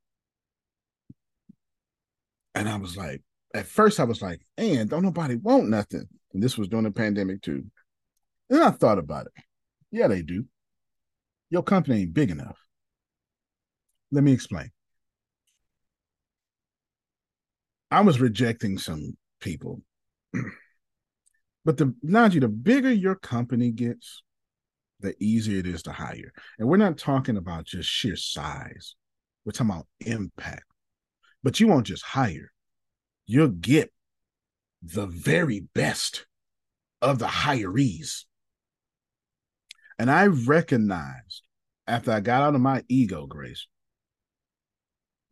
[2.55, 3.23] And I was like,
[3.55, 6.09] at first I was like, and don't nobody want nothing.
[6.33, 7.65] And this was during the pandemic too.
[8.49, 9.43] Then I thought about it.
[9.91, 10.45] Yeah, they do.
[11.51, 12.59] Your company ain't big enough.
[14.11, 14.71] Let me explain.
[17.91, 19.81] I was rejecting some people.
[21.65, 24.23] but the Najee, the bigger your company gets,
[25.01, 26.33] the easier it is to hire.
[26.59, 28.95] And we're not talking about just sheer size.
[29.45, 30.65] We're talking about impact.
[31.43, 32.53] But you won't just hire.
[33.27, 33.93] You'll get
[34.83, 36.27] the very best
[37.03, 38.25] of the hirees.
[39.99, 41.43] And I recognized
[41.87, 43.67] after I got out of my ego, Grace,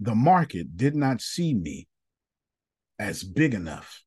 [0.01, 1.87] the market did not see me
[2.99, 4.03] as big enough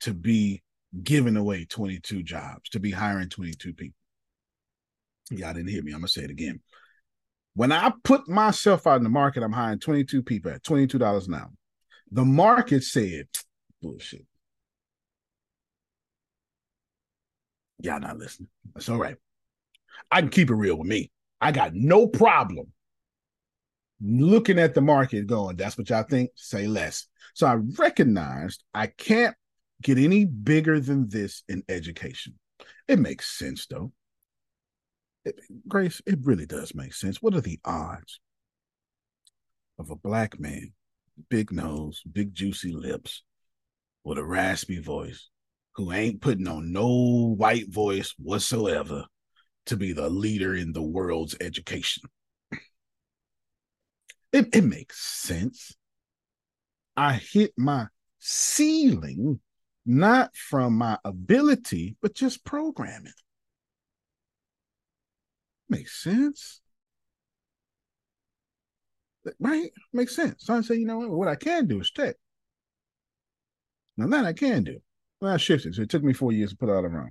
[0.00, 0.62] to be
[1.02, 3.96] giving away 22 jobs, to be hiring 22 people.
[5.30, 5.92] Y'all didn't hear me.
[5.92, 6.60] I'm going to say it again.
[7.54, 11.34] When I put myself out in the market, I'm hiring 22 people at $22 an
[11.34, 11.50] hour.
[12.10, 13.26] The market said,
[13.80, 14.26] bullshit.
[17.82, 18.48] Y'all not listening.
[18.74, 19.16] That's all right.
[20.10, 21.10] I can keep it real with me.
[21.40, 22.72] I got no problem
[24.02, 27.06] looking at the market going, that's what y'all think, say less.
[27.34, 29.36] So I recognized I can't
[29.82, 32.34] get any bigger than this in education.
[32.88, 33.92] It makes sense though.
[35.24, 37.20] It, Grace, it really does make sense.
[37.20, 38.20] What are the odds
[39.78, 40.72] of a black man,
[41.28, 43.22] big nose, big juicy lips,
[44.04, 45.28] with a raspy voice,
[45.74, 49.04] who ain't putting on no white voice whatsoever
[49.66, 52.04] to be the leader in the world's education?
[54.32, 55.74] It, it makes sense.
[56.96, 57.86] I hit my
[58.18, 59.40] ceiling
[59.86, 63.12] not from my ability, but just programming.
[65.68, 66.60] Makes sense.
[69.38, 69.70] Right?
[69.92, 70.44] Makes sense.
[70.44, 71.10] So I say, you know what?
[71.10, 72.16] What I can do is tech.
[74.00, 74.78] Now that I can do.
[75.20, 75.74] Well, I shifted.
[75.74, 77.10] So it took me four years to put it all around.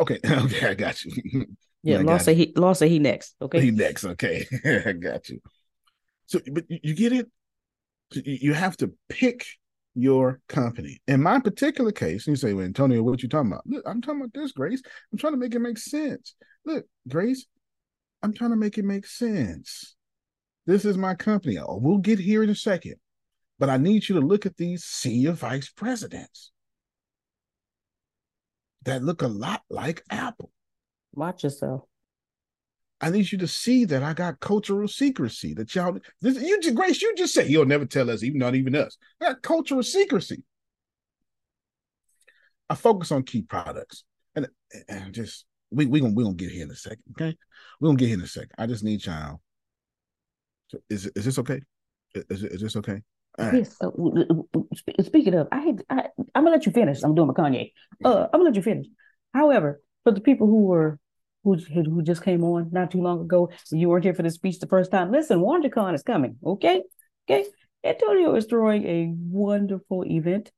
[0.00, 1.46] Okay, okay, I got you.
[1.86, 3.36] Yeah, Law say he Law say he next.
[3.42, 3.60] Okay.
[3.60, 4.06] He next.
[4.06, 4.46] Okay.
[4.86, 5.38] I got you.
[6.24, 7.30] So but you get it?
[8.14, 9.44] You have to pick
[9.94, 11.00] your company.
[11.06, 13.66] In my particular case, you say, Well, Antonio, what you talking about?
[13.66, 14.82] Look, I'm talking about this, Grace.
[15.12, 16.34] I'm trying to make it make sense.
[16.64, 17.46] Look, Grace,
[18.22, 19.94] I'm trying to make it make sense.
[20.66, 21.58] This is my company.
[21.58, 22.94] Oh, we'll get here in a second.
[23.58, 26.50] But I need you to look at these senior vice presidents
[28.84, 30.50] that look a lot like Apple.
[31.12, 31.82] Watch yourself.
[33.00, 35.54] I need you to see that I got cultural secrecy.
[35.54, 38.54] That y'all, this, you just Grace, you just say he'll never tell us, even not
[38.54, 38.96] even us.
[39.20, 40.42] I got cultural secrecy.
[42.70, 44.48] I focus on key products, and
[44.88, 47.02] and just we we gonna we gonna get here in a second.
[47.12, 47.36] Okay,
[47.80, 48.52] we gonna get here in a second.
[48.56, 49.40] I just need y'all.
[50.88, 51.60] Is is this okay?
[52.14, 53.02] Is is this okay?
[53.38, 53.76] Yes.
[53.80, 53.90] Uh,
[55.02, 57.02] speaking of, I, had, I I'm gonna let you finish.
[57.02, 57.72] I'm doing my Kanye.
[58.04, 58.86] Uh, I'm gonna let you finish.
[59.32, 60.98] However, for the people who were
[61.42, 64.60] who who just came on not too long ago, you weren't here for the speech
[64.60, 65.10] the first time.
[65.10, 66.36] Listen, WonderCon is coming.
[66.44, 66.82] Okay,
[67.28, 67.46] okay.
[67.84, 70.50] Antonio is throwing a wonderful event.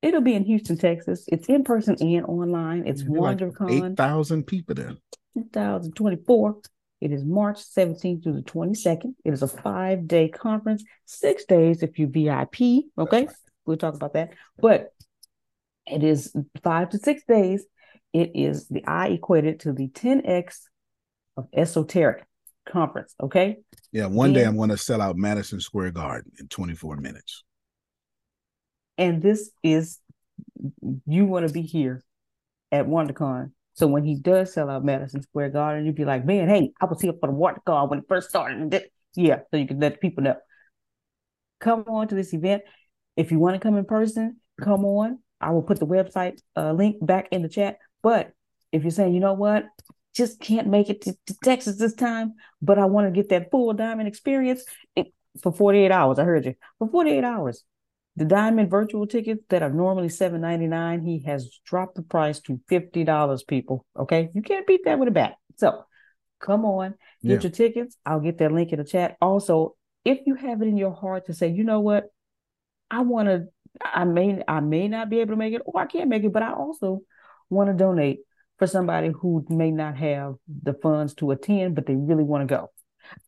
[0.00, 1.24] It'll be in Houston, Texas.
[1.26, 2.86] It's in person and online.
[2.86, 3.60] It's WonderCon.
[3.60, 4.94] Like Eight thousand people there.
[5.34, 6.60] 2024.
[7.00, 9.14] It is March 17th through the 22nd.
[9.24, 12.86] It is a five day conference, six days if you VIP.
[12.98, 13.28] Okay.
[13.64, 14.30] We'll talk about that.
[14.58, 14.92] But
[15.86, 17.64] it is five to six days.
[18.12, 20.60] It is the I equated to the 10x
[21.36, 22.24] of esoteric
[22.68, 23.14] conference.
[23.22, 23.58] Okay.
[23.92, 24.06] Yeah.
[24.06, 27.44] One and, day I'm going to sell out Madison Square Garden in 24 minutes.
[28.96, 30.00] And this is,
[31.06, 32.02] you want to be here
[32.72, 36.48] at WonderCon so when he does sell out Madison Square Garden, you'd be like, man,
[36.48, 38.90] hey, I was here for the water car when it first started.
[39.14, 40.34] Yeah, so you can let people know.
[41.60, 42.62] Come on to this event.
[43.16, 45.20] If you want to come in person, come on.
[45.40, 47.78] I will put the website uh, link back in the chat.
[48.02, 48.32] But
[48.72, 49.66] if you're saying, you know what,
[50.12, 53.52] just can't make it to, to Texas this time, but I want to get that
[53.52, 54.64] full diamond experience
[54.96, 56.18] it, for 48 hours.
[56.18, 56.54] I heard you.
[56.80, 57.62] For 48 hours,
[58.18, 63.46] the diamond virtual tickets that are normally $7.99, he has dropped the price to $50,
[63.46, 63.86] people.
[63.96, 64.30] Okay.
[64.34, 65.34] You can't beat that with a bat.
[65.56, 65.84] So
[66.40, 67.40] come on, get yeah.
[67.40, 67.96] your tickets.
[68.04, 69.16] I'll get that link in the chat.
[69.20, 72.06] Also, if you have it in your heart to say, you know what,
[72.90, 73.48] I want to
[73.82, 76.32] I may I may not be able to make it, or I can't make it,
[76.32, 77.02] but I also
[77.50, 78.20] want to donate
[78.58, 82.54] for somebody who may not have the funds to attend, but they really want to
[82.54, 82.70] go.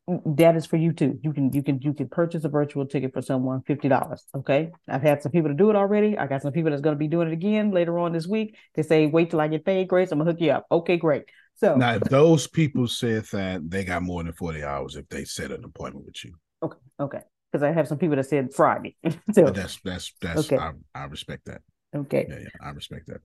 [0.06, 1.18] That is for you too.
[1.22, 4.24] You can you can you can purchase a virtual ticket for someone fifty dollars.
[4.34, 6.18] Okay, I've had some people to do it already.
[6.18, 8.56] I got some people that's going to be doing it again later on this week.
[8.74, 10.10] They say wait till I get paid, Grace.
[10.10, 10.66] I'm gonna hook you up.
[10.70, 11.24] Okay, great.
[11.54, 15.24] So now, if those people said that they got more than forty hours if they
[15.24, 16.34] set an appointment with you.
[16.62, 17.20] Okay, okay,
[17.50, 18.96] because I have some people that said Friday.
[19.32, 20.56] so but that's that's that's okay.
[20.56, 21.62] I, I respect that.
[21.94, 23.20] Okay, yeah, yeah, I respect that.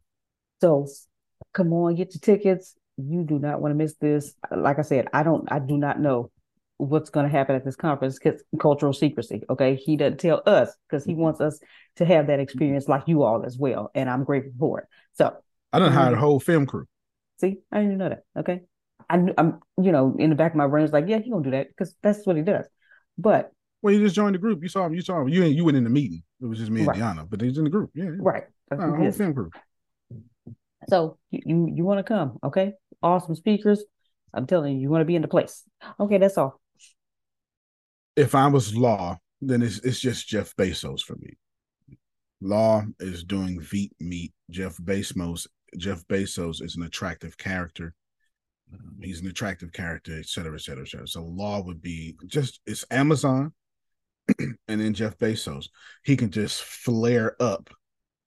[0.62, 0.88] So
[1.54, 2.76] come on, get your tickets.
[2.98, 4.36] You do not want to miss this.
[4.56, 6.32] Like I said, I don't, I do not know
[6.78, 9.44] what's going to happen at this conference because cultural secrecy.
[9.50, 9.76] Okay.
[9.76, 11.60] He doesn't tell us because he wants us
[11.98, 13.92] to have that experience like you all as well.
[13.96, 14.88] And I'm grateful for it.
[15.14, 15.36] So
[15.72, 16.86] I don't hire a whole film crew.
[17.40, 18.24] See, I didn't know that.
[18.38, 18.62] Okay.
[19.10, 21.44] I, am you know, in the back of my brain, it's like, yeah, he gonna
[21.44, 22.66] do that because that's what he does.
[23.18, 23.52] But
[23.82, 24.64] well, he just joined the group.
[24.64, 24.96] You saw him.
[24.96, 25.30] You saw him.
[25.30, 26.24] You you went in the meeting.
[26.42, 26.98] It was just me and right.
[26.98, 27.92] Deanna, but he's in the group.
[27.94, 28.12] Yeah, yeah.
[28.20, 28.44] right.
[28.72, 29.52] Uh, whole film crew.
[30.90, 32.40] So you you, you want to come?
[32.44, 32.74] Okay,
[33.04, 33.84] awesome speakers.
[34.34, 35.64] I'm telling you, you want to be in the place.
[36.00, 36.60] Okay, that's all.
[38.16, 41.38] If I was law, then it's it's just Jeff Bezos for me.
[42.42, 44.34] Law is doing Veep Meet.
[44.50, 45.48] Jeff Bezos
[45.78, 47.94] Jeff Bezos is an attractive character.
[48.74, 51.08] Um, he's an attractive character, et cetera, et cetera, et cetera.
[51.08, 53.54] So law would be just it's Amazon
[54.40, 55.68] and then Jeff Bezos.
[56.04, 57.70] He can just flare up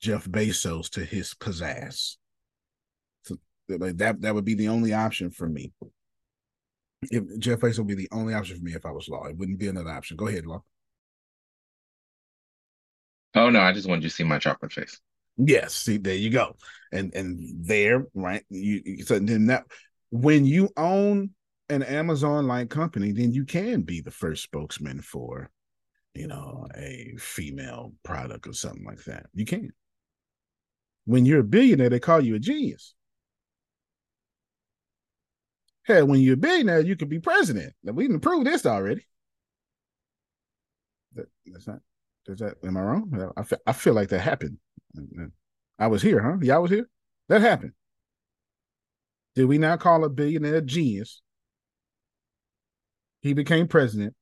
[0.01, 2.16] Jeff Bezos to his pizzazz.
[3.68, 5.72] Like that that would be the only option for me.
[7.03, 9.24] If Jeff Bezos would be the only option for me if I was Law.
[9.26, 10.16] It wouldn't be another option.
[10.16, 10.62] Go ahead, Law.
[13.34, 15.01] Oh no, I just wanted you to see my chocolate face.
[15.36, 16.57] Yes, see, there you go.
[16.92, 18.44] And and there, right?
[18.51, 19.64] You so then that
[20.11, 21.30] when you own
[21.68, 25.51] an Amazon like company, then you can be the first spokesman for,
[26.14, 29.26] you know, a female product or something like that.
[29.34, 29.72] You can.
[31.05, 32.94] When you're a billionaire, they call you a genius.
[35.89, 37.72] Hell, when you're a billionaire, you could be president.
[37.82, 39.07] Now, we can prove this already.
[41.14, 41.78] That, that's not.
[42.26, 42.57] Does that?
[42.62, 43.32] Am I wrong?
[43.39, 44.59] I feel, I feel like that happened.
[45.78, 46.36] I was here, huh?
[46.43, 46.91] Y'all was here.
[47.30, 47.72] That happened.
[49.34, 51.22] Did we not call a billionaire genius?
[53.22, 54.14] He became president.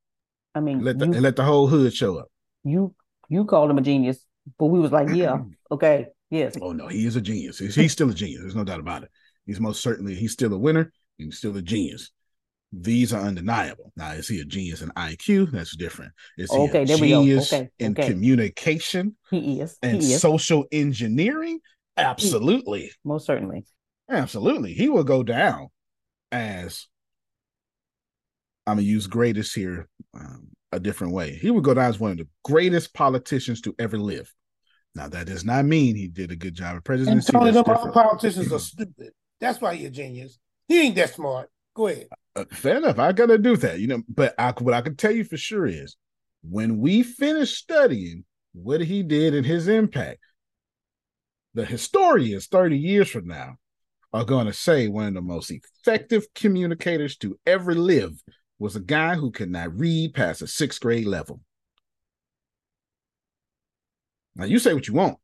[0.55, 2.29] I mean, let the, you, let the whole hood show up.
[2.63, 2.95] You
[3.29, 4.25] you called him a genius,
[4.57, 5.39] but we was like, yeah,
[5.73, 6.57] okay, yes.
[6.63, 7.59] Oh no, he is a genius.
[7.59, 8.43] He's, he's still a genius.
[8.43, 9.11] There's no doubt about it.
[9.47, 10.93] He's most certainly he's still a winner.
[11.19, 12.11] He's still a genius.
[12.73, 13.93] These are undeniable.
[13.97, 15.53] Now, is he a genius in IQ?
[15.53, 16.13] That's different.
[16.37, 18.09] Is he okay, a genius okay, in okay.
[18.09, 19.17] communication?
[19.31, 19.79] He is.
[19.83, 20.21] And he is.
[20.21, 21.61] social engineering?
[21.97, 22.91] Absolutely.
[23.05, 23.65] Most certainly.
[24.11, 24.75] Absolutely.
[24.75, 25.69] He will go down
[26.33, 26.87] as
[28.67, 31.35] I'm gonna use greatest here um, a different way.
[31.35, 34.33] He would go down as one of the greatest politicians to ever live.
[34.95, 37.33] Now that does not mean he did a good job of presidency.
[37.33, 39.13] And Tony, them politicians are stupid.
[39.41, 40.39] That's why he's a genius.
[40.69, 41.49] He ain't that smart.
[41.75, 42.09] Go ahead.
[42.35, 42.99] Uh, fair enough.
[42.99, 44.03] I gotta do that, you know.
[44.09, 45.97] But I, what I can tell you for sure is,
[46.43, 50.21] when we finish studying what he did and his impact,
[51.55, 53.57] the historians thirty years from now
[54.13, 58.23] are going to say one of the most effective communicators to ever live
[58.59, 61.41] was a guy who could not read past a sixth grade level.
[64.35, 65.19] Now you say what you want.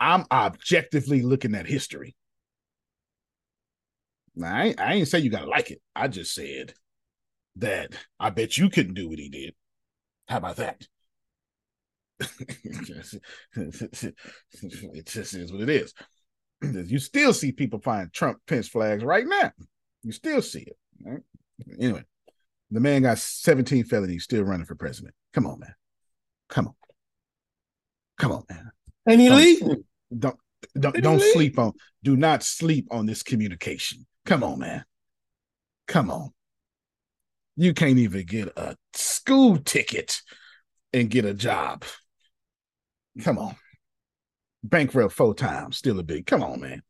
[0.00, 2.14] I'm objectively looking at history.
[4.38, 5.82] Now, I, I ain't say you gotta like it.
[5.94, 6.72] I just said
[7.56, 9.54] that I bet you couldn't do what he did.
[10.28, 10.86] How about that?
[12.20, 13.16] it
[15.06, 15.94] just is what it is.
[16.62, 19.52] You still see people find Trump Pence flags right now.
[20.02, 20.76] You still see it.
[21.04, 21.20] Right?
[21.78, 22.04] Anyway,
[22.70, 25.14] the man got 17 felonies, still running for president.
[25.32, 25.74] Come on, man.
[26.48, 26.74] Come on.
[28.18, 28.70] Come on, man.
[29.06, 29.84] And he leaving.
[30.16, 30.36] Don't
[30.78, 31.72] don't don't sleep on.
[32.02, 34.06] Do not sleep on this communication.
[34.28, 34.84] Come on, man.
[35.86, 36.34] Come on.
[37.56, 40.20] You can't even get a school ticket
[40.92, 41.82] and get a job.
[43.22, 43.56] Come on.
[44.62, 46.26] Bankrupt four times, still a big.
[46.26, 46.82] Come on, man.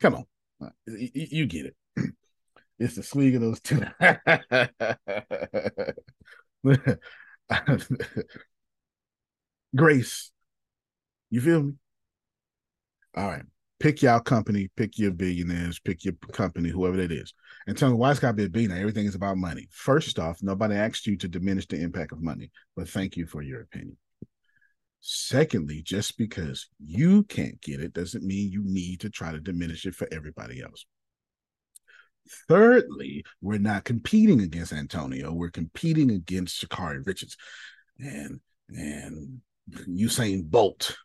[0.00, 0.24] Come on.
[0.62, 1.74] Uh, you, get it.
[2.78, 3.82] It's the swing of those two.
[9.76, 10.30] Grace,
[11.30, 11.72] you feel me?
[13.16, 13.42] All right
[13.80, 17.34] pick your company, pick your billionaires, pick your company, whoever it is,
[17.66, 18.80] and tell me why it's got to be a billionaire.
[18.80, 19.68] Everything is about money.
[19.70, 23.42] First off, nobody asked you to diminish the impact of money, but thank you for
[23.42, 23.96] your opinion.
[25.00, 29.84] Secondly, just because you can't get it doesn't mean you need to try to diminish
[29.84, 30.86] it for everybody else.
[32.48, 35.30] Thirdly, we're not competing against Antonio.
[35.30, 37.36] We're competing against Sha'Carri Richards.
[37.98, 38.40] And
[38.70, 39.40] and
[39.88, 40.96] Usain Bolt.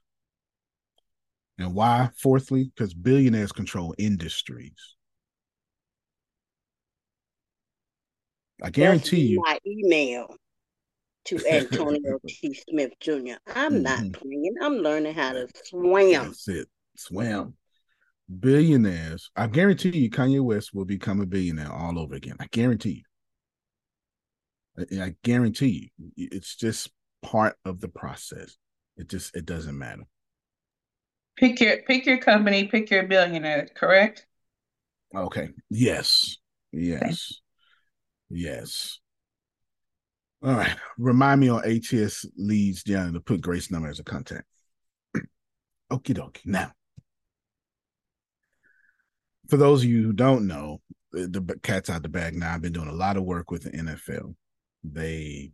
[1.59, 2.09] And why?
[2.17, 4.95] Fourthly, because billionaires control industries.
[8.63, 9.41] I guarantee you.
[9.45, 10.35] My email
[11.25, 12.53] to Antonio T.
[12.69, 13.33] Smith Jr.
[13.53, 13.81] I'm mm-hmm.
[13.83, 14.55] not playing.
[14.61, 16.11] I'm learning how to swim.
[16.11, 16.67] That's it.
[16.95, 17.55] Swim.
[18.39, 19.29] Billionaires.
[19.35, 22.37] I guarantee you, Kanye West will become a billionaire all over again.
[22.39, 23.03] I guarantee
[24.77, 24.87] you.
[24.99, 26.11] I, I guarantee you.
[26.15, 26.89] It's just
[27.21, 28.55] part of the process.
[28.95, 30.03] It just it doesn't matter.
[31.39, 34.25] Pick your pick your company, pick your billionaire, correct?
[35.15, 35.49] Okay.
[35.69, 36.37] Yes.
[36.73, 37.33] Yes.
[38.29, 38.99] Yes.
[40.43, 40.75] All right.
[40.97, 44.45] Remind me on ATS leads Deanna to put Grace number as a contact.
[45.91, 46.45] Okie dokie.
[46.45, 46.73] Now,
[49.49, 52.53] for those of you who don't know, the, the cat's out the bag now.
[52.53, 54.35] I've been doing a lot of work with the NFL.
[54.83, 55.51] They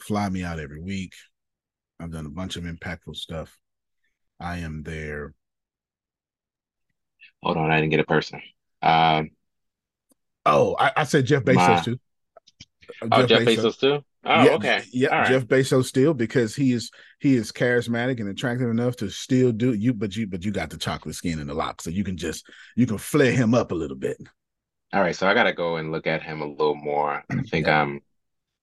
[0.00, 1.12] fly me out every week.
[1.98, 3.56] I've done a bunch of impactful stuff.
[4.44, 5.32] I am there.
[7.42, 8.40] Hold on, I didn't get a person.
[8.82, 9.30] Um,
[10.46, 11.80] Oh, I, I said Jeff Bezos My...
[11.80, 12.00] too.
[13.10, 13.56] Oh, Jeff, Bezos.
[13.56, 14.04] Bezos too.
[14.26, 14.82] Oh, yeah, okay.
[14.92, 15.28] Yeah, right.
[15.28, 19.72] Jeff Bezos still because he is he is charismatic and attractive enough to still do
[19.72, 22.16] you, but you but you got the chocolate skin and the lock, so you can
[22.16, 22.46] just
[22.76, 24.16] you can flare him up a little bit.
[24.92, 27.24] All right, so I got to go and look at him a little more.
[27.30, 27.82] I think yeah.
[27.82, 28.00] I'm.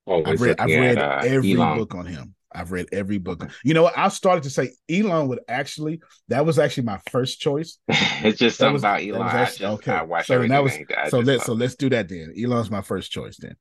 [0.07, 1.77] I've read, I've read at, uh, every Elon.
[1.77, 2.33] book on him.
[2.53, 3.49] I've read every book.
[3.63, 3.97] You know what?
[3.97, 6.01] I started to say Elon would actually.
[6.27, 7.77] That was actually my first choice.
[7.87, 9.21] it's just something was, about Elon.
[9.21, 10.23] Actually, just, okay.
[10.25, 10.77] So that was
[11.09, 12.33] so let's so let's do that then.
[12.37, 13.55] Elon's my first choice then.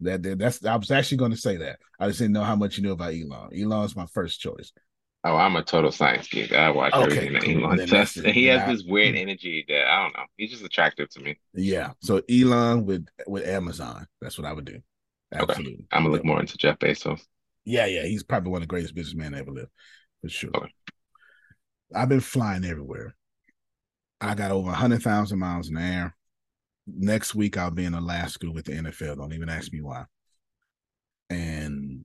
[0.00, 1.78] That, that that's I was actually going to say that.
[1.98, 3.50] I just didn't know how much you knew about Elon.
[3.56, 4.72] Elon's my first choice.
[5.24, 6.52] Oh, I'm a total science geek.
[6.52, 7.70] I watch okay, everything cool.
[7.70, 8.14] that Elon does.
[8.24, 9.22] He has this weird mm.
[9.22, 10.24] energy that I don't know.
[10.36, 11.38] He's just attractive to me.
[11.54, 11.92] Yeah.
[12.00, 14.06] So Elon with with Amazon.
[14.20, 14.80] That's what I would do.
[15.32, 15.72] Absolutely.
[15.72, 15.86] Okay.
[15.92, 17.22] I'm gonna look more into Jeff Bezos.
[17.66, 19.70] Yeah, yeah, he's probably one of the greatest businessmen ever lived,
[20.22, 20.50] for sure.
[20.54, 20.72] Okay.
[21.94, 23.14] I've been flying everywhere.
[24.20, 26.16] I got over hundred thousand miles in the air.
[26.86, 29.16] Next week I'll be in Alaska with the NFL.
[29.16, 30.04] Don't even ask me why.
[31.28, 32.04] And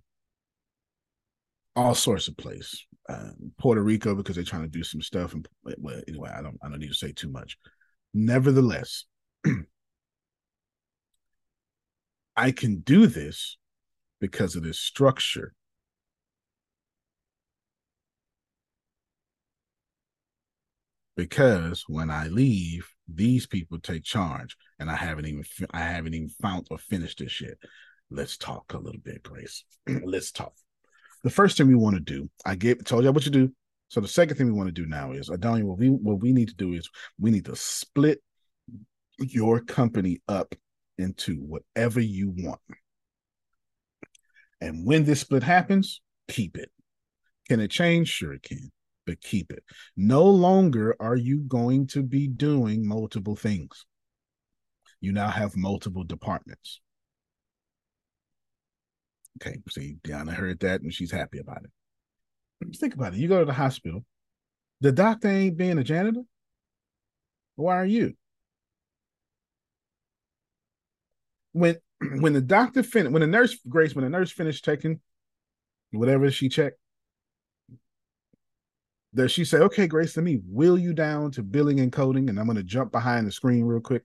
[1.75, 2.85] all sorts of places.
[3.07, 3.29] Uh,
[3.59, 5.33] Puerto Rico because they're trying to do some stuff.
[5.33, 7.57] And well, anyway, I don't I don't need to say too much.
[8.13, 9.05] Nevertheless,
[12.35, 13.57] I can do this
[14.21, 15.53] because of this structure.
[21.17, 26.29] Because when I leave, these people take charge, and I haven't even I haven't even
[26.41, 27.57] found or finished this shit.
[28.09, 29.65] Let's talk a little bit, Grace.
[30.05, 30.53] Let's talk.
[31.23, 33.51] The first thing we want to do, I gave told you what you do.
[33.89, 36.21] So the second thing we want to do now is, uh, Adonia, what we what
[36.21, 36.89] we need to do is
[37.19, 38.19] we need to split
[39.19, 40.55] your company up
[40.97, 42.59] into whatever you want.
[44.61, 46.69] And when this split happens, keep it.
[47.49, 48.07] Can it change?
[48.07, 48.71] Sure, it can,
[49.05, 49.63] but keep it.
[49.97, 53.85] No longer are you going to be doing multiple things.
[55.01, 56.79] You now have multiple departments.
[59.41, 62.77] Okay, see, Deanna heard that and she's happy about it.
[62.77, 63.19] Think about it.
[63.19, 64.05] You go to the hospital,
[64.81, 66.21] the doctor ain't being a janitor.
[67.55, 68.13] Why are you?
[71.53, 71.77] When
[72.19, 74.99] when the doctor finished, when the nurse Grace, when the nurse finished taking
[75.91, 76.77] whatever she checked,
[79.13, 82.39] does she say, "Okay, Grace, let me wheel you down to billing and coding, and
[82.39, 84.03] I'm going to jump behind the screen real quick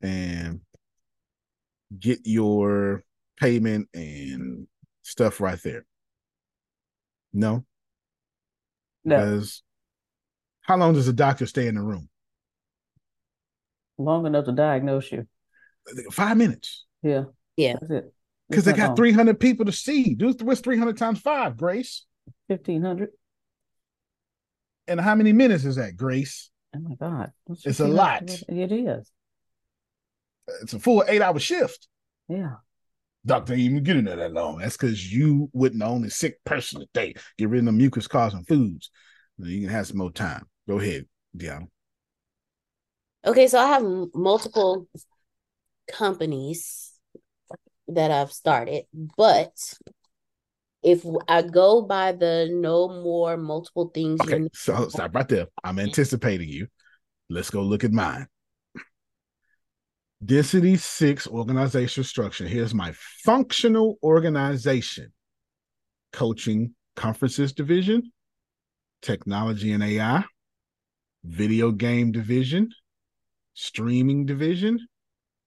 [0.00, 0.60] and
[1.98, 3.02] get your
[3.36, 4.66] payment and
[5.02, 5.84] stuff right there."
[7.32, 7.64] No,
[9.04, 9.16] no.
[9.16, 9.62] Because
[10.62, 12.08] how long does a doctor stay in the room?
[13.98, 15.26] Long enough to diagnose you.
[16.10, 16.84] Five minutes.
[17.02, 17.24] Yeah.
[17.56, 17.76] Yeah.
[18.48, 20.14] Because they got 300 people to see.
[20.14, 22.06] Do what's 300 times five, Grace?
[22.46, 23.10] 1500.
[24.86, 26.50] And how many minutes is that, Grace?
[26.74, 27.32] Oh my God.
[27.64, 28.22] it's a lot.
[28.48, 29.10] It is.
[30.62, 31.88] It's a full eight hour shift.
[32.28, 32.56] Yeah.
[33.26, 34.58] Doctor ain't even getting there that long.
[34.58, 37.14] That's because you wouldn't the only sick person today.
[37.36, 38.90] Get rid of the mucus causing foods.
[39.38, 40.46] You can have some more time.
[40.66, 41.06] Go ahead,
[41.36, 41.66] Deanna.
[43.26, 43.84] Okay, so I have
[44.14, 44.88] multiple
[45.88, 46.92] companies
[47.88, 48.84] that I've started,
[49.16, 49.52] but
[50.82, 55.46] if I go by the no more multiple things, okay, so stop right there.
[55.64, 56.68] I'm anticipating you.
[57.28, 58.26] Let's go look at mine.
[60.24, 62.46] Density six organization structure.
[62.46, 62.92] Here's my
[63.24, 65.12] functional organization
[66.12, 68.12] coaching conferences division,
[69.02, 70.24] technology and AI,
[71.24, 72.70] video game division,
[73.54, 74.78] streaming division,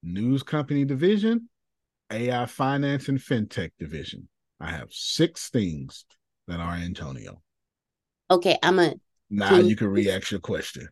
[0.03, 1.49] news company division,
[2.11, 4.28] AI finance and fintech division.
[4.60, 6.06] I have six things
[6.48, 7.41] that are Antonio.
[8.30, 8.94] Okay, I'm a.
[9.30, 10.90] Now can you can react your question.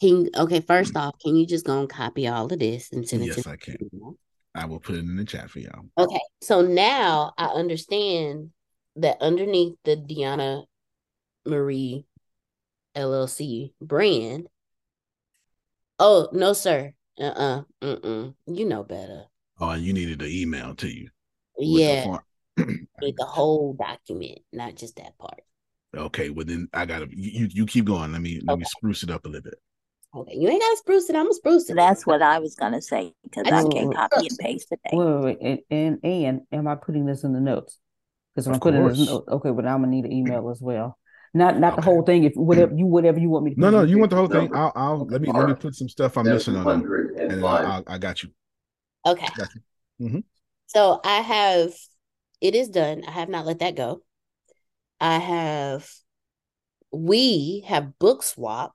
[0.00, 1.08] Can okay, first mm-hmm.
[1.08, 3.56] off, can you just go and copy all of this and send it yes, I
[3.56, 3.76] can.
[4.54, 5.84] I will put it in the chat for y'all.
[5.98, 8.50] Okay, so now I understand
[8.96, 10.64] that underneath the Deanna
[11.44, 12.06] Marie
[12.96, 14.48] LLC brand.
[15.98, 16.93] Oh no, sir.
[17.20, 17.62] Uh uh-uh.
[17.82, 17.96] uh.
[17.96, 19.24] Mm You know better.
[19.60, 21.08] Oh, you needed an email to you.
[21.58, 22.18] Yeah.
[22.56, 22.86] need
[23.16, 25.40] the whole document, not just that part.
[25.96, 28.12] Okay, well then I gotta you you keep going.
[28.12, 28.60] Let me let okay.
[28.60, 29.60] me spruce it up a little bit.
[30.16, 31.16] Okay, you ain't gotta spruce it.
[31.16, 31.76] I'm gonna spruce it.
[31.76, 34.90] That's what I was gonna say because I, I can copy and paste today.
[34.92, 35.38] Wait, wait, wait.
[35.40, 37.78] And, and and am I putting this in the notes?
[38.34, 39.28] Because I'm putting this notes.
[39.28, 40.98] Okay, but I'm gonna need an email as well.
[41.36, 41.80] Not not okay.
[41.80, 42.24] the whole thing.
[42.24, 43.60] If whatever you whatever you want me to.
[43.60, 44.54] No, no, you want the whole thing.
[44.54, 46.80] I'll I'll let me let me put some stuff I'm missing on
[47.16, 48.30] it, and I, I, got you.
[49.04, 49.26] Okay.
[49.36, 50.06] Got you.
[50.06, 50.18] Mm-hmm.
[50.66, 51.74] So I have.
[52.40, 53.02] It is done.
[53.06, 54.02] I have not let that go.
[55.00, 55.90] I have.
[56.92, 58.74] We have book swap.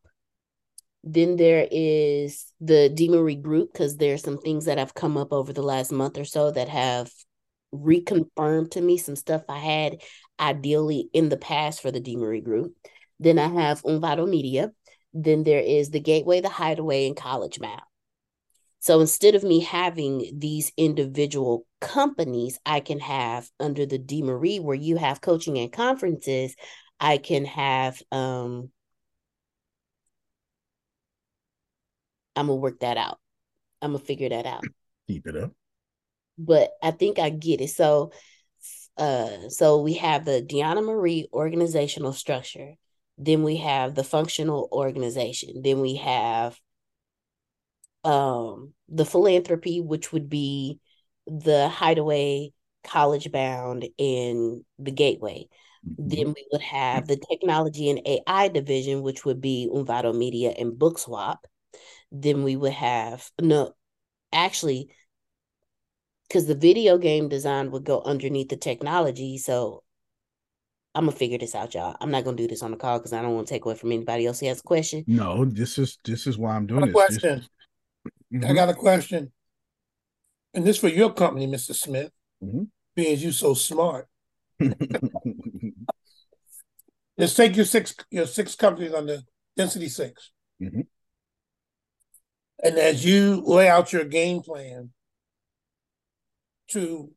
[1.05, 5.53] Then there is the DeMarie group because there's some things that have come up over
[5.53, 7.09] the last month or so that have
[7.73, 10.01] reconfirmed to me some stuff I had
[10.39, 12.75] ideally in the past for the DeMarie group.
[13.19, 14.71] Then I have Unvado Media.
[15.13, 17.83] Then there is the Gateway, the Hideaway, and College Map.
[18.79, 24.75] So instead of me having these individual companies, I can have under the DeMarie where
[24.75, 26.55] you have coaching and conferences,
[26.99, 28.71] I can have um
[32.35, 33.19] I'm gonna work that out.
[33.81, 34.63] I'm gonna figure that out.
[35.07, 35.51] Keep it up.
[36.37, 37.71] But I think I get it.
[37.71, 38.13] So
[38.99, 42.73] uh, so we have the Deanna Marie organizational structure.
[43.17, 45.61] Then we have the functional organization.
[45.61, 46.59] Then we have
[48.03, 50.79] um, the philanthropy, which would be
[51.25, 52.51] the hideaway,
[52.83, 55.47] college bound, and the gateway.
[55.87, 56.07] Mm-hmm.
[56.09, 60.73] Then we would have the technology and AI division, which would be Unvado Media and
[60.73, 61.37] Bookswap.
[62.11, 63.73] Then we would have no,
[64.33, 64.89] actually,
[66.29, 69.37] because the video game design would go underneath the technology.
[69.37, 69.83] So
[70.95, 71.97] I'm gonna figure this out, y'all.
[71.99, 73.75] I'm not gonna do this on the call because I don't want to take away
[73.75, 75.03] from anybody else who has a question.
[75.07, 76.93] No, this is this is why I'm doing this.
[76.93, 77.45] Question.
[78.33, 78.45] Mm-hmm.
[78.49, 79.31] I got a question,
[80.53, 81.75] and this for your company, Mr.
[81.75, 82.11] Smith,
[82.43, 82.63] mm-hmm.
[82.95, 84.07] being you so smart.
[87.17, 89.23] Let's take your six your six companies on the
[89.57, 90.31] density 6
[90.61, 90.81] mm-hmm.
[92.63, 94.91] and as you lay out your game plan
[96.71, 97.11] to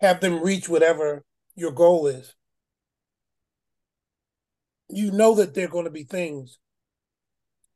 [0.00, 1.24] have them reach whatever
[1.54, 2.34] your goal is,
[4.88, 6.58] you know that there are going to be things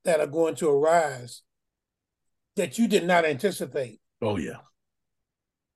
[0.04, 1.42] that are going to arise
[2.56, 4.00] that you did not anticipate.
[4.20, 4.58] Oh, yeah.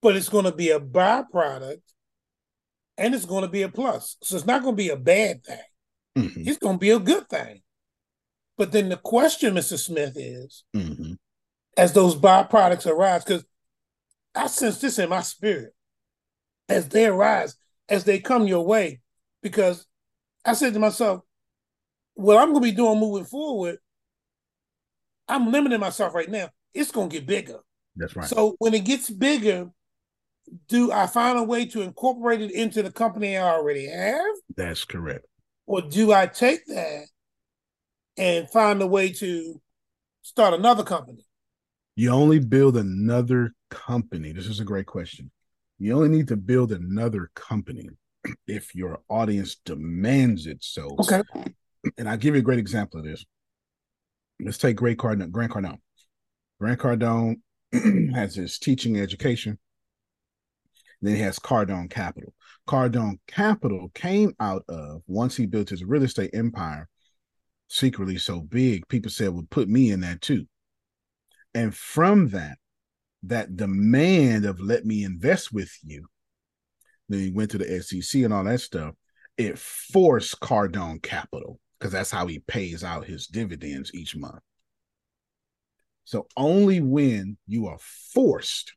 [0.00, 1.82] But it's going to be a byproduct
[2.98, 4.16] and it's going to be a plus.
[4.22, 5.58] So it's not going to be a bad thing,
[6.18, 6.42] mm-hmm.
[6.46, 7.62] it's going to be a good thing.
[8.58, 9.78] But then the question, Mr.
[9.78, 11.14] Smith, is mm-hmm.
[11.76, 13.44] as those byproducts arise, because
[14.34, 15.74] I sense this in my spirit
[16.68, 17.54] as they arise,
[17.88, 19.00] as they come your way,
[19.42, 19.86] because
[20.44, 21.22] I said to myself,
[22.14, 23.78] what I'm going to be doing moving forward,
[25.28, 26.50] I'm limiting myself right now.
[26.74, 27.60] It's going to get bigger.
[27.96, 28.26] That's right.
[28.26, 29.70] So when it gets bigger,
[30.68, 34.34] do I find a way to incorporate it into the company I already have?
[34.56, 35.26] That's correct.
[35.66, 37.06] Or do I take that
[38.16, 39.60] and find a way to
[40.22, 41.24] start another company?
[41.94, 44.32] You only build another company.
[44.32, 45.30] This is a great question.
[45.78, 47.88] You only need to build another company
[48.46, 50.94] if your audience demands it so.
[51.00, 51.22] Okay.
[51.98, 53.24] And I'll give you a great example of this.
[54.40, 55.78] Let's take Great Cardone, Grant Cardone.
[56.60, 57.36] Grant Cardone
[58.14, 59.58] has his teaching education.
[61.00, 62.32] Then he has Cardone Capital.
[62.68, 66.88] Cardone Capital came out of once he built his real estate empire
[67.68, 70.46] secretly so big, people said, well, put me in that too.
[71.54, 72.58] And from that,
[73.24, 76.06] that demand of let me invest with you,
[77.08, 78.94] then he went to the SEC and all that stuff.
[79.36, 84.40] It forced Cardone Capital because that's how he pays out his dividends each month.
[86.04, 88.74] So only when you are forced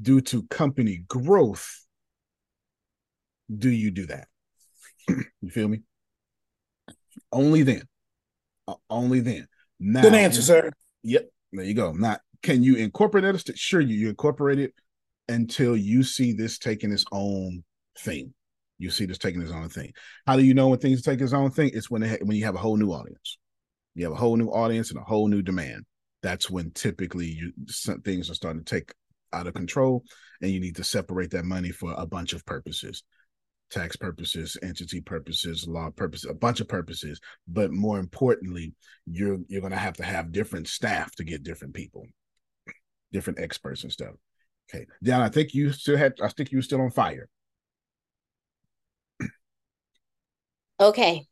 [0.00, 1.82] due to company growth
[3.58, 4.28] do you do that.
[5.08, 5.82] you feel me?
[7.30, 7.82] Only then.
[8.66, 9.46] Uh, only then.
[9.78, 10.70] Now, Good answer, sir.
[11.02, 11.28] Yep.
[11.52, 11.92] There you go.
[11.92, 13.58] Not can you incorporate it?
[13.58, 14.72] Sure, you, you incorporate it
[15.28, 17.64] until you see this taking its own
[17.98, 18.34] thing.
[18.78, 19.92] You see this taking its own thing.
[20.26, 21.70] How do you know when things take its own thing?
[21.72, 23.38] It's when they, when you have a whole new audience.
[23.94, 25.84] You have a whole new audience and a whole new demand.
[26.22, 27.52] That's when typically you
[28.04, 28.92] things are starting to take
[29.32, 30.02] out of control,
[30.40, 33.02] and you need to separate that money for a bunch of purposes.
[33.72, 37.20] tax purposes, entity purposes, law purposes, a bunch of purposes.
[37.48, 38.74] But more importantly,
[39.06, 42.06] you're you're going to have to have different staff to get different people,
[43.12, 44.14] different experts and stuff.
[44.72, 46.14] Okay, John, I think you still had.
[46.22, 47.28] I think you were still on fire.
[50.80, 51.28] Okay.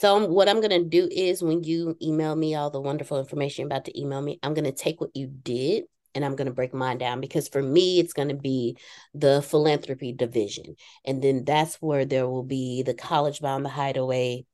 [0.00, 3.86] So what I'm gonna do is when you email me all the wonderful information about
[3.86, 5.84] to email me, I'm gonna take what you did
[6.14, 8.76] and I'm gonna break mine down because for me it's gonna be
[9.14, 14.44] the philanthropy division, and then that's where there will be the College Bound the Hideaway,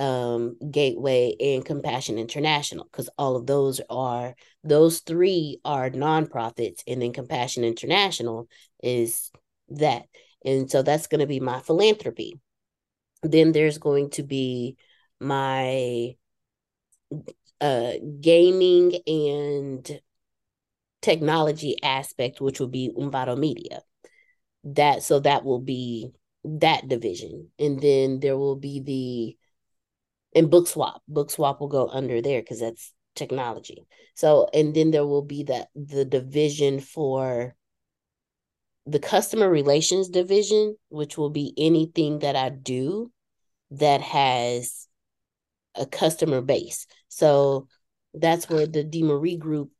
[0.00, 7.02] um, Gateway, and Compassion International because all of those are those three are nonprofits, and
[7.02, 8.48] then Compassion International
[8.82, 9.30] is
[9.68, 10.06] that,
[10.44, 12.40] and so that's gonna be my philanthropy
[13.22, 14.76] then there's going to be
[15.20, 16.14] my
[17.60, 20.00] uh gaming and
[21.02, 23.82] technology aspect which will be Umbaro Media.
[24.64, 26.10] That so that will be
[26.44, 27.48] that division.
[27.58, 29.36] And then there will be the
[30.34, 31.02] and book swap.
[31.08, 33.86] Book swap will go under there because that's technology.
[34.14, 37.54] So and then there will be that the division for
[38.86, 43.12] the customer relations division, which will be anything that I do
[43.72, 44.86] that has
[45.74, 46.86] a customer base.
[47.08, 47.68] So
[48.14, 49.70] that's where the DeMarie group,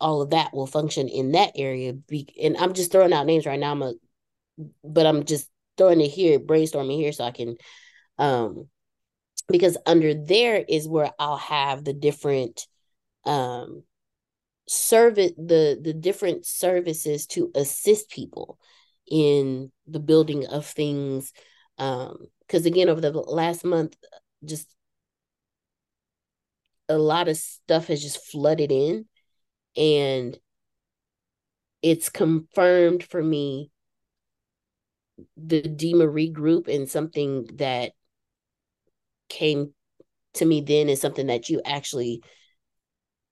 [0.00, 1.92] all of that will function in that area.
[1.92, 3.72] Be, and I'm just throwing out names right now.
[3.72, 3.94] I'm a,
[4.84, 5.48] but I'm just
[5.78, 7.56] throwing it here, brainstorming here so I can,
[8.18, 8.68] um,
[9.52, 12.66] because under there is where I'll have the different,
[13.24, 13.84] um,
[14.68, 18.58] service the the different services to assist people
[19.10, 21.32] in the building of things
[21.78, 22.16] um
[22.46, 23.96] because again over the last month
[24.44, 24.72] just
[26.88, 29.04] a lot of stuff has just flooded in
[29.76, 30.38] and
[31.82, 33.70] it's confirmed for me
[35.36, 37.92] the DeMarie group and something that
[39.32, 39.72] came
[40.34, 42.22] to me then is something that you actually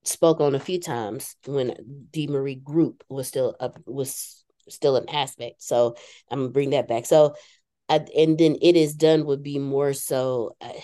[0.02, 1.74] spoke on a few times when
[2.10, 5.62] DeMarie group was still up was still an aspect.
[5.62, 5.96] So
[6.30, 7.06] I'm gonna bring that back.
[7.06, 7.34] So
[7.88, 10.82] I, and then it is done would be more so I,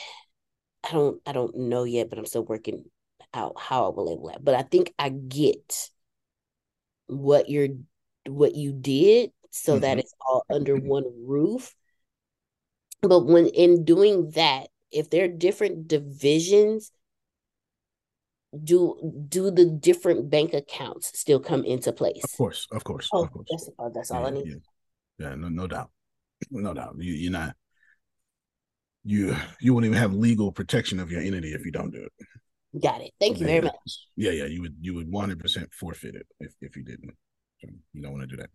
[0.89, 2.85] I don't I don't know yet, but I'm still working
[3.33, 4.45] out how I will label that.
[4.45, 5.91] But I think I get
[7.07, 7.69] what you're
[8.27, 9.83] what you did so mm-hmm.
[9.83, 11.75] that it's all under one roof.
[13.03, 16.93] But when in doing that, if there are different divisions,
[18.65, 22.25] do do the different bank accounts still come into place?
[22.25, 23.47] Of course, of course, oh, of course.
[23.51, 24.47] That's, oh, that's all yeah, I need.
[24.47, 25.29] Yeah.
[25.29, 25.91] yeah, no, no doubt,
[26.51, 26.97] no doubt.
[26.99, 27.55] You, you're not
[29.07, 32.83] you you won't even have legal protection of your entity if you don't do it.
[32.83, 33.13] Got it.
[33.21, 33.75] Thank you very much.
[34.17, 34.47] Yeah, yeah.
[34.47, 37.15] You would you would one hundred percent forfeit it if, if you didn't.
[37.61, 38.51] So you don't want to do that.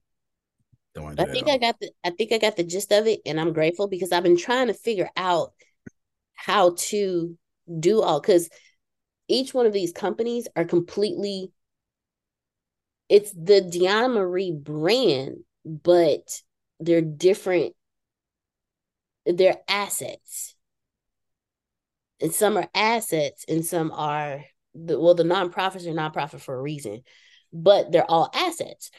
[0.93, 3.07] Don't want to I think I got the I think I got the gist of
[3.07, 5.53] it, and I'm grateful because I've been trying to figure out
[6.45, 7.38] how to
[7.80, 8.49] do all because
[9.27, 11.51] each one of these companies are completely
[13.09, 16.41] it's the Deanna Marie brand, but
[16.80, 17.73] they're different.
[19.26, 20.55] They're assets.
[22.22, 26.61] And some are assets and some are the well, the nonprofits are nonprofit for a
[26.61, 27.01] reason,
[27.51, 28.91] but they're all assets.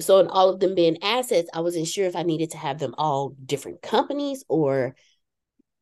[0.00, 2.78] So in all of them being assets, I wasn't sure if I needed to have
[2.78, 4.96] them all different companies or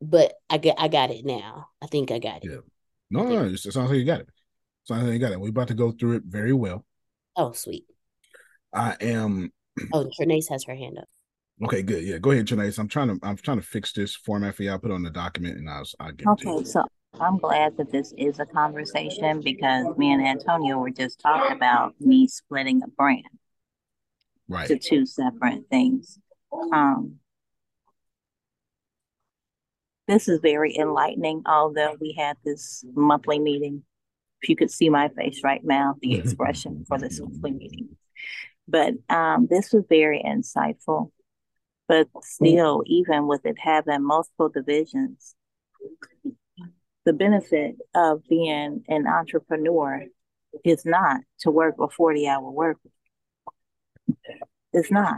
[0.09, 1.69] but I get I got it now.
[1.81, 2.51] I think I got it.
[2.51, 2.57] Yeah.
[3.09, 3.53] No, no, no.
[3.53, 4.29] It sounds like you got it.
[4.83, 5.39] Sounds like you got it.
[5.39, 6.85] We're about to go through it very well.
[7.35, 7.85] Oh, sweet.
[8.73, 9.51] I am.
[9.91, 11.03] Oh, Trinace has her hand up.
[11.61, 12.01] Okay, good.
[12.01, 12.79] Yeah, go ahead, Trinace.
[12.79, 13.27] I'm trying to.
[13.27, 14.71] I'm trying to fix this format for you.
[14.71, 15.83] I'll put on the document, and I'll.
[15.99, 16.27] I'll get.
[16.29, 16.85] Okay, so
[17.19, 21.93] I'm glad that this is a conversation because me and Antonio were just talking about
[21.99, 23.23] me splitting a brand.
[24.47, 24.67] Right.
[24.67, 26.19] To two separate things.
[26.71, 27.15] Um,
[30.07, 33.83] this is very enlightening, although we had this monthly meeting.
[34.41, 37.89] If you could see my face right now, the expression for this monthly meeting.
[38.67, 41.11] But um, this was very insightful.
[41.87, 45.35] But still, even with it having multiple divisions,
[47.05, 50.03] the benefit of being an entrepreneur
[50.63, 52.77] is not to work a 40 hour work.
[54.73, 55.17] It's not.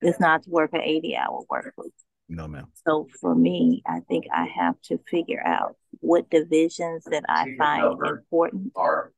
[0.00, 1.92] It's not to work an 80 hour work week.
[2.28, 2.68] No, ma'am.
[2.86, 7.98] So for me, I think I have to figure out what divisions that I find
[8.06, 9.12] important, are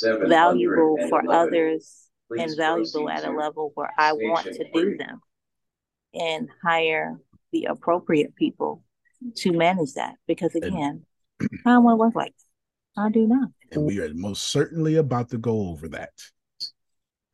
[0.00, 5.20] valuable for others, and valuable at a level where I want to do them,
[6.14, 7.18] and hire
[7.52, 8.84] the appropriate people
[9.36, 10.14] to manage that.
[10.26, 11.04] Because again,
[11.40, 12.34] I don't want to work like
[12.96, 13.02] that.
[13.02, 13.48] I do not.
[13.72, 16.10] And we are most certainly about to go over that.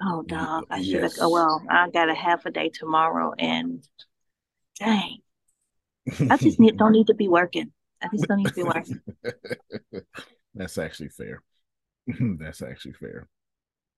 [0.00, 0.64] Oh, dog!
[0.70, 1.10] I should have.
[1.10, 1.18] Yes.
[1.20, 3.86] Oh, well, I got a half a day tomorrow, and
[4.78, 5.18] dang,
[6.30, 7.72] I just need, don't need to be working.
[8.02, 9.00] I just don't need to be working.
[10.54, 11.42] That's actually fair.
[12.38, 13.28] that's actually fair.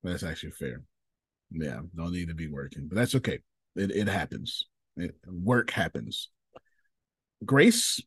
[0.03, 0.83] That's actually fair.
[1.51, 3.41] Yeah, don't need to be working, but that's okay.
[3.77, 4.67] It it happens.
[4.97, 6.29] It, work happens.
[7.45, 8.01] Grace,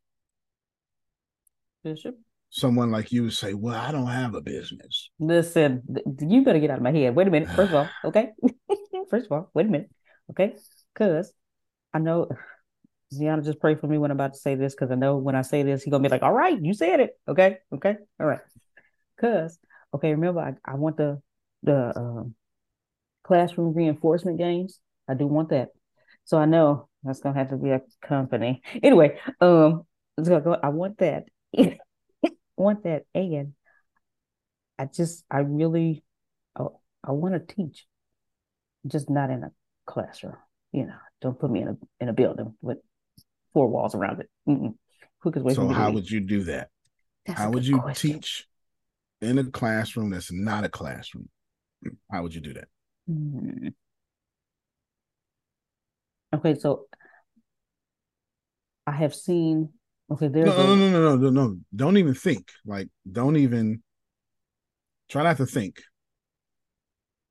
[1.84, 2.16] Bishop,
[2.50, 5.84] someone like you would say, "Well, I don't have a business." Listen,
[6.22, 7.16] you better get out of my head.
[7.16, 7.50] Wait a minute.
[7.50, 8.32] First of all, okay.
[9.10, 9.92] First of all, wait a minute.
[10.32, 10.56] Okay,
[10.94, 11.34] because
[11.94, 12.30] I know
[13.20, 15.36] Ziana just pray for me when I'm about to say this because I know when
[15.36, 18.26] I say this, he's gonna be like, "All right, you said it." Okay, okay, all
[18.26, 18.40] right.
[19.16, 19.58] Because
[19.94, 21.22] okay, remember I, I want the
[21.64, 22.36] the um,
[23.24, 24.80] classroom reinforcement games.
[25.08, 25.70] I do want that.
[26.26, 28.62] So I know that's gonna have to be a company.
[28.82, 29.86] Anyway, um,
[30.24, 31.26] so I want that.
[32.56, 33.54] Want that, and
[34.78, 36.04] I just I really
[36.56, 36.66] I,
[37.04, 37.86] I want to teach,
[38.86, 39.52] just not in a
[39.86, 40.36] classroom.
[40.72, 42.78] You know, don't put me in a in a building with
[43.54, 44.30] four walls around it.
[44.48, 44.76] Mm-mm.
[45.22, 45.54] Quickest way.
[45.54, 46.70] So how would you do that?
[47.26, 48.14] That's how would you question.
[48.14, 48.48] teach
[49.22, 51.30] in a classroom that's not a classroom?
[52.12, 52.68] How would you do that?
[53.10, 53.70] Mm-hmm.
[56.34, 56.88] Okay, so
[58.88, 59.70] I have seen.
[60.12, 60.76] Okay, there's no, a...
[60.76, 62.50] no, no, no, no, no, Don't even think.
[62.66, 63.82] Like, don't even
[65.10, 65.82] try not to think.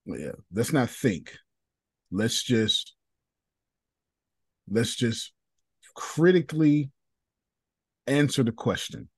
[0.06, 1.32] Yeah, let's not think.
[2.10, 2.94] Let's just
[4.68, 5.32] let's just
[5.94, 6.90] critically
[8.06, 9.08] answer the question.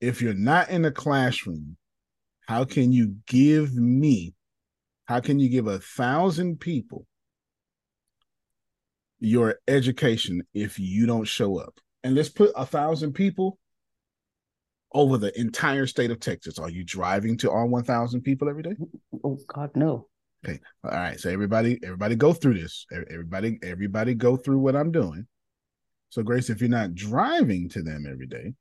[0.00, 1.76] If you're not in a classroom,
[2.46, 4.34] how can you give me
[5.10, 7.04] how can you give a thousand people
[9.18, 11.80] your education if you don't show up?
[12.04, 13.58] And let's put a thousand people
[14.92, 16.60] over the entire state of Texas.
[16.60, 18.76] Are you driving to all 1,000 people every day?
[19.24, 20.06] Oh God, no.
[20.44, 20.60] Okay.
[20.84, 21.18] All right.
[21.18, 22.86] So everybody, everybody go through this.
[22.92, 25.26] Everybody, everybody go through what I'm doing.
[26.10, 28.54] So Grace, if you're not driving to them every day,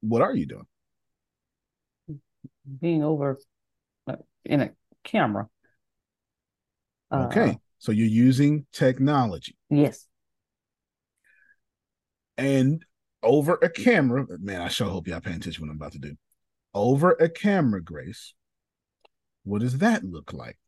[0.00, 0.66] what are you doing?
[2.80, 3.38] Being over
[4.06, 4.70] uh, in a
[5.04, 5.48] camera.
[7.12, 7.50] Okay.
[7.50, 9.56] Uh, so you're using technology.
[9.68, 10.06] Yes.
[12.38, 12.84] And
[13.22, 16.16] over a camera, man, I sure hope y'all paying attention what I'm about to do.
[16.72, 18.34] Over a camera, Grace,
[19.44, 20.58] what does that look like?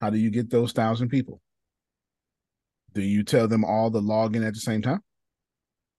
[0.00, 1.40] How do you get those thousand people?
[2.94, 5.00] Do you tell them all to log in at the same time?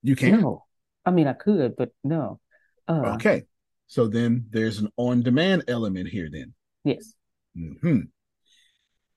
[0.01, 0.41] You can't.
[0.41, 0.63] No.
[1.05, 2.39] I mean, I could, but no.
[2.87, 3.43] Uh, okay.
[3.87, 6.53] So then there's an on demand element here, then.
[6.83, 7.13] Yes.
[7.55, 7.99] Hmm.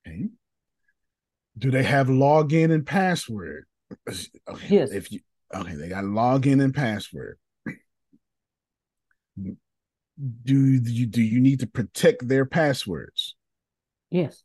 [0.06, 0.28] Okay.
[1.56, 3.64] Do they have login and password?
[4.48, 4.66] Okay.
[4.68, 4.90] Yes.
[4.92, 5.20] If you
[5.54, 7.38] okay, they got login and password.
[9.36, 13.34] Do you do you need to protect their passwords?
[14.10, 14.42] Yes.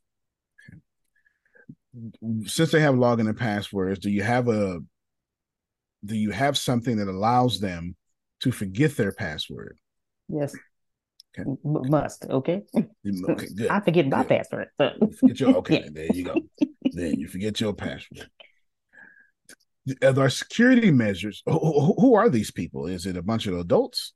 [2.46, 4.80] Since they have login and passwords, do you have a
[6.06, 7.96] do you have something that allows them
[8.42, 9.78] to forget their password?
[10.28, 10.56] Yes.
[11.38, 11.50] Okay.
[11.64, 12.64] must okay.
[12.76, 12.88] Okay,
[13.56, 13.68] good.
[13.70, 14.30] I forget my good.
[14.30, 14.68] password.
[14.78, 14.92] So.
[15.20, 15.82] forget your okay.
[15.84, 15.90] yeah.
[15.92, 16.36] There you go.
[16.92, 18.30] then you forget your password.
[20.02, 21.42] Are there security measures?
[21.46, 22.88] Who, who are these people?
[22.88, 24.14] Is it a bunch of adults?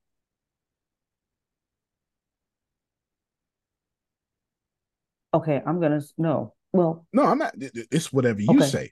[5.33, 6.53] Okay, I'm gonna no.
[6.73, 7.53] Well, no, I'm not.
[7.57, 8.65] It's whatever you okay.
[8.65, 8.91] say.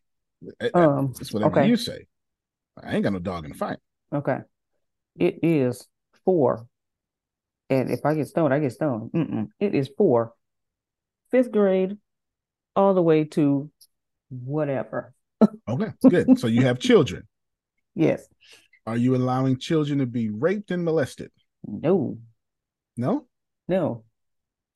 [0.73, 1.69] Um, it's whatever okay.
[1.69, 2.07] you say.
[2.81, 3.77] I ain't got no dog in the fight.
[4.13, 4.39] Okay,
[5.17, 5.87] it is
[6.23, 6.67] four
[7.69, 9.11] and if I get stoned, I get stoned.
[9.11, 9.49] Mm-mm.
[9.59, 10.33] It is four,
[11.31, 11.97] fifth grade,
[12.75, 13.71] all the way to
[14.29, 15.13] whatever.
[15.67, 16.39] okay, good.
[16.39, 17.23] So you have children.
[17.95, 18.27] Yes.
[18.85, 21.31] Are you allowing children to be raped and molested?
[21.65, 22.19] No.
[22.97, 23.25] No?
[23.67, 24.03] No.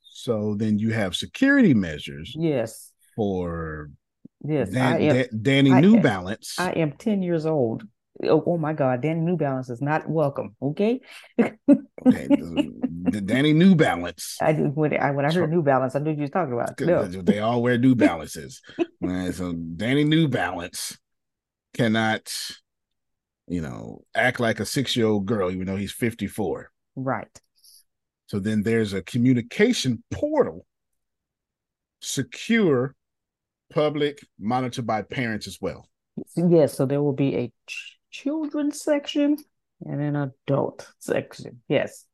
[0.01, 2.33] So then you have security measures.
[2.35, 2.88] Yes.
[3.19, 3.89] For
[4.45, 6.55] yes, Dan- am, da- Danny I, New Balance.
[6.57, 7.83] I am 10 years old
[8.23, 10.55] oh, oh my God, Danny New Balance is not welcome.
[10.61, 11.01] Okay.
[11.39, 11.57] okay.
[13.25, 14.37] Danny New Balance.
[14.41, 16.79] I do when I when I heard New Balance, I knew you was talking about.
[16.79, 17.05] No.
[17.05, 18.61] They all wear New Balances.
[19.31, 20.97] so Danny New Balance
[21.73, 22.31] cannot,
[23.47, 26.71] you know, act like a six year old girl, even though he's 54.
[26.95, 27.41] Right.
[28.27, 30.67] So then there's a communication portal,
[31.99, 32.95] secure,
[33.73, 35.89] public, monitored by parents as well.
[36.35, 37.51] Yes, so there will be a
[38.11, 39.37] children's section
[39.85, 41.61] and an adult section.
[41.67, 42.05] Yes.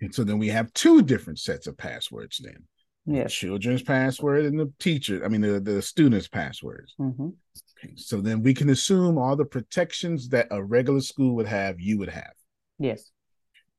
[0.00, 2.64] And so then we have two different sets of passwords then.
[3.04, 3.26] Yeah.
[3.26, 6.94] children's password and the teacher, I mean the, the student's passwords.
[7.00, 7.30] Mm-hmm.
[7.78, 11.80] Okay, so then we can assume all the protections that a regular school would have,
[11.80, 12.32] you would have.
[12.78, 13.10] Yes.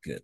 [0.04, 0.24] Good.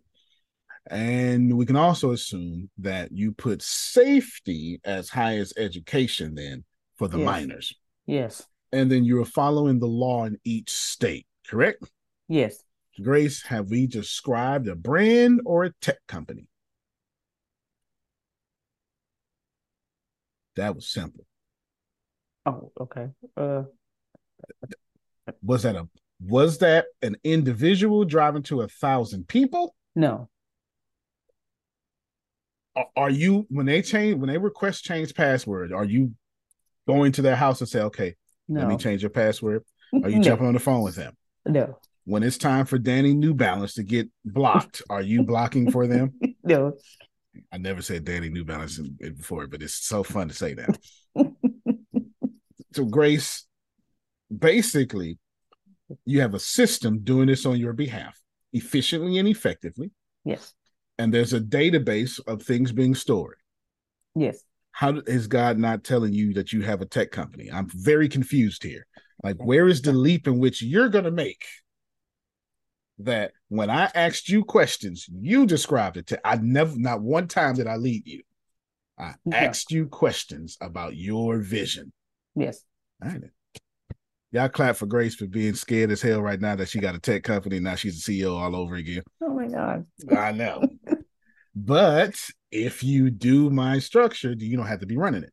[0.90, 6.64] And we can also assume that you put safety as high as education then
[7.00, 7.24] for the yes.
[7.24, 7.74] minors.
[8.04, 8.46] Yes.
[8.72, 11.90] And then you're following the law in each state, correct?
[12.28, 12.62] Yes.
[13.02, 16.46] Grace, have we described a brand or a tech company?
[20.56, 21.24] That was simple.
[22.44, 23.08] Oh, okay.
[23.34, 23.62] Uh
[25.42, 25.88] was that a
[26.22, 29.74] was that an individual driving to a thousand people?
[29.96, 30.28] No.
[32.94, 35.72] Are you when they change when they request change password?
[35.72, 36.14] Are you
[36.92, 38.14] going to their house and say, "Okay,
[38.48, 38.60] no.
[38.60, 39.64] let me change your password"?
[40.02, 40.22] Are you no.
[40.22, 41.16] jumping on the phone with them?
[41.46, 41.78] No.
[42.04, 46.12] When it's time for Danny New Balance to get blocked, are you blocking for them?
[46.42, 46.72] No.
[47.52, 50.78] I never said Danny New Balance before, but it's so fun to say that.
[52.74, 53.46] so Grace,
[54.36, 55.18] basically,
[56.06, 58.18] you have a system doing this on your behalf
[58.52, 59.90] efficiently and effectively.
[60.24, 60.54] Yes.
[60.98, 63.36] And there's a database of things being stored.
[64.14, 64.42] Yes.
[64.80, 67.50] How is God not telling you that you have a tech company?
[67.52, 68.86] I'm very confused here.
[69.22, 71.44] Like, where is the leap in which you're going to make
[73.00, 77.56] that when I asked you questions, you described it to I never not one time
[77.56, 78.22] did I lead you.
[78.98, 81.92] I asked you questions about your vision.
[82.34, 82.62] Yes.
[83.04, 83.20] All right.
[84.32, 87.00] Y'all clap for Grace for being scared as hell right now that she got a
[87.00, 87.60] tech company.
[87.60, 89.02] Now she's a CEO all over again.
[89.22, 89.84] Oh my God.
[90.10, 90.66] I know.
[91.54, 92.18] but
[92.50, 95.32] if you do my structure, you don't have to be running it.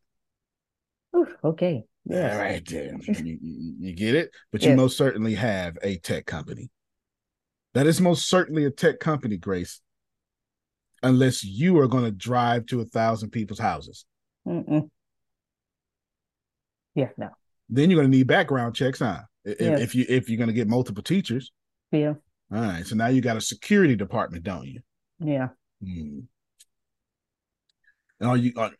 [1.16, 1.84] Ooh, okay.
[2.04, 2.38] Yeah.
[2.38, 3.00] Right, then.
[3.06, 4.30] you, you, you, get it?
[4.52, 6.70] But you most certainly have a tech company.
[7.74, 9.80] That is most certainly a tech company, Grace.
[11.02, 14.04] Unless you are going to drive to a thousand people's houses.
[14.46, 14.88] Mm-mm.
[16.94, 17.30] Yeah, no
[17.68, 19.20] then you're going to need background checks, huh?
[19.44, 21.52] If, if you if you're going to get multiple teachers.
[21.90, 22.14] Yeah.
[22.52, 22.86] All right.
[22.86, 24.80] So now you got a security department, don't you?
[25.20, 25.48] Yeah.
[25.82, 26.20] Hmm.
[28.20, 28.26] Hmm.
[28.26, 28.70] Oh, you uh,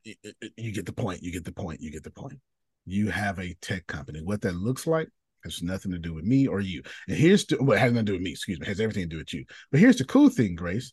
[0.57, 1.23] you get the point.
[1.23, 1.81] You get the point.
[1.81, 2.39] You get the point.
[2.87, 4.23] You have a tech company.
[4.23, 5.09] What that looks like
[5.45, 6.83] has nothing to do with me or you.
[7.07, 8.33] And here's the, well, it has nothing to do with me.
[8.33, 8.67] Excuse me.
[8.67, 9.45] It has everything to do with you.
[9.71, 10.93] But here's the cool thing, Grace.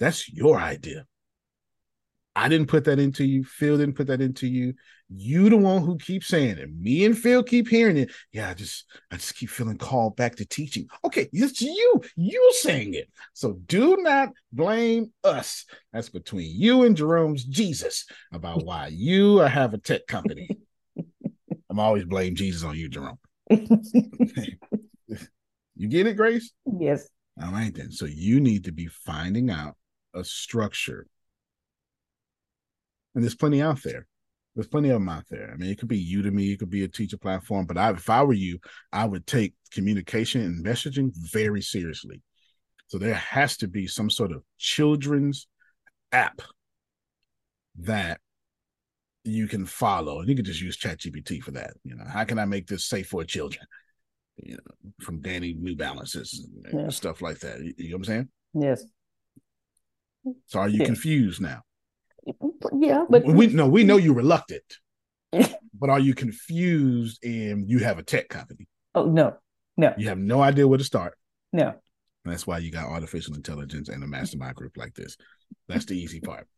[0.00, 1.06] That's your idea.
[2.36, 3.44] I didn't put that into you.
[3.44, 4.74] Phil didn't put that into you.
[5.08, 6.74] You the one who keeps saying it.
[6.74, 8.10] Me and Phil keep hearing it.
[8.32, 10.88] Yeah, I just I just keep feeling called back to teaching.
[11.04, 12.00] Okay, it's you.
[12.16, 13.08] You saying it.
[13.34, 15.66] So do not blame us.
[15.92, 20.48] That's between you and Jerome's Jesus about why you have a tech company.
[21.70, 23.18] I'm always blame Jesus on you, Jerome.
[23.50, 23.68] you
[25.88, 26.52] get it, Grace?
[26.78, 27.08] Yes.
[27.40, 27.90] All right then.
[27.90, 29.76] So you need to be finding out
[30.14, 31.06] a structure
[33.14, 34.06] and there's plenty out there.
[34.54, 35.50] There's plenty of them out there.
[35.52, 38.08] I mean, it could be Udemy, it could be a teacher platform, but I, if
[38.08, 38.58] I were you,
[38.92, 42.22] I would take communication and messaging very seriously.
[42.86, 45.48] So there has to be some sort of children's
[46.12, 46.40] app
[47.80, 48.20] that
[49.24, 51.72] you can follow, and you can just use ChatGPT for that.
[51.82, 53.66] You know, how can I make this safe for children?
[54.36, 56.88] You know, from Danny New Balances and yeah.
[56.90, 57.60] stuff like that.
[57.60, 58.28] You, you, know what I'm saying?
[58.52, 58.84] Yes.
[60.46, 60.86] So are you yeah.
[60.86, 61.62] confused now?
[62.72, 64.78] Yeah, but we no, we know you're reluctant.
[65.32, 68.68] but are you confused and you have a tech company?
[68.94, 69.36] Oh no,
[69.76, 69.94] no.
[69.96, 71.14] You have no idea where to start.
[71.52, 71.74] No.
[72.24, 75.16] that's why you got artificial intelligence and a mastermind group like this.
[75.68, 76.48] That's the easy part.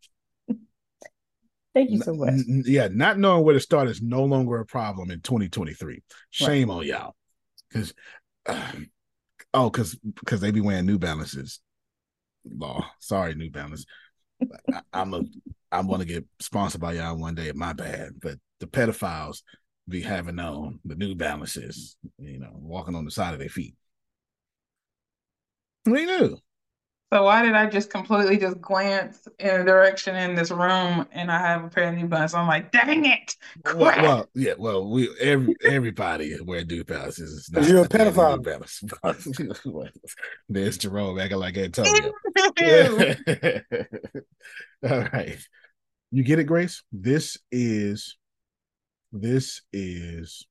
[1.75, 2.31] Thank you so much.
[2.31, 6.03] N- yeah, not knowing where to start is no longer a problem in 2023.
[6.31, 6.75] Shame right.
[6.75, 7.15] on y'all.
[7.69, 7.93] Because
[8.47, 8.73] uh,
[9.55, 11.61] oh, because because they be wearing New Balances.
[12.49, 12.87] Law.
[13.01, 13.87] Sorry, New Balance.
[14.73, 15.23] I, I'm a
[15.73, 17.53] I'm gonna get sponsored by y'all one day.
[17.53, 19.43] My bad, but the pedophiles
[19.89, 23.75] be having on the New Balances, you know, walking on the side of their feet.
[25.85, 26.39] We knew.
[27.12, 31.31] So why did I just completely just glance in a direction in this room and
[31.31, 32.35] I have a pair of New Balances?
[32.35, 33.37] I'm like, dang it!
[33.65, 37.49] Well, well, yeah, well, we every everybody wear New Balances.
[37.55, 38.43] It's You're a pedophile.
[40.49, 42.12] There's Jerome acting like Antonio.
[44.83, 45.39] All right.
[46.11, 46.83] You get it, Grace?
[46.91, 48.16] This is
[49.12, 50.45] this is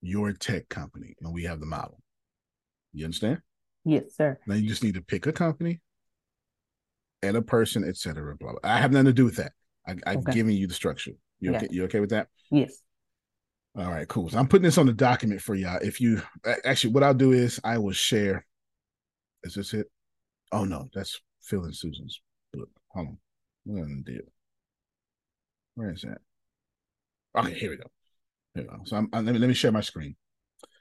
[0.00, 2.00] your tech company, and we have the model.
[2.94, 3.42] You understand?
[3.84, 4.38] Yes, sir.
[4.46, 5.80] Now you just need to pick a company
[7.22, 8.36] and a person, etc.
[8.36, 8.60] Blah, blah.
[8.64, 9.52] I have nothing to do with that.
[9.86, 10.32] I, am okay.
[10.32, 11.12] giving you the structure.
[11.40, 11.68] You okay?
[11.70, 12.28] You okay with that?
[12.50, 12.80] Yes.
[13.76, 14.30] All right, cool.
[14.30, 15.80] So I'm putting this on the document for y'all.
[15.82, 16.22] If you
[16.64, 18.46] actually, what I'll do is I will share.
[19.42, 19.88] Is this it?
[20.52, 22.20] Oh no, that's Phil and Susan's
[22.52, 22.68] book.
[22.90, 23.18] Hold on.
[23.64, 24.20] What am I do?
[25.74, 26.18] Where is that?
[27.36, 27.90] Okay, here we go.
[28.54, 28.84] Here we go.
[28.84, 30.14] So I'm, I'm, let me let me share my screen.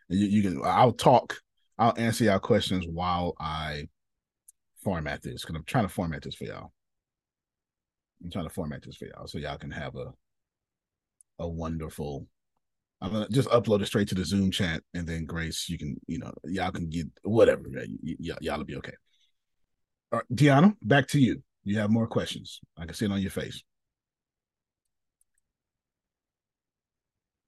[0.10, 0.62] You, you, can.
[0.64, 1.38] I'll talk.
[1.78, 3.88] I'll answer y'all questions while I
[4.84, 6.72] format this because I'm trying to format this for y'all.
[8.24, 10.14] I'm trying to format this for y'all so y'all can have a
[11.40, 12.28] a wonderful.
[13.02, 16.00] I'm gonna just upload it straight to the Zoom chat, and then Grace, you can,
[16.08, 17.64] you know, y'all can get whatever.
[17.66, 18.94] Y- y- y'all will be okay.
[20.12, 21.44] All right, Deanna, back to you.
[21.66, 22.62] You have more questions.
[22.78, 23.64] I can see it on your face.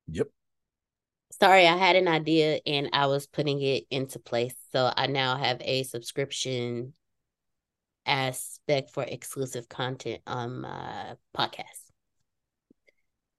[0.08, 0.28] Yep.
[1.40, 4.56] Sorry, I had an idea and I was putting it into place.
[4.72, 6.94] So I now have a subscription
[8.06, 11.91] aspect for exclusive content on my podcast.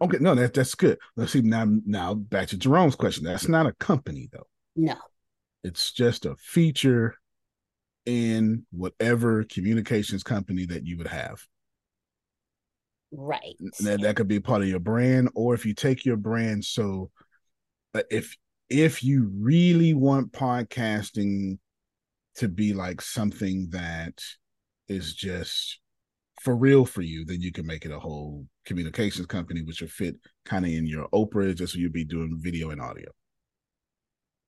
[0.00, 0.98] Okay, no, that that's good.
[1.16, 1.66] Let's see now.
[1.86, 3.24] Now back to Jerome's question.
[3.24, 4.46] That's not a company though.
[4.74, 4.96] No,
[5.64, 7.16] it's just a feature
[8.04, 11.40] in whatever communications company that you would have.
[13.10, 13.56] Right.
[13.80, 17.10] That that could be part of your brand, or if you take your brand, so
[17.96, 18.36] uh, if
[18.68, 21.58] if you really want podcasting
[22.36, 24.20] to be like something that
[24.88, 25.80] is just
[26.42, 29.88] for real for you, then you can make it a whole communications company, which will
[29.88, 33.10] fit kind of in your Oprah, just so you'll be doing video and audio.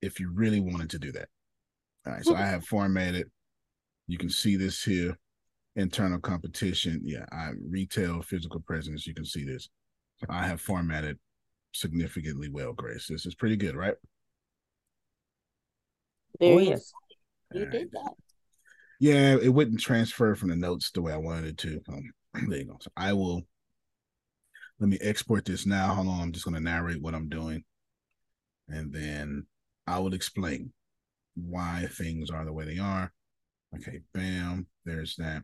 [0.03, 1.29] If you really wanted to do that.
[2.07, 2.25] All right.
[2.25, 3.31] So I have formatted.
[4.07, 5.17] You can see this here.
[5.77, 7.01] Internal competition.
[7.05, 9.07] Yeah, I retail physical presence.
[9.07, 9.69] You can see this.
[10.29, 11.19] I have formatted
[11.79, 13.07] significantly well, Grace.
[13.09, 13.95] This is pretty good, right?
[16.41, 16.93] Very oh, yes.
[17.53, 17.71] You right.
[17.71, 18.13] did that.
[19.01, 21.81] Yeah, it wouldn't transfer from the notes the way I wanted it to.
[21.89, 22.11] Um,
[22.49, 22.79] there you go.
[22.81, 23.43] So I will
[24.81, 25.95] let me export this now.
[25.95, 26.21] Hold on.
[26.21, 27.65] I'm just going to narrate what I'm doing.
[28.69, 29.47] And then
[29.87, 30.73] I will explain
[31.35, 33.13] why things are the way they are.
[33.77, 34.67] Okay, bam.
[34.85, 35.43] There's that.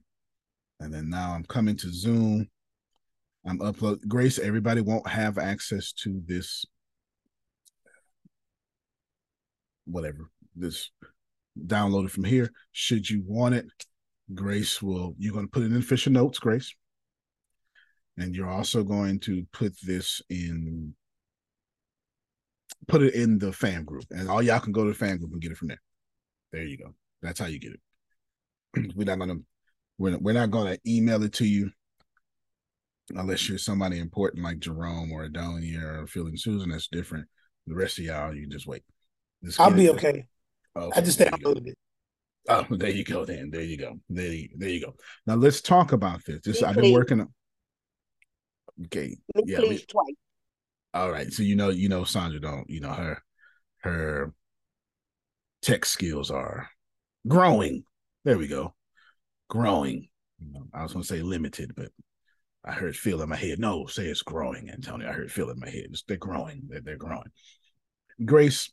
[0.81, 2.48] And then now I'm coming to Zoom.
[3.47, 4.39] I'm upload Grace.
[4.39, 6.65] Everybody won't have access to this,
[9.85, 10.91] whatever this
[11.66, 12.51] downloaded from here.
[12.73, 13.66] Should you want it,
[14.35, 15.15] Grace will.
[15.19, 16.75] You're going to put it in official notes, Grace,
[18.16, 20.95] and you're also going to put this in.
[22.87, 25.33] Put it in the fan group, and all y'all can go to the fan group
[25.33, 25.81] and get it from there.
[26.53, 26.95] There you go.
[27.23, 28.93] That's how you get it.
[28.97, 29.37] We're not gonna
[29.97, 31.71] we're, we're not gonna email it to you
[33.10, 36.70] unless you're somebody important like Jerome or Adonia or Phil and Susan.
[36.70, 37.26] That's different.
[37.66, 38.82] The rest of y'all, you just wait.
[39.43, 40.26] Just I'll be okay.
[40.76, 40.98] okay.
[40.98, 41.78] I just downloaded it.
[42.48, 43.24] Oh, there you go.
[43.24, 43.98] Then there you go.
[44.09, 44.94] There you, there you go.
[45.26, 46.40] Now let's talk about this.
[46.44, 47.32] This I've been working on.
[48.86, 49.16] Okay.
[49.44, 49.60] Yeah.
[49.60, 50.14] We, twice.
[50.93, 51.32] All right.
[51.32, 52.68] So you know, you know, Sandra don't.
[52.68, 53.22] You know her,
[53.78, 54.32] her
[55.62, 56.68] tech skills are
[57.26, 57.85] growing.
[58.24, 58.74] There we go.
[59.48, 60.09] Growing.
[60.72, 61.90] I was going to say limited, but
[62.65, 63.59] I heard Phil in my head.
[63.59, 65.09] No, say it's growing, Antonio.
[65.09, 65.86] I heard Phil in my head.
[65.91, 66.62] It's, they're growing.
[66.69, 67.31] They're, they're growing.
[68.24, 68.73] Grace,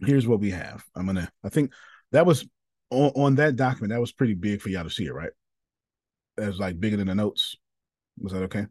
[0.00, 0.84] here's what we have.
[0.94, 1.30] I'm gonna.
[1.44, 1.72] I think
[2.12, 2.46] that was
[2.90, 3.92] on, on that document.
[3.92, 5.30] That was pretty big for y'all to see it, right?
[6.36, 7.56] That was like bigger than the notes.
[8.20, 8.66] Was that okay?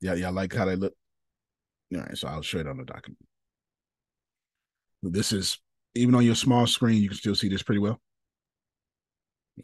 [0.00, 0.92] Yeah, y'all like how they look.
[1.94, 3.18] All right, so I'll show it on the document.
[5.02, 5.58] This is
[5.94, 8.00] even on your small screen, you can still see this pretty well.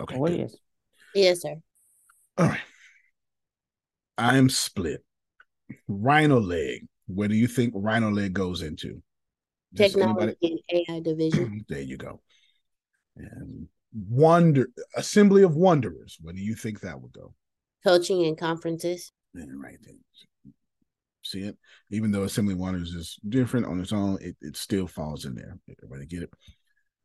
[0.01, 0.17] Okay.
[0.19, 0.57] Oh, yes.
[1.15, 1.57] Yes, sir.
[2.39, 2.61] All right.
[4.19, 5.05] I am split.
[5.89, 6.87] Rhino leg.
[7.07, 9.03] Where do you think Rhino leg goes into?
[9.75, 10.37] Technology
[10.69, 11.65] and AI division.
[11.69, 12.21] there you go.
[13.17, 16.19] And wonder assembly of wanderers.
[16.21, 17.35] Where do you think that would go?
[17.85, 19.13] Coaching and conferences.
[19.35, 19.95] Yeah, right there.
[21.23, 21.57] See it?
[21.91, 25.59] Even though assembly wanderers is different on its own, it, it still falls in there.
[25.83, 26.31] Everybody get it?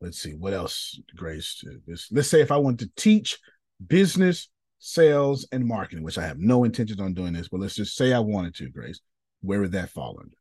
[0.02, 1.64] Let's see what else, Grace.
[1.86, 3.38] This, let's say if I want to teach
[3.86, 7.95] business sales, and marketing, which I have no intentions on doing this, but let's just
[7.95, 9.02] say I wanted to, Grace,
[9.41, 10.36] where would that fall under?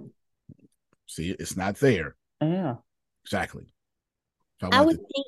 [0.00, 0.06] Hmm.
[1.06, 2.16] See, it's not there.
[2.40, 2.76] Yeah.
[3.24, 3.64] Exactly.
[4.62, 5.26] I, I would to, think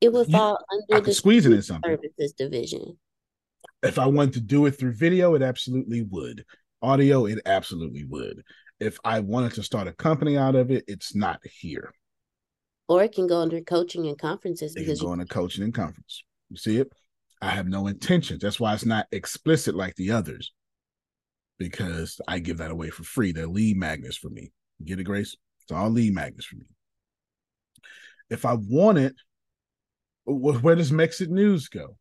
[0.00, 1.90] it would fall you, under I the squeeze it in something.
[1.90, 2.98] services division.
[3.82, 6.44] If I wanted to do it through video, it absolutely would.
[6.82, 8.42] Audio, it absolutely would.
[8.80, 11.92] If I wanted to start a company out of it, it's not here.
[12.88, 15.74] Or it can go under coaching and conferences it because can go into coaching and
[15.74, 16.22] conference.
[16.50, 16.92] You see it?
[17.42, 18.40] I have no intentions.
[18.40, 20.52] That's why it's not explicit like the others.
[21.58, 23.32] Because I give that away for free.
[23.32, 24.52] They're lead magnets for me.
[24.84, 25.36] get it, Grace?
[25.62, 26.66] It's all lead magnets for me.
[28.30, 29.14] If I want it,
[30.24, 31.96] where does Mexit News go?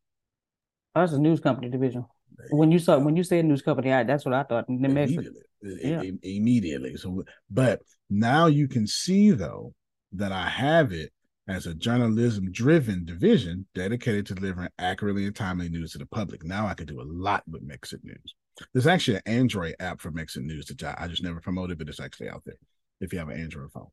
[0.95, 2.05] Oh, that's a news company division.
[2.51, 4.65] When you saw when you said news company, I, that's what I thought.
[4.69, 6.01] Immediately, yeah.
[6.21, 6.95] immediately.
[6.95, 9.73] So, but now you can see though
[10.17, 11.11] that I have it
[11.47, 16.43] as a journalism driven division dedicated to delivering accurately and timely news to the public.
[16.43, 18.35] Now I can do a lot with Mexit News.
[18.73, 21.99] There's actually an Android app for Mexit News that I just never promoted, but it's
[21.99, 22.55] actually out there
[23.01, 23.87] if you have an Android phone.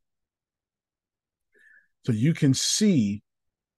[2.06, 3.22] So you can see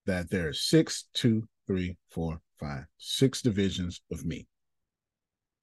[0.06, 4.46] that there are six, two, three, four, five, six divisions of me.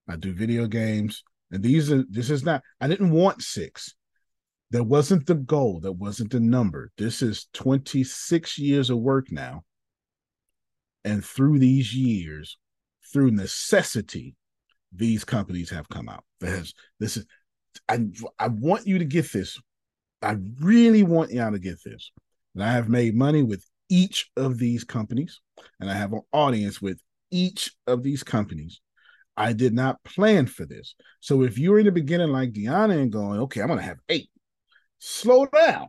[0.07, 2.61] I do video games, and these are this is not.
[2.79, 3.95] I didn't want six.
[4.71, 5.81] That wasn't the goal.
[5.81, 6.91] That wasn't the number.
[6.97, 9.63] This is 26 years of work now.
[11.03, 12.57] And through these years,
[13.11, 14.35] through necessity,
[14.93, 16.23] these companies have come out.
[16.39, 17.25] This, this is
[17.87, 17.99] I
[18.39, 19.59] I want you to get this.
[20.21, 22.11] I really want y'all to get this.
[22.53, 25.39] And I have made money with each of these companies,
[25.79, 26.99] and I have an audience with
[27.31, 28.81] each of these companies.
[29.37, 30.95] I did not plan for this.
[31.21, 34.29] So if you're in the beginning like Deanna and going, okay, I'm gonna have eight,
[35.01, 35.87] slow down.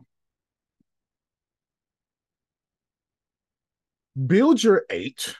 [4.27, 5.35] Build your eight.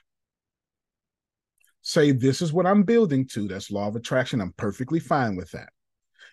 [1.82, 3.48] Say, this is what I'm building to.
[3.48, 4.40] That's law of attraction.
[4.40, 5.70] I'm perfectly fine with that.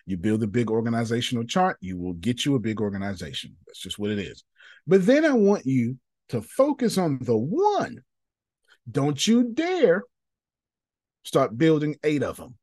[0.05, 3.55] You build a big organizational chart, you will get you a big organization.
[3.67, 4.43] That's just what it is.
[4.87, 5.97] But then I want you
[6.29, 8.01] to focus on the one.
[8.89, 10.03] Don't you dare
[11.23, 12.55] start building eight of them.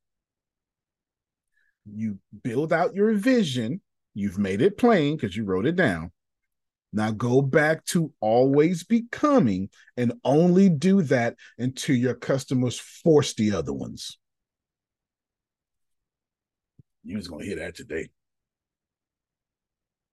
[1.87, 3.81] You build out your vision.
[4.15, 6.13] You've made it plain because you wrote it down.
[6.93, 13.53] Now go back to always becoming and only do that until your customers force the
[13.53, 14.19] other ones.
[17.05, 18.09] You was gonna hear that today.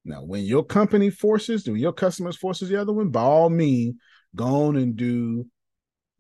[0.05, 3.95] Now, when your company forces, when your customers forces the other one, by all means,
[4.35, 5.47] go on and do,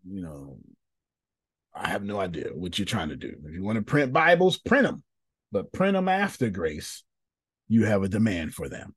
[0.03, 0.57] you know,
[1.73, 3.35] I have no idea what you're trying to do.
[3.45, 5.03] If you want to print Bibles, print them,
[5.51, 7.03] but print them after grace.
[7.67, 8.95] You have a demand for them.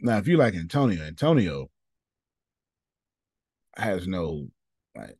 [0.00, 1.70] Now, if you like Antonio, Antonio
[3.76, 4.48] has no
[4.96, 5.16] like.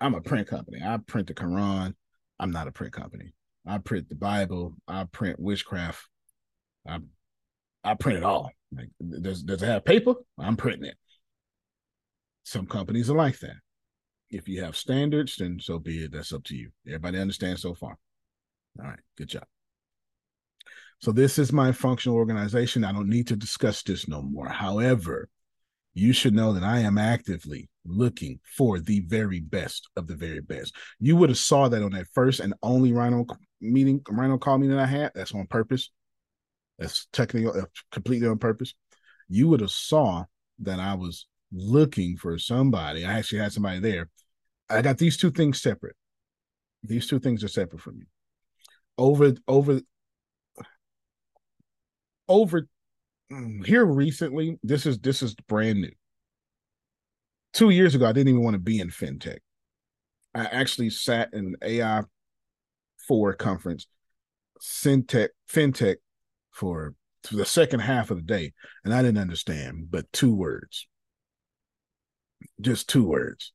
[0.00, 0.80] I'm a print company.
[0.82, 1.94] I print the Quran.
[2.38, 3.34] I'm not a print company.
[3.66, 4.74] I print the Bible.
[4.88, 6.08] I print witchcraft.
[6.86, 7.00] I
[7.84, 8.50] I print it all.
[8.74, 8.90] Like,
[9.22, 10.14] does does it have paper?
[10.38, 10.96] I'm printing it.
[12.44, 13.56] Some companies are like that.
[14.30, 16.12] If you have standards, then so be it.
[16.12, 16.70] That's up to you.
[16.86, 17.98] Everybody understands so far.
[18.78, 19.44] All right, good job.
[21.00, 22.84] So this is my functional organization.
[22.84, 24.48] I don't need to discuss this no more.
[24.48, 25.28] However,
[25.94, 30.40] you should know that I am actively looking for the very best of the very
[30.40, 30.74] best.
[30.98, 33.24] You would have saw that on that first and only Rhino
[33.60, 35.12] meeting, Rhino call meeting I had.
[35.14, 35.90] That's on purpose.
[36.78, 38.74] That's technically uh, completely on purpose.
[39.28, 40.24] You would have saw
[40.60, 43.04] that I was looking for somebody.
[43.04, 44.08] I actually had somebody there.
[44.68, 45.96] I got these two things separate.
[46.82, 48.06] These two things are separate from you.
[48.96, 49.80] Over over
[52.30, 52.68] over
[53.30, 55.90] mm, here recently, this is this is brand new.
[57.52, 59.40] Two years ago, I didn't even want to be in fintech.
[60.34, 62.04] I actually sat in AI
[63.08, 63.88] four conference,
[64.62, 65.96] fintech, fintech
[66.52, 66.94] for
[67.32, 68.52] the second half of the day,
[68.84, 70.86] and I didn't understand but two words.
[72.60, 73.52] Just two words.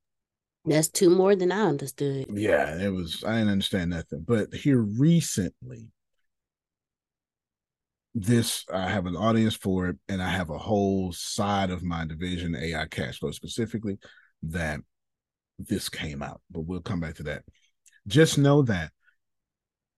[0.66, 2.26] That's two more than I understood.
[2.34, 3.24] Yeah, it was.
[3.26, 4.26] I didn't understand nothing.
[4.28, 5.88] But here recently,
[8.16, 12.06] this I have an audience for it, and I have a whole side of my
[12.06, 13.98] division, AI cash flow specifically,
[14.44, 14.80] that
[15.60, 16.42] this came out.
[16.50, 17.44] But we'll come back to that.
[18.08, 18.92] Just know that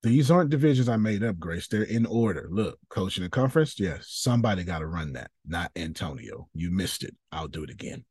[0.02, 1.68] these aren't divisions I made up, Grace.
[1.68, 2.48] They're in order.
[2.52, 6.50] Look, coaching and conference, yes, somebody got to run that, not Antonio.
[6.54, 7.16] You missed it.
[7.32, 8.04] I'll do it again.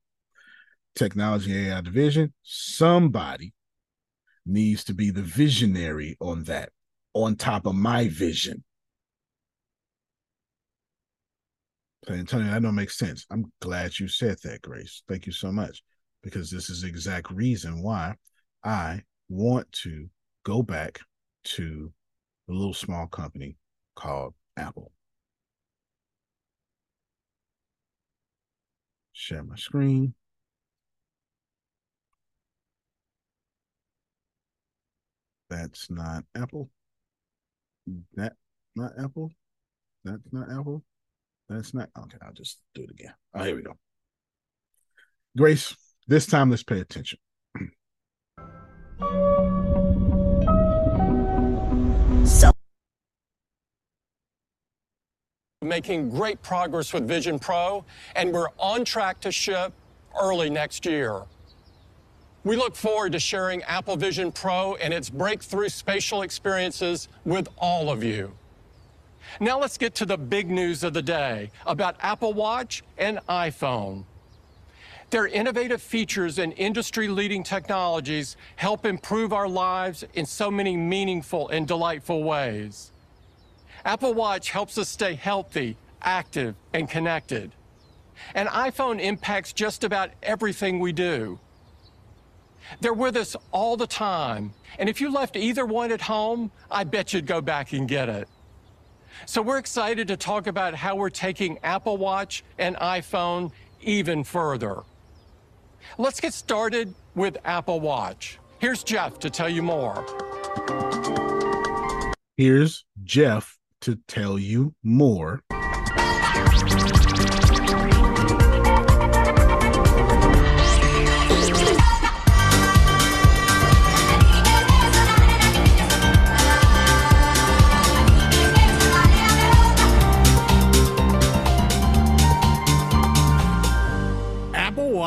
[0.95, 3.53] Technology AI division, somebody
[4.47, 6.71] needs to be the visionary on that,
[7.13, 8.63] on top of my vision.
[12.15, 13.27] Antonio, that don't make sense.
[13.31, 15.03] I'm glad you said that, Grace.
[15.09, 15.83] Thank you so much.
[16.23, 18.15] Because this is the exact reason why
[18.65, 20.09] I want to
[20.45, 21.01] go back
[21.45, 21.93] to
[22.49, 23.57] a little small company
[23.95, 24.93] called Apple.
[29.13, 30.15] Share my screen.
[35.49, 36.71] That's not Apple.
[38.15, 38.35] That
[38.75, 39.31] not Apple.
[40.05, 40.85] That's not Apple.
[41.49, 42.19] That's not okay.
[42.23, 43.15] I'll just do it again.
[43.35, 43.75] Oh, here we go.
[45.37, 45.77] Grace,
[46.09, 47.19] this time let's pay attention.
[52.25, 52.51] So
[55.63, 59.73] making great progress with Vision Pro, and we're on track to ship
[60.21, 61.23] early next year.
[62.45, 67.91] We look forward to sharing Apple Vision Pro and its breakthrough spatial experiences with all
[67.91, 68.33] of you.
[69.41, 74.05] Now let's get to the big news of the day about Apple Watch and iPhone.
[75.11, 81.49] Their innovative features and industry leading technologies help improve our lives in so many meaningful
[81.49, 82.91] and delightful ways.
[83.85, 87.53] Apple Watch helps us stay healthy, active, and connected.
[88.35, 91.39] An iPhone impacts just about everything we do.
[92.81, 94.55] They're with us all the time.
[94.79, 98.09] And if you left either one at home, I bet you'd go back and get
[98.09, 98.29] it.
[99.25, 104.83] So we're excited to talk about how we're taking Apple Watch and iPhone even further.
[105.97, 108.39] Let's get started with Apple Watch.
[108.59, 110.05] Here's Jeff to tell you more.
[112.37, 115.41] Here's Jeff to tell you more.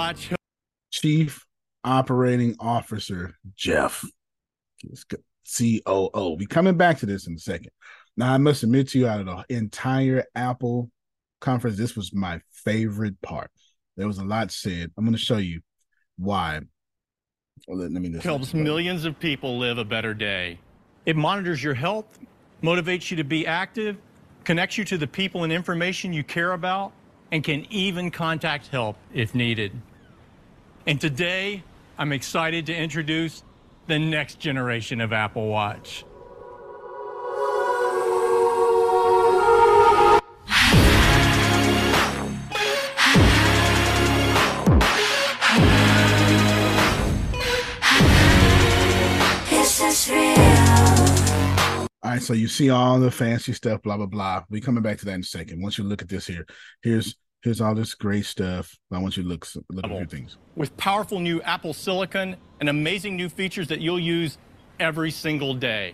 [0.09, 0.31] Watch.
[0.89, 1.45] Chief
[1.83, 4.03] Operating Officer Jeff,
[5.55, 6.35] COO.
[6.39, 7.69] We coming back to this in a second.
[8.17, 10.89] Now, I must admit to you, out of the entire Apple
[11.41, 13.51] conference, this was my favorite part.
[13.97, 14.91] There was a lot said.
[14.97, 15.61] I'm going to show you
[16.17, 16.61] why.
[17.67, 20.57] Well, let, let me helps millions of people live a better day.
[21.05, 22.17] It monitors your health,
[22.63, 23.97] motivates you to be active,
[24.43, 26.93] connects you to the people and information you care about,
[27.31, 29.79] and can even contact help if needed.
[30.85, 31.63] And today,
[31.97, 33.43] I'm excited to introduce
[33.87, 36.05] the next generation of Apple Watch.
[52.01, 54.43] All right, so you see all the fancy stuff, blah blah blah.
[54.49, 55.61] We coming back to that in a second.
[55.61, 56.47] Once you look at this here,
[56.81, 58.77] here's here's all this great stuff.
[58.91, 60.37] I want you to look look at a few things.
[60.55, 64.37] With powerful new Apple Silicon and amazing new features that you'll use
[64.79, 65.93] every single day.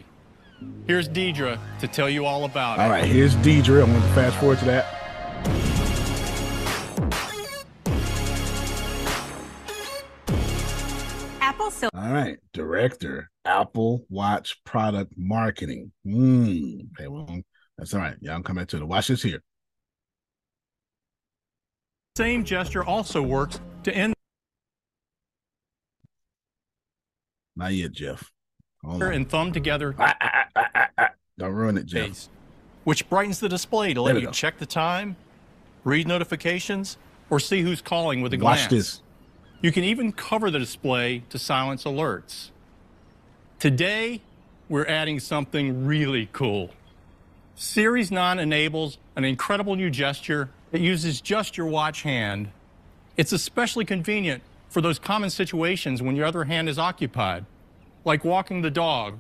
[0.88, 2.88] Here's Deidre to tell you all about all it.
[2.88, 3.84] All right, here's Deidre.
[3.84, 4.86] I'm going to fast forward to that.
[11.42, 12.00] Apple Silicon.
[12.00, 15.92] All right, director, Apple Watch product marketing.
[16.04, 16.80] Hmm.
[16.94, 17.42] Okay, well,
[17.78, 18.16] that's all right.
[18.22, 18.88] Yeah, I'm coming back to it.
[18.88, 19.44] Watch this here.
[22.18, 24.14] Same gesture also works to end.
[27.58, 28.32] Not yet, Jeff.
[28.84, 29.96] And thumb together.
[30.00, 32.30] Ah, ah, ah, Don't ruin it, Jeff.
[32.86, 34.32] Which brightens the display to let you go.
[34.32, 35.18] check the time,
[35.84, 36.98] read notifications,
[37.30, 38.62] or see who's calling with a glance.
[38.62, 39.02] Watch this.
[39.62, 42.52] You can even cover the display to silence alerts.
[43.60, 44.22] Today,
[44.70, 46.70] we're adding something really cool.
[47.58, 52.50] Series 9 enables an incredible new gesture that uses just your watch hand.
[53.16, 57.46] It's especially convenient for those common situations when your other hand is occupied,
[58.04, 59.20] like walking the dog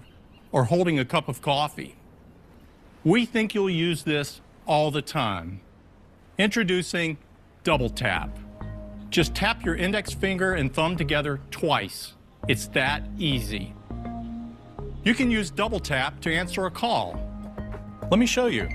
[0.52, 1.96] or holding a cup of coffee.
[3.06, 5.62] We think you'll use this all the time.
[6.38, 7.18] Introducing
[7.64, 8.38] Double Tap.
[9.10, 12.16] Just tap your index finger and thumb together twice.
[12.50, 13.74] It's that easy.
[15.06, 17.18] You can use Double Tap to answer a call.
[18.12, 18.70] Let me show you.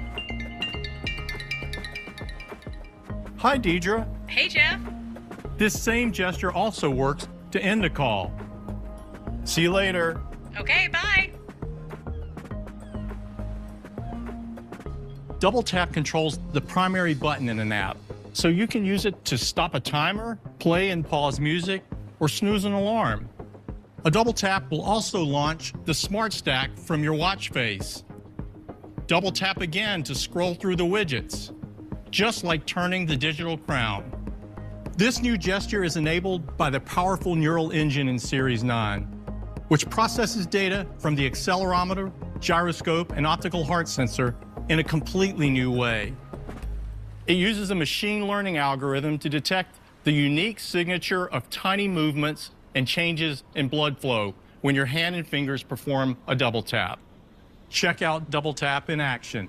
[3.37, 4.07] Hi, Deidre.
[4.29, 4.81] Hey, Jeff.
[5.57, 8.33] This same gesture also works to end a call.
[9.45, 10.21] See you later.
[10.59, 11.31] Okay, bye.
[15.39, 17.97] Double tap controls the primary button in an app,
[18.33, 21.83] so you can use it to stop a timer, play and pause music,
[22.19, 23.29] or snooze an alarm.
[24.05, 28.05] A double tap will also launch the Smart Stack from your watch face.
[29.11, 31.53] Double tap again to scroll through the widgets
[32.13, 34.09] just like turning the digital crown.
[34.97, 39.03] This new gesture is enabled by the powerful neural engine in Series 9,
[39.67, 44.37] which processes data from the accelerometer, gyroscope, and optical heart sensor
[44.69, 46.15] in a completely new way.
[47.27, 52.87] It uses a machine learning algorithm to detect the unique signature of tiny movements and
[52.87, 57.01] changes in blood flow when your hand and fingers perform a double tap.
[57.71, 59.49] Check out Double Tap in action.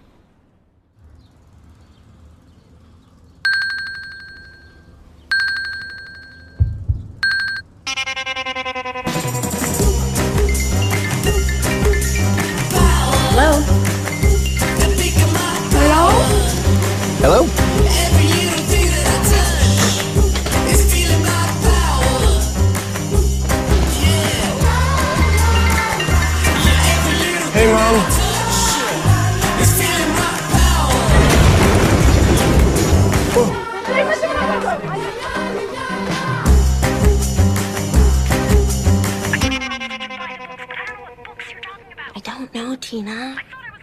[42.91, 43.37] Tina.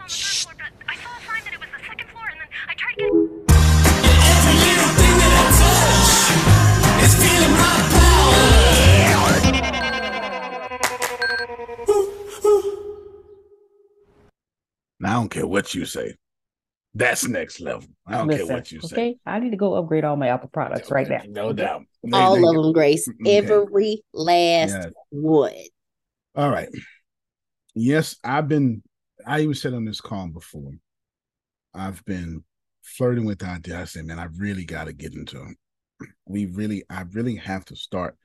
[0.07, 0.45] Shh.
[15.01, 16.15] I don't care what you say.
[16.93, 17.89] That's next level.
[18.07, 18.95] I don't Listen, care what you say.
[18.95, 21.23] Okay, I need to go upgrade all my Apple products right now.
[21.27, 21.85] No doubt.
[22.13, 23.09] all they, of them, Grace.
[23.23, 23.39] Okay.
[23.39, 24.91] Every last yeah.
[25.09, 25.55] one.
[26.35, 26.69] All right.
[27.75, 28.83] Yes, I've been
[29.29, 30.73] I even said on this call before.
[31.75, 32.43] I've been
[32.83, 33.79] flirting with the idea.
[33.79, 35.57] I said, man, I really got to get into them.
[36.27, 38.17] We really, I really have to start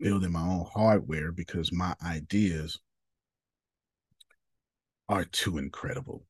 [0.00, 2.78] building my own hardware because my ideas
[5.08, 6.24] are too incredible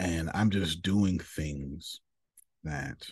[0.00, 2.00] and I'm just doing things
[2.64, 3.06] that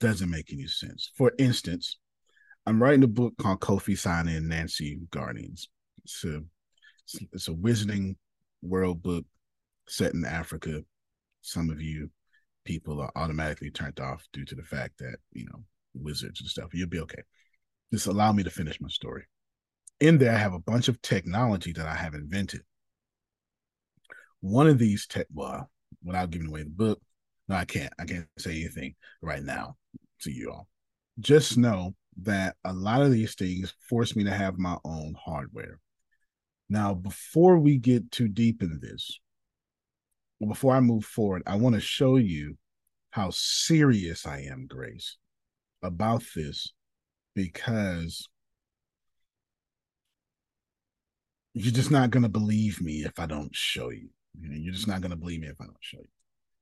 [0.00, 1.10] doesn't make any sense.
[1.16, 1.98] For instance,
[2.64, 5.68] I'm writing a book called Kofi Sane and Nancy Guardians.
[6.02, 6.40] It's a
[7.32, 8.16] it's a wizarding
[8.64, 9.24] world book
[9.88, 10.82] set in Africa.
[11.42, 12.10] Some of you
[12.64, 15.64] people are automatically turned off due to the fact that you know
[15.94, 16.72] wizards and stuff.
[16.72, 17.22] You'll be okay.
[17.92, 19.24] Just allow me to finish my story.
[20.00, 22.62] In there, I have a bunch of technology that I have invented
[24.44, 25.70] one of these tech well
[26.02, 27.00] without giving away the book
[27.48, 29.74] no i can't i can't say anything right now
[30.20, 30.68] to you all
[31.18, 35.80] just know that a lot of these things force me to have my own hardware
[36.68, 39.20] now before we get too deep into this
[40.46, 42.56] before i move forward i want to show you
[43.10, 45.16] how serious i am grace
[45.82, 46.72] about this
[47.34, 48.28] because
[51.54, 54.08] you're just not going to believe me if i don't show you
[54.40, 56.08] you're just not gonna believe me if I don't show you.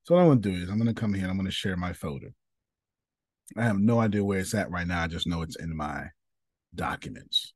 [0.04, 1.92] So what I'm gonna do is I'm gonna come here and I'm gonna share my
[1.92, 2.34] folder.
[3.56, 5.02] I have no idea where it's at right now.
[5.02, 6.06] I just know it's in my
[6.74, 7.52] documents.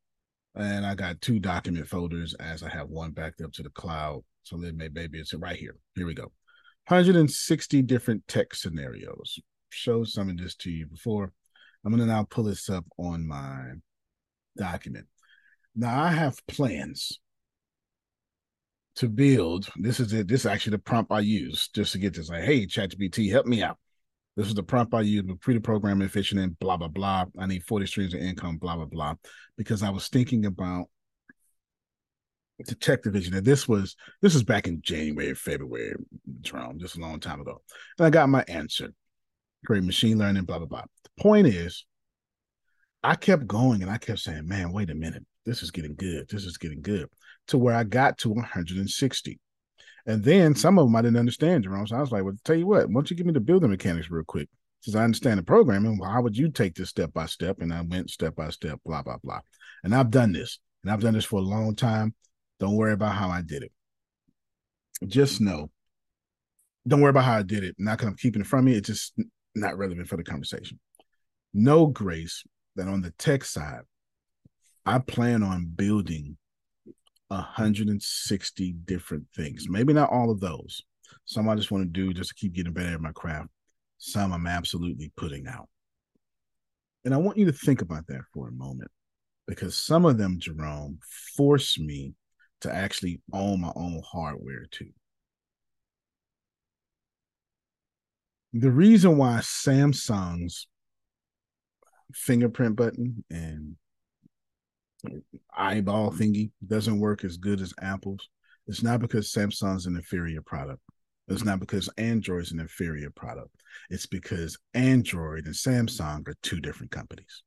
[0.57, 4.23] And I got two document folders as I have one backed up to the cloud.
[4.43, 5.77] So then maybe it's right here.
[5.95, 6.33] Here we go.
[6.89, 9.39] 160 different tech scenarios.
[9.71, 11.33] Showed some of this to you before.
[11.85, 13.73] I'm gonna now pull this up on my
[14.57, 15.07] document.
[15.75, 17.21] Now I have plans
[18.97, 19.69] to build.
[19.77, 20.27] This is it.
[20.27, 22.31] This is actually the prompt I used just to get this.
[22.31, 23.79] Like, hey, ChatGPT, help me out.
[24.37, 27.25] This is the prompt I used with pre-programming efficient and blah blah blah.
[27.39, 29.15] I need 40 streams of income, blah blah blah.
[29.57, 30.87] Because I was thinking about
[32.59, 33.35] the tech division.
[33.35, 35.95] And this was this was back in January, February,
[36.43, 37.63] Jerome, just a long time ago.
[37.99, 38.91] And I got my answer.
[39.65, 40.85] Great machine learning, blah blah blah.
[41.05, 41.87] The point is,
[43.03, 45.25] I kept going and I kept saying, man, wait a minute.
[45.45, 46.29] This is getting good.
[46.29, 47.09] This is getting good
[47.49, 49.39] to where I got to 160.
[50.07, 51.87] And then some of them I didn't understand, Jerome.
[51.87, 53.71] So I was like, well, tell you what, why don't you give me the building
[53.71, 54.49] mechanics real quick?
[54.83, 57.61] Since I understand the programming, well, how would you take this step by step?
[57.61, 59.41] And I went step by step, blah, blah, blah.
[59.83, 60.61] And I've done this.
[60.85, 62.15] And I've done this for a long time.
[62.61, 63.73] Don't worry about how I did it.
[65.07, 65.71] Just know,
[66.87, 67.75] don't worry about how I did it.
[67.79, 68.75] Not because I'm keeping it from me.
[68.75, 69.19] It's just
[69.57, 70.79] not relevant for the conversation.
[71.53, 72.45] No Grace,
[72.77, 73.81] that on the tech side,
[74.85, 76.37] I plan on building
[77.29, 79.69] 160 different things.
[79.69, 80.83] Maybe not all of those.
[81.25, 83.49] Some I just want to do just to keep getting better at my craft.
[83.99, 85.69] Some I'm absolutely putting out.
[87.05, 88.91] And I want you to think about that for a moment
[89.47, 90.99] because some of them, Jerome,
[91.37, 92.15] force me
[92.63, 94.91] to actually own my own hardware too.
[98.53, 100.67] The reason why Samsung's
[102.15, 103.77] fingerprint button and
[105.57, 108.29] eyeball thingy doesn't work as good as Apple's,
[108.67, 110.81] it's not because Samsung's an inferior product.
[111.29, 113.51] It's not because Android's an inferior product.
[113.91, 117.43] It's because Android and Samsung are two different companies.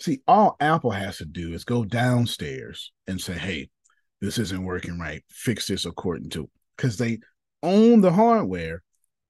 [0.00, 3.70] See, all Apple has to do is go downstairs and say, hey,
[4.20, 5.22] this isn't working right.
[5.30, 7.20] Fix this according to, because they
[7.62, 8.82] own the hardware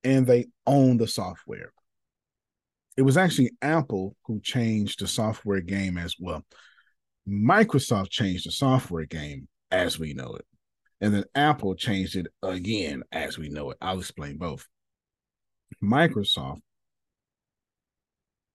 [0.03, 1.73] and they own the software
[2.97, 6.45] it was actually Apple who changed the software game as well.
[7.29, 10.45] Microsoft changed the software game as we know it.
[11.01, 13.79] And then Apple changed it again as we know it.
[13.81, 14.67] I'll explain both.
[15.83, 16.61] Microsoft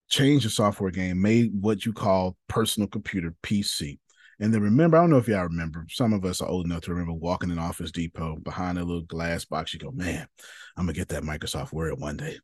[0.10, 4.00] changed the software game, made what you call personal computer PC.
[4.40, 6.82] And then remember, I don't know if y'all remember, some of us are old enough
[6.82, 9.74] to remember walking in Office Depot behind a little glass box.
[9.74, 10.26] You go, man,
[10.78, 12.38] I'm gonna get that Microsoft Word one day.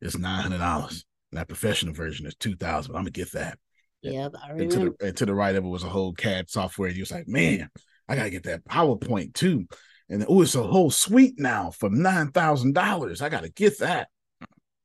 [0.00, 1.04] It's nine hundred dollars.
[1.34, 2.94] That professional version is 2000.
[2.94, 3.58] I'm gonna get that.
[4.02, 4.62] Yeah, I remember.
[4.62, 6.90] And to, the, and to the right of it was a whole CAD software.
[6.90, 7.68] You was like, man,
[8.08, 9.66] I gotta get that PowerPoint too.
[10.08, 13.22] And oh, it's a whole suite now for nine thousand dollars.
[13.22, 14.08] I gotta get that.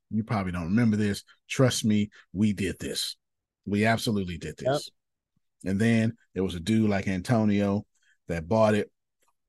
[0.09, 1.23] You probably don't remember this.
[1.47, 3.15] Trust me, we did this.
[3.65, 4.89] We absolutely did this.
[5.65, 5.71] Yep.
[5.71, 7.85] And then there was a dude like Antonio
[8.27, 8.89] that bought it,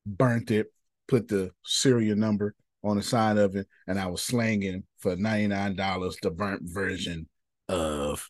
[0.05, 0.67] burnt it,
[1.07, 2.53] put the serial number
[2.83, 6.61] on the side of it, and I was slanging for ninety nine dollars the burnt
[6.65, 7.27] version
[7.69, 8.29] of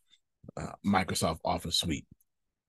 [0.58, 2.08] uh, Microsoft Office Suite,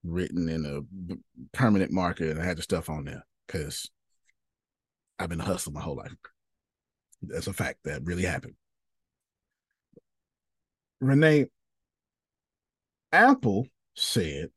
[0.05, 1.17] written in a
[1.57, 3.25] permanent marker, and I had the stuff on there.
[3.47, 3.91] because
[5.19, 6.13] I've been hustling my whole life.
[7.23, 8.55] That's a fact that really happened.
[11.01, 11.47] Renee,
[13.13, 14.51] Apple said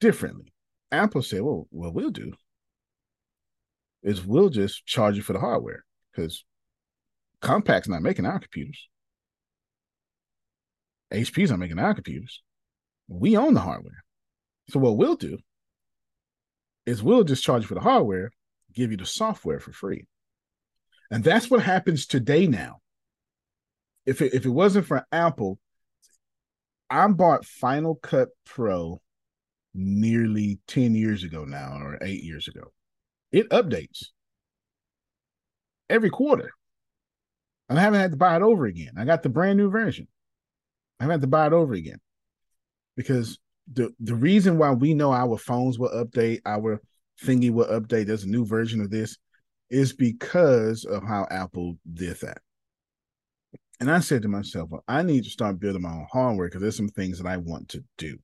[0.00, 0.52] differently.
[0.92, 2.32] Apple said, well, what we'll do
[4.02, 6.44] is we'll just charge you for the hardware because
[7.42, 8.88] Compaq's not making our computers.
[11.12, 12.42] HP's not making our computers.
[13.08, 14.04] We own the hardware.
[14.70, 15.38] So what we'll do
[16.84, 18.30] is we'll just charge you for the hardware,
[18.74, 20.06] give you the software for free.
[21.10, 22.80] And that's what happens today now.
[24.04, 25.58] If it, if it wasn't for Apple,
[26.90, 29.00] I bought Final Cut Pro
[29.74, 32.72] nearly 10 years ago now, or eight years ago.
[33.32, 34.06] It updates
[35.88, 36.52] every quarter.
[37.68, 38.92] And I haven't had to buy it over again.
[38.96, 40.08] I got the brand new version.
[40.98, 42.00] I haven't had to buy it over again.
[42.96, 43.38] Because
[43.72, 46.80] the the reason why we know our phones will update, our
[47.22, 49.16] thingy will update, there's a new version of this,
[49.70, 52.38] is because of how Apple did that.
[53.80, 56.62] And I said to myself, well, I need to start building my own hardware because
[56.62, 58.18] there's some things that I want to do.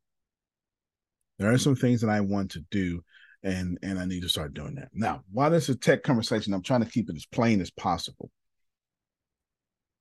[1.38, 3.02] There are some things that I want to do,
[3.42, 4.88] and and I need to start doing that.
[4.92, 7.70] Now, while this is a tech conversation, I'm trying to keep it as plain as
[7.70, 8.30] possible.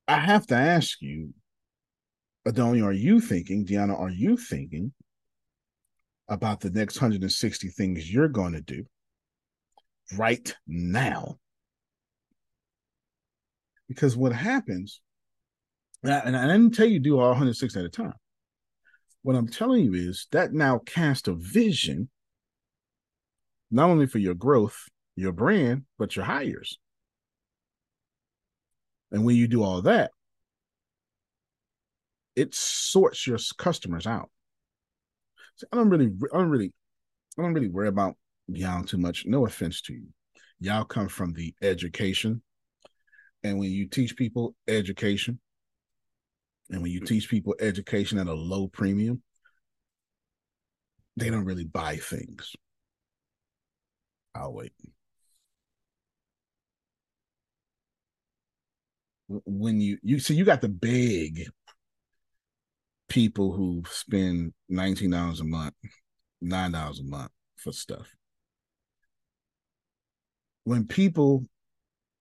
[0.08, 1.34] I have to ask you,
[2.48, 4.94] Adonia, are you thinking, Deanna, are you thinking
[6.28, 8.86] about the next 160 things you're going to do
[10.18, 11.38] right now?
[13.88, 15.02] Because what happens
[16.04, 18.14] and I didn't tell you do all 106 at a time.
[19.22, 22.10] What I'm telling you is that now cast a vision,
[23.72, 24.78] not only for your growth,
[25.16, 26.78] your brand, but your hires.
[29.14, 30.12] And when you do all that,
[32.36, 34.30] it sorts your customers out.
[35.56, 36.74] So I don't really, I don't really,
[37.38, 38.16] I don't really worry about
[38.48, 39.26] y'all too much.
[39.28, 40.08] No offense to you.
[40.60, 42.42] Y'all come from the education.
[43.44, 45.40] And when you teach people education,
[46.72, 47.08] and when you mm.
[47.08, 49.22] teach people education at a low premium,
[51.18, 52.56] they don't really buy things.
[54.34, 54.74] I'll wait.
[59.46, 61.50] When you you see you got the big
[63.10, 65.76] people who spend nineteen dollars a month,
[66.42, 68.08] nine dollars a month for stuff.
[70.66, 71.44] When people,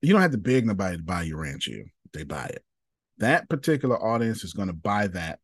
[0.01, 2.65] you don't have to beg nobody to buy your ranch here; they buy it
[3.23, 5.39] that particular audience is going to buy that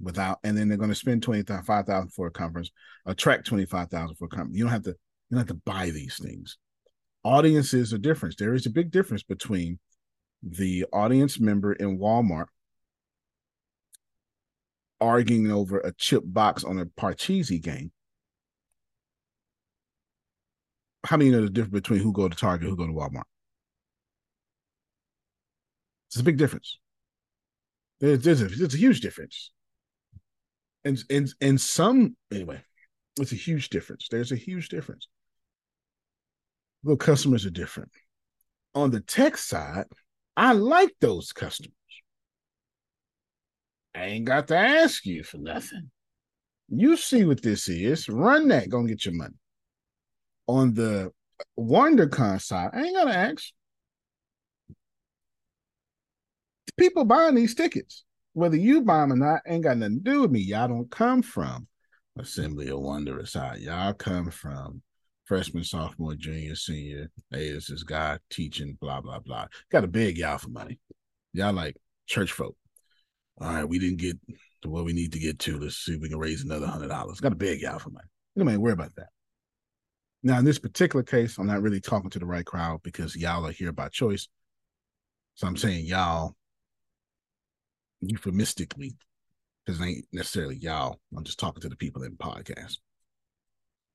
[0.00, 2.70] without, and then they're going to spend twenty five thousand for a conference,
[3.04, 4.56] attract twenty five thousand for a conference.
[4.56, 4.96] You don't have to, you
[5.32, 6.56] don't have to buy these things.
[7.24, 8.36] Audiences are different.
[8.38, 9.80] There is a big difference between
[10.42, 12.46] the audience member in Walmart
[15.00, 17.92] arguing over a chip box on a Parcheesi game.
[21.04, 23.22] How many know the difference between who go to Target, who go to Walmart?
[26.08, 26.78] It's a big difference.
[28.00, 29.50] There's, there's, a, there's a huge difference.
[30.84, 32.60] And, and, and some, anyway,
[33.20, 34.08] it's a huge difference.
[34.10, 35.08] There's a huge difference.
[36.84, 37.90] The customers are different.
[38.74, 39.86] On the tech side,
[40.36, 41.72] I like those customers.
[43.94, 45.90] I ain't got to ask you for nothing.
[46.68, 48.08] You see what this is.
[48.08, 49.34] Run that, gonna get your money.
[50.48, 51.12] On the
[51.58, 53.52] WonderCon side, I ain't gotta ask.
[56.76, 58.04] people buying these tickets.
[58.34, 60.40] Whether you buy them or not, ain't got nothing to do with me.
[60.40, 61.66] Y'all don't come from
[62.18, 63.60] Assembly of Wondrous Side.
[63.60, 64.82] Y'all come from
[65.26, 67.10] freshman, sophomore, junior, senior.
[67.30, 69.46] Hey, this is guy teaching, blah, blah, blah.
[69.70, 70.78] Got to beg y'all for money.
[71.32, 71.76] Y'all like
[72.06, 72.56] church folk.
[73.38, 74.16] All right, we didn't get
[74.62, 75.58] to what we need to get to.
[75.58, 77.20] Let's see if we can raise another hundred dollars.
[77.20, 78.06] Got to beg y'all for money.
[78.34, 79.08] You don't even worry about that.
[80.22, 83.46] Now, in this particular case, I'm not really talking to the right crowd because y'all
[83.46, 84.28] are here by choice.
[85.34, 86.34] So I'm saying y'all
[88.00, 88.96] euphemistically,
[89.64, 90.98] because it ain't necessarily y'all.
[91.16, 92.78] I'm just talking to the people in podcast.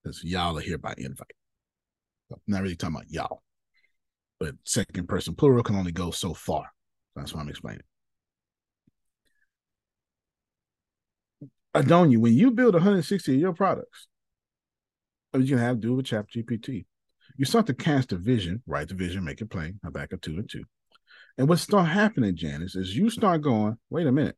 [0.04, 1.34] Because y'all are here by invite.
[2.30, 3.42] So I'm not really talking about y'all.
[4.40, 6.66] But second person plural can only go so far.
[7.16, 7.84] That's why I'm explaining.
[11.76, 14.08] Adonia, when you build 160 of your products,
[15.32, 16.86] what you can have to do with Chat GPT.
[17.38, 20.36] You start to cast a vision, write the vision, make it plain, back up two
[20.36, 20.64] and two.
[21.38, 24.36] And what start happening, Janice, is you start going, wait a minute.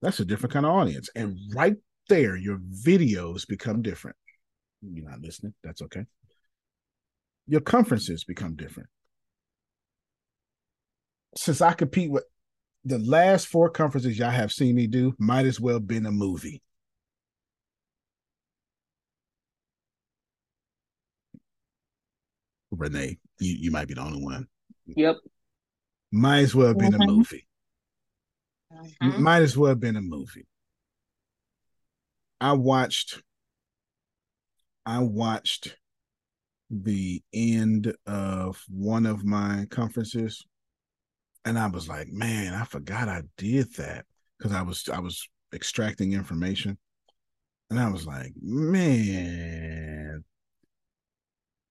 [0.00, 1.08] That's a different kind of audience.
[1.16, 1.76] And right
[2.08, 4.16] there, your videos become different.
[4.82, 5.54] You're not listening.
[5.62, 6.04] That's okay.
[7.46, 8.88] Your conferences become different.
[11.36, 12.24] Since I compete with
[12.84, 16.62] the last four conferences y'all have seen me do, might as well been a movie.
[22.70, 24.46] Renee, you, you might be the only one.
[24.86, 25.16] Yep.
[26.12, 27.02] Might as well have been mm-hmm.
[27.02, 27.46] a movie.
[29.02, 29.22] Mm-hmm.
[29.22, 30.46] Might as well have been a movie.
[32.40, 33.22] I watched
[34.84, 35.76] I watched
[36.70, 40.44] the end of one of my conferences
[41.44, 44.04] and I was like, man, I forgot I did that
[44.36, 46.76] because I was I was extracting information.
[47.70, 50.24] And I was like, man,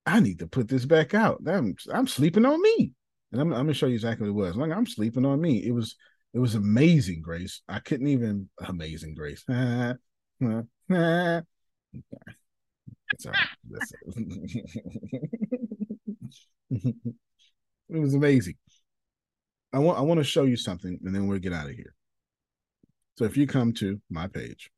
[0.06, 1.42] I need to put this back out.
[1.46, 2.92] I'm I'm sleeping on me.
[3.32, 4.56] And I'm, I'm gonna show you exactly what it was.
[4.56, 5.66] Like I'm sleeping on me.
[5.66, 5.96] It was
[6.34, 7.62] it was amazing, Grace.
[7.68, 9.44] I couldn't even amazing Grace.
[10.42, 11.46] it
[17.90, 18.56] was amazing.
[19.72, 21.94] I want I want to show you something, and then we'll get out of here.
[23.18, 24.70] So if you come to my page,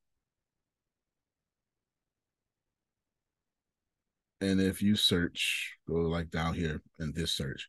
[4.42, 7.68] and if you search, go like down here in this search,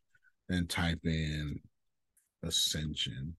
[0.49, 1.61] and type in
[2.43, 3.35] ascension,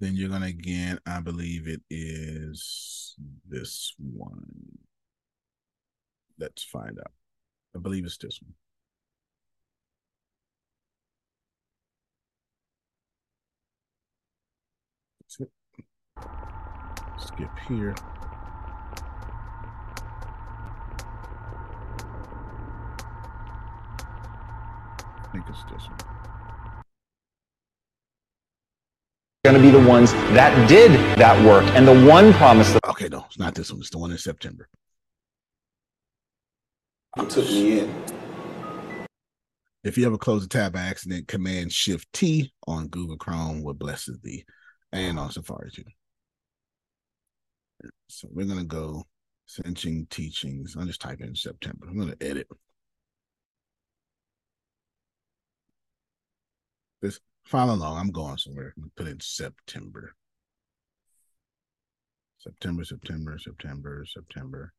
[0.00, 3.14] then you're gonna get, I believe it is
[3.46, 4.78] this one.
[6.38, 7.12] Let's find out.
[7.76, 8.54] I believe it's this one.
[17.18, 17.94] Skip here.
[25.22, 26.19] I think it's this one.
[29.42, 32.74] Going to be the ones that did that work, and the one promise.
[32.74, 33.80] That- okay, no, it's not this one.
[33.80, 34.68] It's the one in September.
[37.16, 37.94] You took me in.
[39.82, 43.72] If you ever close a tab by accident, Command Shift T on Google Chrome will
[43.72, 44.44] blesses thee,
[44.92, 45.84] and on Safari too.
[48.10, 49.04] So we're gonna go
[49.48, 50.76] Ascension Teachings.
[50.76, 51.86] I'll just type in September.
[51.88, 52.46] I'm gonna edit.
[57.00, 57.18] This
[57.50, 57.98] follow along.
[57.98, 58.72] I'm going somewhere.
[58.76, 60.14] I'm put in September.
[62.38, 64.72] September, September, September, September,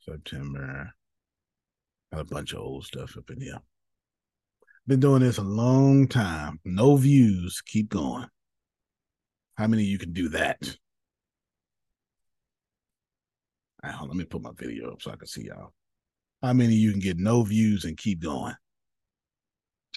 [0.00, 0.92] September.
[2.12, 3.58] Got a bunch of old stuff up in here.
[4.86, 6.60] Been doing this a long time.
[6.64, 7.62] No views.
[7.64, 8.26] Keep going.
[9.54, 10.76] How many you can do that?
[13.82, 15.72] Ah, right, let me put my video up so I can see y'all.
[16.42, 18.54] How many you can get no views and keep going?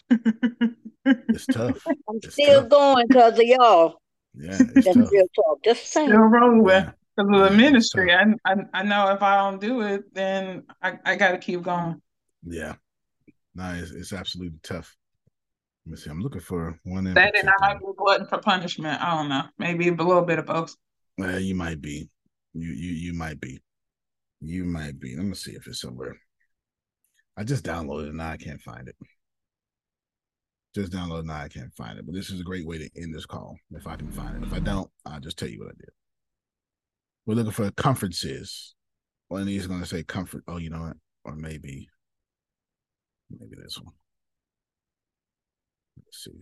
[1.29, 1.83] it's tough.
[2.09, 2.69] I'm it's still tough.
[2.69, 3.99] going because of y'all.
[4.35, 5.11] Yeah, it's That's tough.
[5.11, 5.63] real talk.
[5.63, 6.09] Just saying.
[6.09, 6.85] Still wrong with
[7.15, 8.13] because of the ministry.
[8.13, 11.63] I, I I know if I don't do it, then I, I got to keep
[11.63, 12.01] going.
[12.43, 12.75] Yeah,
[13.55, 14.95] no, it's, it's absolutely tough.
[15.85, 16.09] Let me see.
[16.09, 17.05] I'm looking for one.
[17.05, 19.01] That and I might be glutton for punishment.
[19.01, 19.43] I don't know.
[19.57, 20.75] Maybe a little bit of both.
[21.17, 22.09] Well, you might be.
[22.53, 23.61] You you you might be.
[24.41, 25.15] You might be.
[25.15, 26.17] Let me see if it's somewhere.
[27.35, 28.29] I just downloaded it now.
[28.29, 28.95] I can't find it.
[30.77, 31.41] Just download now.
[31.41, 32.05] I can't find it.
[32.05, 34.45] But this is a great way to end this call if I can find it.
[34.45, 35.89] If I don't, I'll just tell you what I did.
[37.25, 38.75] We're looking for conferences.
[39.29, 40.43] One of these is going to say comfort.
[40.47, 40.97] Oh, you know what?
[41.25, 41.89] Or maybe,
[43.31, 43.95] maybe this one.
[45.97, 46.39] Let's see.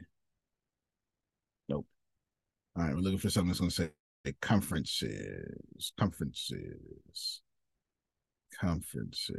[1.70, 1.88] Nope.
[2.76, 3.94] All right, we're looking for something that's going to
[4.26, 5.94] say conferences.
[5.98, 7.42] Conferences
[8.60, 9.38] conferences.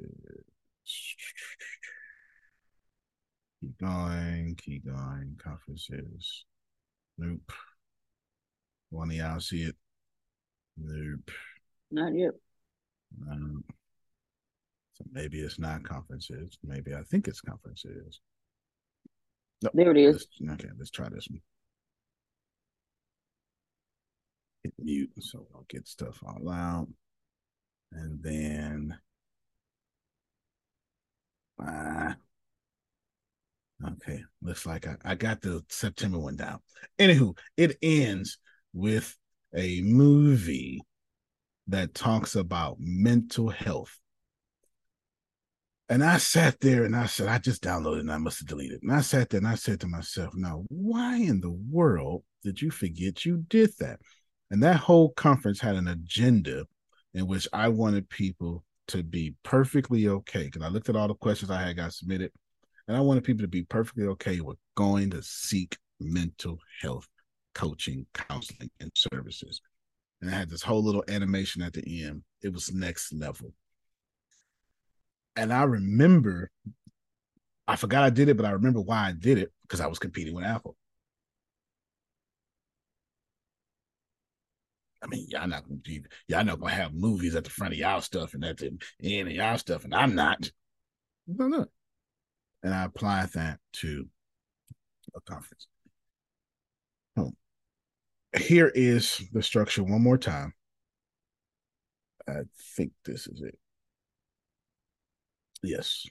[3.60, 5.38] Keep going, keep going.
[5.42, 6.44] Conferences.
[7.18, 7.52] Nope.
[8.90, 9.76] One of y'all see it?
[10.76, 11.30] Nope.
[11.90, 12.32] Not yet.
[13.30, 13.64] Um,
[14.94, 16.58] so maybe it's not conferences.
[16.62, 18.20] Maybe I think it's conferences.
[19.62, 19.72] Nope.
[19.74, 20.26] There it is.
[20.40, 21.40] Let's, okay, let's try this one.
[24.64, 26.88] Hit mute so I'll get stuff all out.
[27.92, 28.98] And then
[31.64, 32.14] uh,
[33.84, 36.60] okay, looks like I, I got the September one down.
[36.98, 38.38] Anywho, it ends
[38.72, 39.16] with
[39.54, 40.82] a movie
[41.68, 43.98] that talks about mental health.
[45.88, 48.80] And I sat there and I said, I just downloaded and I must have deleted.
[48.82, 52.60] And I sat there and I said to myself, now, why in the world did
[52.60, 54.00] you forget you did that?
[54.50, 56.66] And that whole conference had an agenda
[57.14, 61.14] in which I wanted people to be perfectly okay because I looked at all the
[61.14, 62.32] questions I had got submitted,
[62.88, 67.08] and I wanted people to be perfectly okay with going to seek mental health
[67.54, 69.60] coaching, counseling, and services.
[70.20, 72.22] And I had this whole little animation at the end.
[72.42, 73.52] It was next level.
[75.36, 76.50] And I remember,
[77.66, 79.98] I forgot I did it, but I remember why I did it because I was
[79.98, 80.76] competing with Apple.
[85.02, 87.78] I mean, y'all not gonna be, y'all not gonna have movies at the front of
[87.78, 90.50] y'all stuff and at the end of y'all stuff, and I'm not.
[91.26, 91.66] No, no.
[92.66, 94.08] And I apply that to
[95.14, 95.68] a conference.
[98.36, 100.52] Here is the structure one more time.
[102.28, 102.40] I
[102.76, 103.56] think this is it.
[105.62, 106.06] Yes.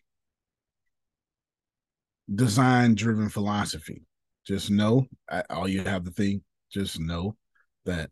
[2.34, 4.04] Design driven philosophy.
[4.48, 6.42] Just know, I, all you have to think,
[6.72, 7.36] just know
[7.84, 8.12] that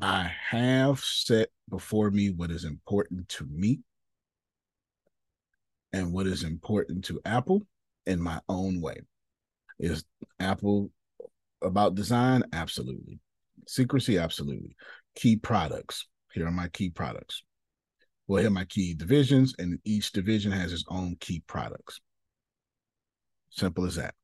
[0.00, 3.80] I have set before me what is important to me
[5.92, 7.66] and what is important to Apple
[8.06, 9.00] in my own way.
[9.78, 10.04] Is
[10.40, 10.90] Apple
[11.62, 12.44] about design?
[12.52, 13.20] Absolutely.
[13.66, 14.18] Secrecy?
[14.18, 14.76] Absolutely.
[15.14, 16.06] Key products.
[16.32, 17.42] Here are my key products.
[18.26, 22.00] Well, here are my key divisions, and each division has its own key products.
[23.50, 24.14] Simple as that.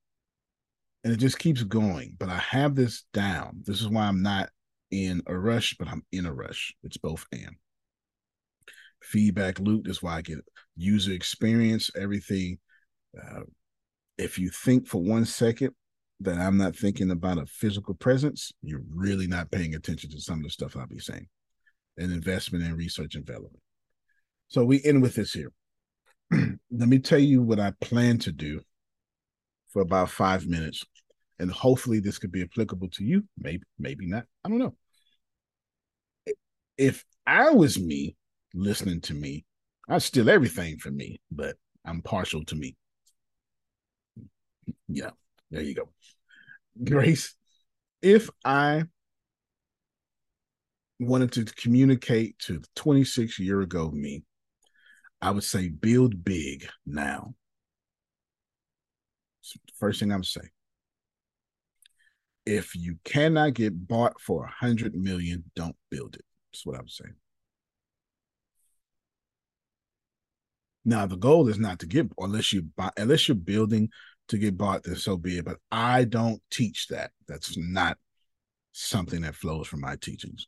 [1.04, 2.16] And it just keeps going.
[2.18, 3.62] But I have this down.
[3.64, 4.50] This is why I'm not
[4.90, 6.74] in a rush, but I'm in a rush.
[6.82, 7.56] It's both and.
[9.02, 10.38] Feedback loop is why I get
[10.76, 12.58] user experience, everything.
[13.16, 13.40] Uh,
[14.18, 15.70] if you think for one second
[16.20, 20.38] that I'm not thinking about a physical presence, you're really not paying attention to some
[20.38, 21.28] of the stuff I'll be saying.
[21.96, 23.62] An investment in research and development.
[24.48, 25.52] So we end with this here.
[26.32, 28.60] Let me tell you what I plan to do
[29.68, 30.84] for about five minutes.
[31.38, 33.24] And hopefully this could be applicable to you.
[33.38, 34.24] Maybe, maybe not.
[34.44, 34.74] I don't know.
[36.76, 38.16] If I was me
[38.54, 39.44] listening to me,
[39.88, 42.76] I'd steal everything from me, but I'm partial to me.
[44.88, 45.10] Yeah,
[45.50, 45.90] there you go.
[46.82, 47.34] Grace,
[48.02, 48.84] if I
[51.00, 54.24] wanted to communicate to 26 year ago me,
[55.20, 57.34] I would say build big now.
[59.78, 60.50] First thing I'm saying.
[62.46, 66.24] If you cannot get bought for a hundred million, don't build it.
[66.50, 67.14] That's what I'm saying.
[70.84, 73.90] Now the goal is not to get unless you buy unless you're building
[74.28, 75.44] to get bought, then so be it.
[75.44, 77.10] But I don't teach that.
[77.26, 77.98] That's not
[78.72, 80.46] something that flows from my teachings.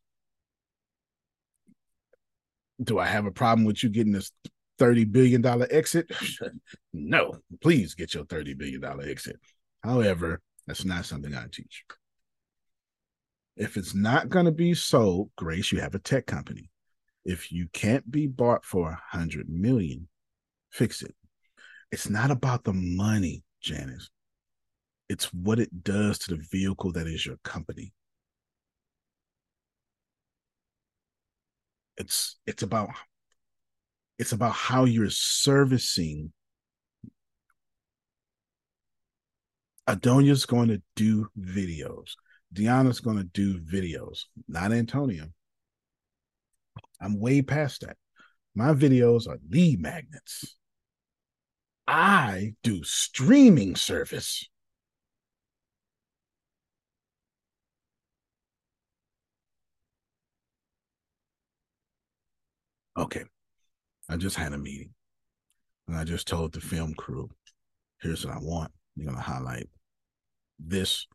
[2.82, 4.32] Do I have a problem with you getting this
[4.78, 6.10] $30 billion exit?
[6.92, 9.38] no, please get your $30 billion exit.
[9.82, 11.84] However, that's not something I teach.
[13.56, 16.70] If it's not going to be sold, Grace, you have a tech company.
[17.24, 20.08] If you can't be bought for a hundred million,
[20.70, 21.14] fix it.
[21.92, 24.10] It's not about the money, Janice.
[25.08, 27.92] It's what it does to the vehicle that is your company.
[31.96, 32.90] It's it's about
[34.18, 36.32] it's about how you're servicing.
[39.86, 42.12] Adonia's going to do videos.
[42.54, 45.26] Deanna's going to do videos, not Antonio.
[47.00, 47.96] I'm way past that.
[48.54, 50.56] My videos are lead magnets.
[51.92, 54.48] I do streaming service.
[62.96, 63.24] Okay.
[64.08, 64.90] I just had a meeting
[65.88, 67.28] and I just told the film crew,
[68.00, 68.70] here's what I want.
[68.94, 69.68] You're going to highlight
[70.60, 71.08] this.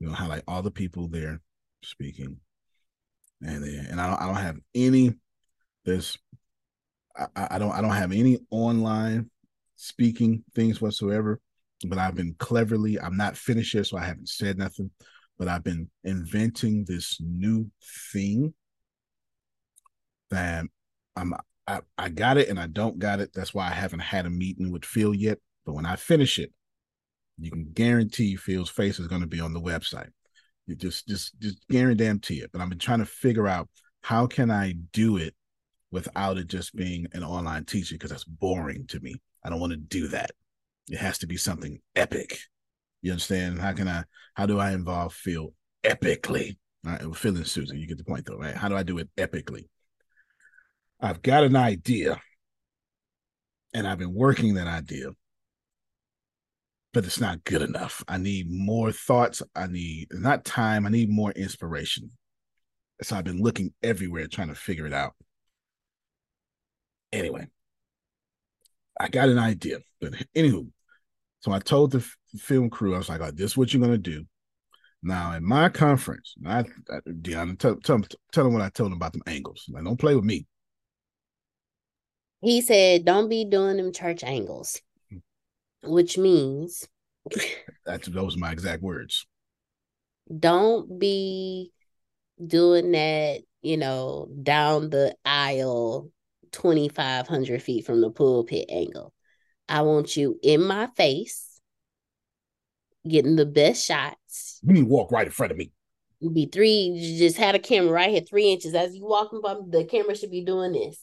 [0.00, 1.42] You're going to highlight all the people there
[1.82, 2.38] speaking.
[3.42, 5.16] And then, and I don't, I don't have any,
[5.84, 6.16] there's,
[7.14, 9.30] I, I don't, I don't have any online
[9.76, 11.40] speaking things whatsoever,
[11.86, 14.90] but I've been cleverly, I'm not finished yet, so I haven't said nothing,
[15.38, 17.70] but I've been inventing this new
[18.02, 18.54] thing
[20.30, 20.66] that
[21.16, 21.34] I'm
[21.66, 23.30] I, I got it and I don't got it.
[23.32, 25.38] That's why I haven't had a meeting with Phil yet.
[25.64, 26.52] But when I finish it,
[27.38, 30.10] you can guarantee Phil's face is going to be on the website.
[30.66, 32.50] You just just just guarantee it.
[32.52, 33.68] But I've been trying to figure out
[34.02, 35.34] how can I do it
[35.90, 39.16] without it just being an online teaching because that's boring to me.
[39.44, 40.30] I don't want to do that.
[40.88, 42.38] It has to be something epic.
[43.02, 43.60] You understand?
[43.60, 44.04] How can I
[44.34, 45.52] how do I involve Phil
[45.84, 46.56] epically?
[46.86, 48.54] All right, and Susan, you get the point though, right?
[48.54, 49.68] How do I do it epically?
[51.00, 52.20] I've got an idea
[53.74, 55.10] and I've been working that idea,
[56.92, 58.04] but it's not good enough.
[58.06, 59.42] I need more thoughts.
[59.54, 62.12] I need not time, I need more inspiration.
[63.02, 65.14] So I've been looking everywhere trying to figure it out.
[67.12, 67.48] Anyway,
[68.98, 69.78] I got an idea.
[70.00, 70.68] But anywho,
[71.40, 73.80] so I told the f- film crew, I was like, oh, this is what you're
[73.84, 74.24] going to do.
[75.02, 78.00] Now, in my conference, I, I Deanna, tell, tell,
[78.32, 79.66] tell them what I told them about them angles.
[79.68, 80.46] Like, don't play with me.
[82.40, 84.80] He said, "Don't be doing them church angles,"
[85.82, 86.86] which means
[87.86, 89.26] that's those are my exact words.
[90.38, 91.72] Don't be
[92.44, 96.10] doing that, you know, down the aisle
[96.54, 99.12] 2,500 feet from the pulpit angle.
[99.68, 101.60] I want you in my face,
[103.08, 104.60] getting the best shots.
[104.62, 105.72] You need to walk right in front of me.
[106.32, 108.74] Be three, you just had a camera right here, three inches.
[108.74, 110.98] As you walking by, the camera should be doing this.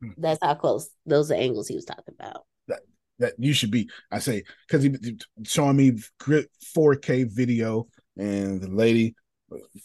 [0.00, 0.10] Hmm.
[0.18, 2.44] That's how close those are angles he was talking about.
[2.68, 2.80] That
[3.18, 3.88] that you should be.
[4.12, 5.92] I say because he showing me
[6.76, 9.16] 4K video and the lady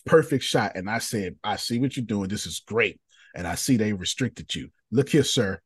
[0.06, 2.30] perfect shot, and I said, I see what you're doing.
[2.30, 3.00] This is great,
[3.36, 4.70] and I see they restricted you.
[4.92, 5.60] Look here, sir.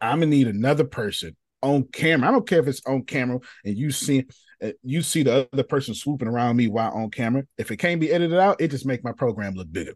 [0.00, 2.28] I'm gonna need another person on camera.
[2.28, 4.26] I don't care if it's on camera and you see
[4.62, 7.44] uh, you see the other person swooping around me while on camera.
[7.58, 9.94] If it can't be edited out, it just make my program look bigger.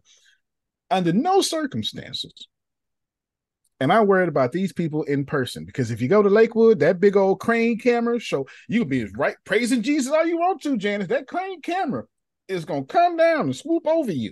[0.91, 2.33] Under no circumstances.
[3.79, 6.99] And I'm worried about these people in person because if you go to Lakewood, that
[6.99, 10.77] big old crane camera show you can be right praising Jesus all you want to,
[10.77, 11.07] Janice.
[11.07, 12.05] That crane camera
[12.47, 14.31] is gonna come down and swoop over you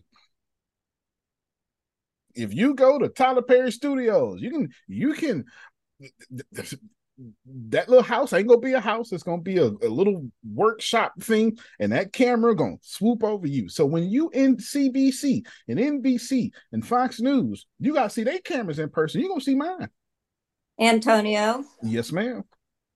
[2.35, 5.45] if you go to Tyler Perry Studios, you can you can
[7.69, 9.11] that little house ain't gonna be a house.
[9.11, 13.69] It's gonna be a, a little workshop thing, and that camera gonna swoop over you.
[13.69, 18.80] So when you in CBC and NBC and Fox News, you gotta see their cameras
[18.80, 19.22] in person.
[19.22, 19.89] You gonna see mine.
[20.80, 21.64] Antonio.
[21.84, 22.43] Yes, ma'am.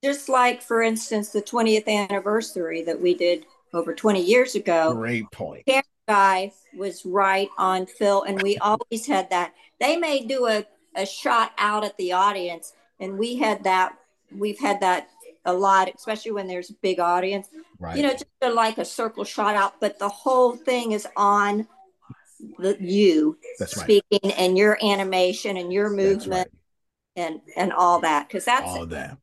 [0.03, 4.93] Just like, for instance, the 20th anniversary that we did over 20 years ago.
[4.93, 5.63] Great point
[6.07, 9.53] guy was right on Phil, and we always had that.
[9.79, 10.65] They may do a,
[10.95, 13.97] a shot out at the audience, and we had that.
[14.31, 15.09] We've had that
[15.45, 17.47] a lot, especially when there's a big audience.
[17.79, 17.97] Right.
[17.97, 21.67] You know, just a, like a circle shot out, but the whole thing is on
[22.59, 24.33] the you that's speaking right.
[24.37, 27.25] and your animation and your movement right.
[27.25, 29.17] and and all that because that's all that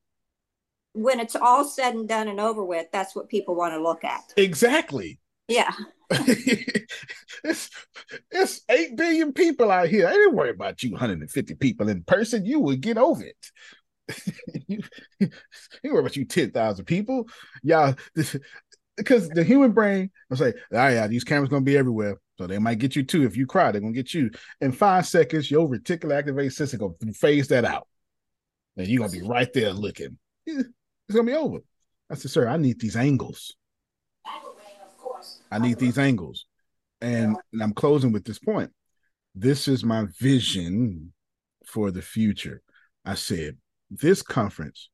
[0.95, 4.03] when it's all said and done and over with that's what people want to look
[4.03, 5.71] at exactly yeah
[7.45, 7.71] it's
[8.31, 10.07] it's eight billion people out here.
[10.07, 12.45] I didn't worry about you 150 people in person.
[12.45, 13.51] You would get over it.
[14.69, 14.83] you,
[15.83, 17.27] worry about you 10,000 people.
[17.63, 17.95] Y'all,
[18.97, 22.19] because the human brain, I'm say, oh yeah, these cameras gonna be everywhere.
[22.39, 23.25] So they might get you too.
[23.25, 24.31] If you cry, they're gonna get you.
[24.61, 27.89] In five seconds, your reticular activated system gonna phase that out.
[28.77, 30.19] And you're gonna be right there looking.
[30.47, 30.69] It's
[31.11, 31.59] gonna be over.
[32.11, 33.57] I said, sir, I need these angles.
[35.55, 36.47] I need these angles.
[37.01, 38.73] And, and I'm closing with this point.
[39.35, 41.13] This is my vision
[41.65, 42.61] for the future.
[43.05, 43.57] I said,
[43.91, 44.91] this conference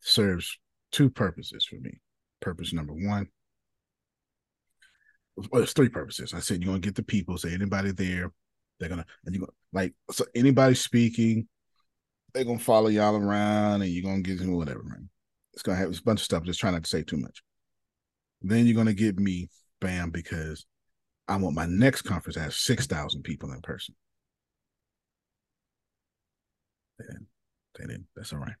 [0.00, 0.58] serves
[0.90, 2.00] two purposes for me.
[2.40, 3.28] Purpose number one,
[5.36, 6.32] well, it's three purposes.
[6.32, 8.32] I said, you're going to get the people, say anybody there,
[8.80, 11.46] they're going to, and you're going to, like, so anybody speaking,
[12.32, 15.10] they're going to follow y'all around and you're going to get whatever, man.
[15.52, 16.44] It's going to have a bunch of stuff.
[16.44, 17.42] Just trying not to say too much.
[18.46, 19.48] Then you're gonna get me,
[19.80, 20.66] bam, because
[21.26, 23.94] I want my next conference to have six thousand people in person.
[26.98, 27.26] Then,
[27.78, 28.54] then that's all right.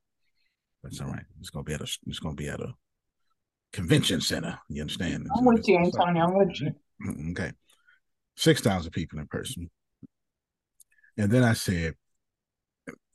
[0.82, 1.24] That's all right.
[1.38, 1.86] It's gonna be at a.
[2.06, 2.72] It's gonna be at a
[3.74, 4.58] convention center.
[4.70, 5.28] You understand?
[5.36, 6.24] I'm with you, Antonio.
[6.24, 6.72] I'm with you.
[7.06, 7.52] Mm, okay,
[8.36, 9.70] six thousand people in person.
[11.18, 11.94] And then I said,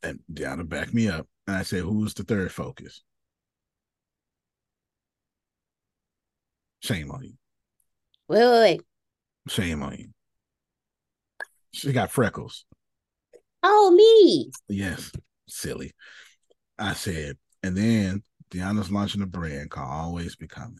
[0.04, 3.02] and Deanna back me up, and I said, "Who's the third focus?"
[6.81, 7.34] Shame on you.
[8.27, 8.81] Wait, wait, wait.
[9.47, 10.07] Shame on you.
[11.72, 12.65] She got freckles.
[13.64, 14.51] Oh, me.
[14.68, 15.11] Yes,
[15.47, 15.91] silly.
[16.77, 20.80] I said, and then Deanna's launching a brand called Always Becoming.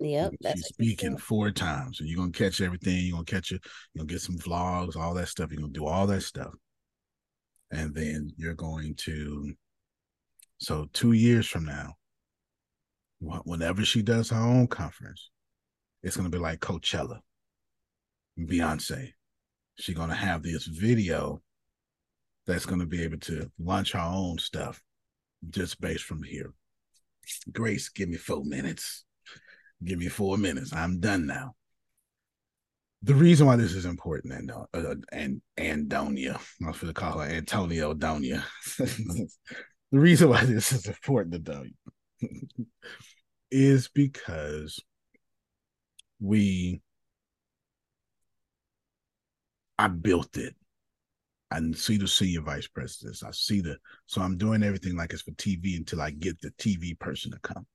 [0.00, 0.34] Yep.
[0.54, 2.00] She's speaking four times.
[2.00, 3.04] And you're gonna catch everything.
[3.04, 3.62] You're gonna catch it.
[3.92, 5.50] You're gonna get some vlogs, all that stuff.
[5.50, 6.52] You're gonna do all that stuff.
[7.70, 9.54] And then you're going to
[10.58, 11.94] so two years from now,
[13.20, 15.30] whenever she does her own conference,
[16.02, 17.20] it's gonna be like Coachella,
[18.38, 19.12] Beyonce.
[19.78, 21.42] She's gonna have this video
[22.46, 24.82] that's gonna be able to launch her own stuff
[25.50, 26.52] just based from here.
[27.52, 29.04] Grace, give me four minutes.
[29.84, 30.72] Give me four minutes.
[30.72, 31.54] I'm done now.
[33.02, 37.20] The reason why this is important, and uh, and Andonia, I was going to call
[37.20, 38.42] her Antonio Donia.
[38.78, 39.28] the
[39.92, 41.64] reason why this is important know
[43.50, 44.80] is because
[46.20, 46.80] we
[49.78, 50.54] I built it.
[51.50, 53.22] I see the senior vice presidents.
[53.22, 56.50] I see the so I'm doing everything like it's for TV until I get the
[56.52, 57.66] TV person to come.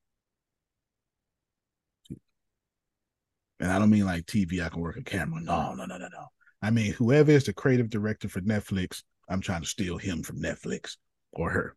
[3.59, 5.41] And I don't mean like TV, I can work a camera.
[5.41, 6.27] No, no, no, no, no.
[6.61, 10.41] I mean, whoever is the creative director for Netflix, I'm trying to steal him from
[10.41, 10.97] Netflix
[11.31, 11.75] or her.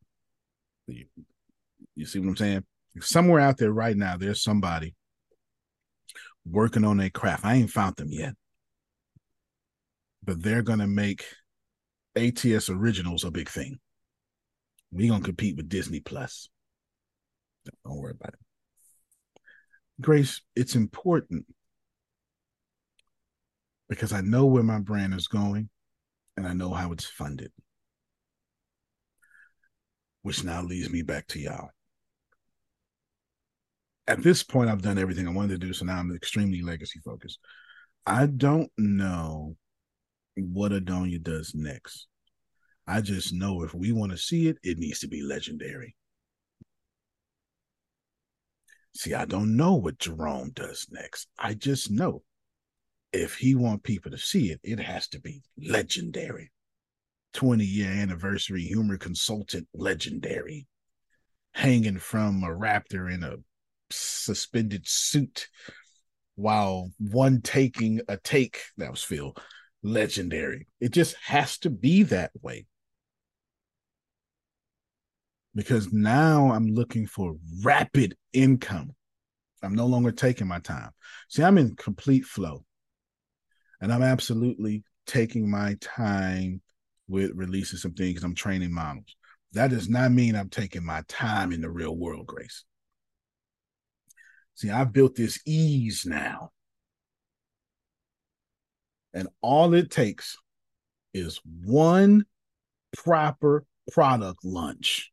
[1.97, 2.65] You, see what I'm saying?
[3.01, 4.95] somewhere out there right now, there's somebody
[6.47, 7.45] working on their craft.
[7.45, 8.35] I ain't found them yet.
[10.23, 11.25] But they're gonna make
[12.17, 13.79] ATS originals a big thing.
[14.91, 16.49] We're gonna compete with Disney Plus.
[17.85, 18.41] Don't worry about it.
[20.01, 21.47] Grace, it's important
[23.89, 25.69] because I know where my brand is going
[26.37, 27.51] and I know how it's funded.
[30.23, 31.71] Which now leads me back to y'all.
[34.09, 37.01] At this point, I've done everything I wanted to do, so now I'm extremely legacy
[37.05, 37.41] focused.
[38.07, 39.57] I don't know
[40.37, 42.07] what Adonia does next.
[42.87, 45.97] I just know if we want to see it, it needs to be legendary.
[48.95, 51.29] See, I don't know what Jerome does next.
[51.39, 52.23] I just know
[53.13, 56.53] if he want people to see it, it has to be legendary.
[57.35, 60.67] 20 year anniversary humor consultant legendary.
[61.53, 63.37] Hanging from a raptor in a
[63.91, 65.49] suspended suit
[66.35, 69.35] while one taking a take that was Phil
[69.83, 70.67] legendary.
[70.81, 72.67] It just has to be that way.
[75.55, 78.95] Because now I'm looking for rapid income.
[79.63, 80.91] I'm no longer taking my time.
[81.29, 82.65] See, I'm in complete flow.
[83.81, 86.61] And I'm absolutely taking my time
[87.09, 88.23] with releasing some things.
[88.23, 89.17] I'm training models.
[89.53, 92.65] That does not mean I'm taking my time in the real world, Grace.
[94.57, 96.51] See, I've built this ease now.
[99.13, 100.37] And all it takes
[101.15, 102.25] is one
[102.97, 105.13] proper product lunch.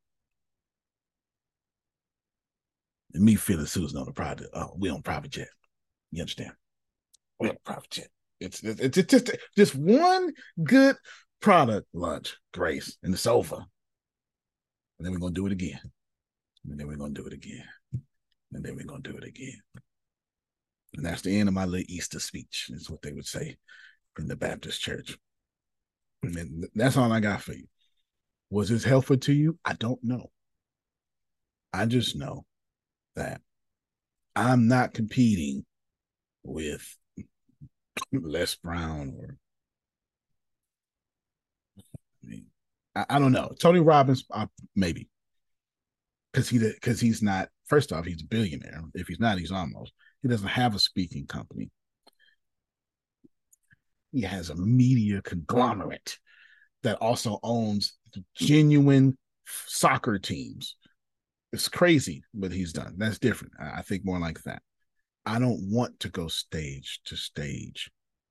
[3.14, 5.50] And me feeling Susan on the private, uh, we on private jet.
[6.12, 6.54] You understand?
[7.40, 8.08] We on private jet.
[8.40, 10.96] It's, it's, it's just just one good
[11.42, 13.58] product lunch, Grace, and it's over.
[14.98, 15.80] And then we're gonna do it again.
[16.70, 17.66] And then we're gonna do it again.
[18.54, 19.62] And then we're gonna do it again.
[20.96, 23.58] And that's the end of my little Easter speech, is what they would say
[24.20, 25.18] in the Baptist church.
[26.22, 27.66] And that's all I got for you.
[28.50, 29.58] Was this helpful to you?
[29.66, 30.30] I don't know.
[31.74, 32.46] I just know
[33.16, 33.42] that
[34.36, 35.66] I'm not competing
[36.44, 36.96] with
[38.12, 39.38] Les Brown or
[42.24, 42.46] I mean,
[42.96, 43.54] I, I don't know.
[43.60, 45.10] Tony Robbins, uh, maybe
[46.32, 47.50] because he because he's not.
[47.66, 48.82] First off, he's a billionaire.
[48.94, 49.94] If he's not, he's almost.
[50.22, 51.70] He doesn't have a speaking company.
[54.12, 56.18] He has a media conglomerate
[56.84, 57.98] that also owns
[58.36, 60.76] genuine soccer teams.
[61.52, 62.96] It's crazy what he's done.
[62.98, 63.54] That's different.
[63.60, 64.62] I think more like that.
[65.26, 67.90] I don't want to go stage to stage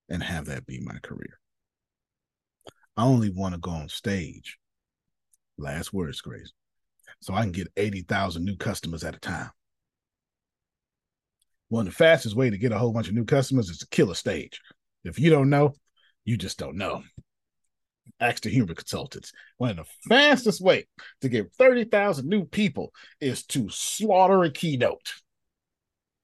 [0.09, 1.39] and have that be my career.
[2.97, 4.59] I only want to go on stage.
[5.57, 6.53] Last words, Grace.
[7.23, 9.51] So I can get 80,000 new customers at a time.
[11.69, 13.87] One of the fastest way to get a whole bunch of new customers is to
[13.87, 14.61] kill a stage.
[15.05, 15.75] If you don't know,
[16.25, 17.05] you just don't know.
[18.19, 19.33] Ask the humor consultants.
[19.57, 20.89] One of the fastest way
[21.21, 25.15] to get 30,000 new people is to slaughter a keynote.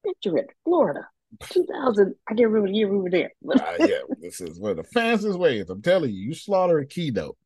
[0.05, 1.07] Picture it, Florida.
[1.49, 3.31] 2000, I can't remember the year we were there.
[3.49, 5.71] uh, yeah, this is one of the fastest ways.
[5.71, 7.37] I'm telling you, you slaughter a keynote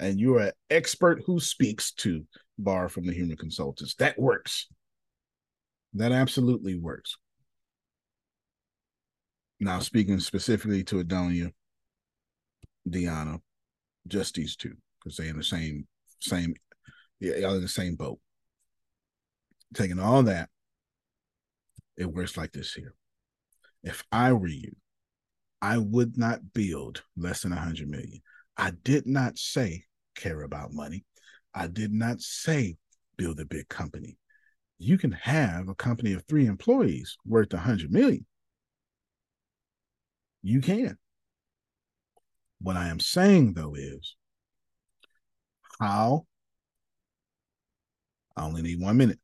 [0.00, 2.26] and you're an expert who speaks to
[2.62, 3.94] bar from the human consultants.
[3.96, 4.66] That works.
[5.94, 7.16] That absolutely works.
[9.58, 11.52] Now, speaking specifically to Adonia,
[12.88, 13.40] Deanna,
[14.08, 15.86] just these two, because they're in the same,
[16.20, 16.54] same,
[17.18, 18.18] y'all in the same boat.
[19.74, 20.48] Taking all that,
[21.96, 22.94] it works like this here.
[23.82, 24.74] If I were you,
[25.62, 28.20] I would not build less than a hundred million.
[28.56, 31.04] I did not say care about money.
[31.54, 32.76] I did not say
[33.16, 34.16] build a big company.
[34.78, 38.26] You can have a company of three employees worth a hundred million.
[40.42, 40.96] You can.
[42.60, 44.16] What I am saying though is
[45.80, 46.26] how
[48.36, 49.18] I only need one minute.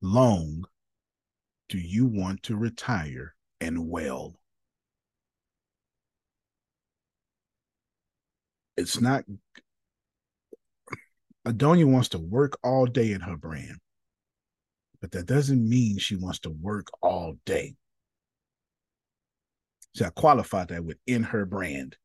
[0.00, 0.64] Long
[1.68, 4.34] do you want to retire and well?
[8.76, 9.24] It's not,
[11.46, 13.78] Adonia wants to work all day in her brand,
[15.00, 17.74] but that doesn't mean she wants to work all day.
[19.94, 21.96] See, I qualified that with in her brand.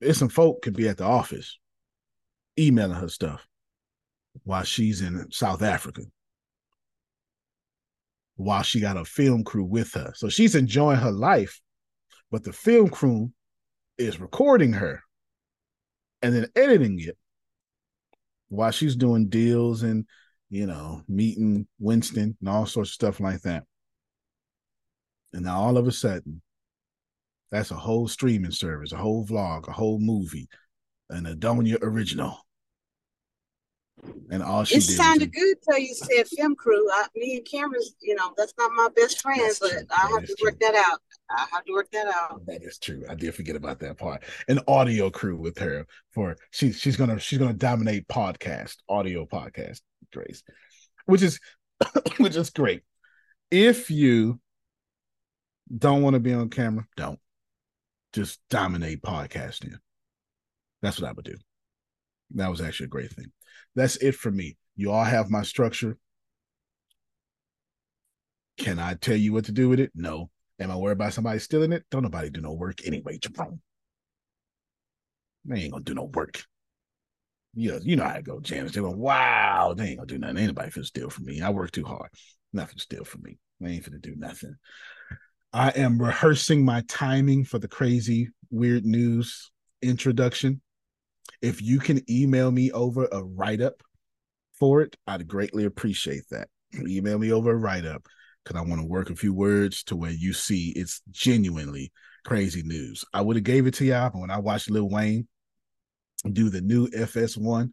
[0.00, 1.58] There's some folk could be at the office
[2.58, 3.46] emailing her stuff
[4.44, 6.02] while she's in South Africa
[8.36, 10.12] while she got a film crew with her.
[10.14, 11.60] So she's enjoying her life,
[12.30, 13.32] but the film crew
[13.98, 15.02] is recording her
[16.22, 17.16] and then editing it
[18.48, 20.06] while she's doing deals and
[20.50, 23.64] you know, meeting Winston and all sorts of stuff like that.
[25.32, 26.40] And now all of a sudden,
[27.50, 30.48] that's a whole streaming service, a whole vlog, a whole movie,
[31.10, 32.38] an Adonia original.
[34.30, 36.86] And all she it sounded good till you said film crew.
[36.92, 39.72] I, me and Cameron's, you know, that's not my best friend, that's but.
[39.90, 41.00] I have to work that out.
[41.30, 42.46] I have to work that out.
[42.46, 43.04] That is true.
[43.08, 44.22] I did forget about that part.
[44.48, 49.80] An audio crew with her for she she's gonna she's gonna dominate podcast, audio podcast,
[50.12, 50.42] Grace.
[51.06, 51.40] Which is
[52.18, 52.82] which is great.
[53.50, 54.40] If you
[55.76, 57.18] don't want to be on camera, don't.
[58.12, 59.74] Just dominate podcasting.
[60.80, 61.36] That's what I would do.
[62.34, 63.32] That was actually a great thing.
[63.74, 64.56] That's it for me.
[64.76, 65.96] You all have my structure.
[68.58, 69.92] Can I tell you what to do with it?
[69.94, 70.30] No.
[70.58, 71.84] Am I worried about somebody stealing it?
[71.90, 73.60] Don't nobody do no work anyway, Jerome.
[75.44, 76.42] They ain't gonna do no work.
[77.54, 78.72] You know, you know how I go, James.
[78.72, 80.38] They go, wow, they ain't gonna do nothing.
[80.38, 81.40] Anybody for steal from me.
[81.40, 82.10] I work too hard.
[82.52, 83.38] Nothing steal from me.
[83.60, 84.56] They ain't gonna do nothing.
[85.52, 89.50] I am rehearsing my timing for the crazy, weird news
[89.82, 90.60] introduction.
[91.40, 93.82] If you can email me over a write up
[94.58, 96.48] for it, I'd greatly appreciate that.
[96.74, 98.06] Email me over a write up
[98.46, 101.92] because I want to work a few words to where you see it's genuinely
[102.24, 103.04] crazy news.
[103.12, 105.26] I would have gave it to y'all, but when I watched Lil Wayne
[106.32, 107.72] do the new FS1,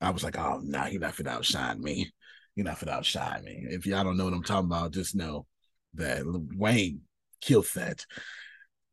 [0.00, 2.10] I was like, oh no, nah, you're not finna outshine me.
[2.54, 3.66] You're not finna outshine me.
[3.68, 5.46] If y'all don't know what I'm talking about, just know
[5.94, 7.02] that Lil Wayne
[7.42, 8.06] killed that.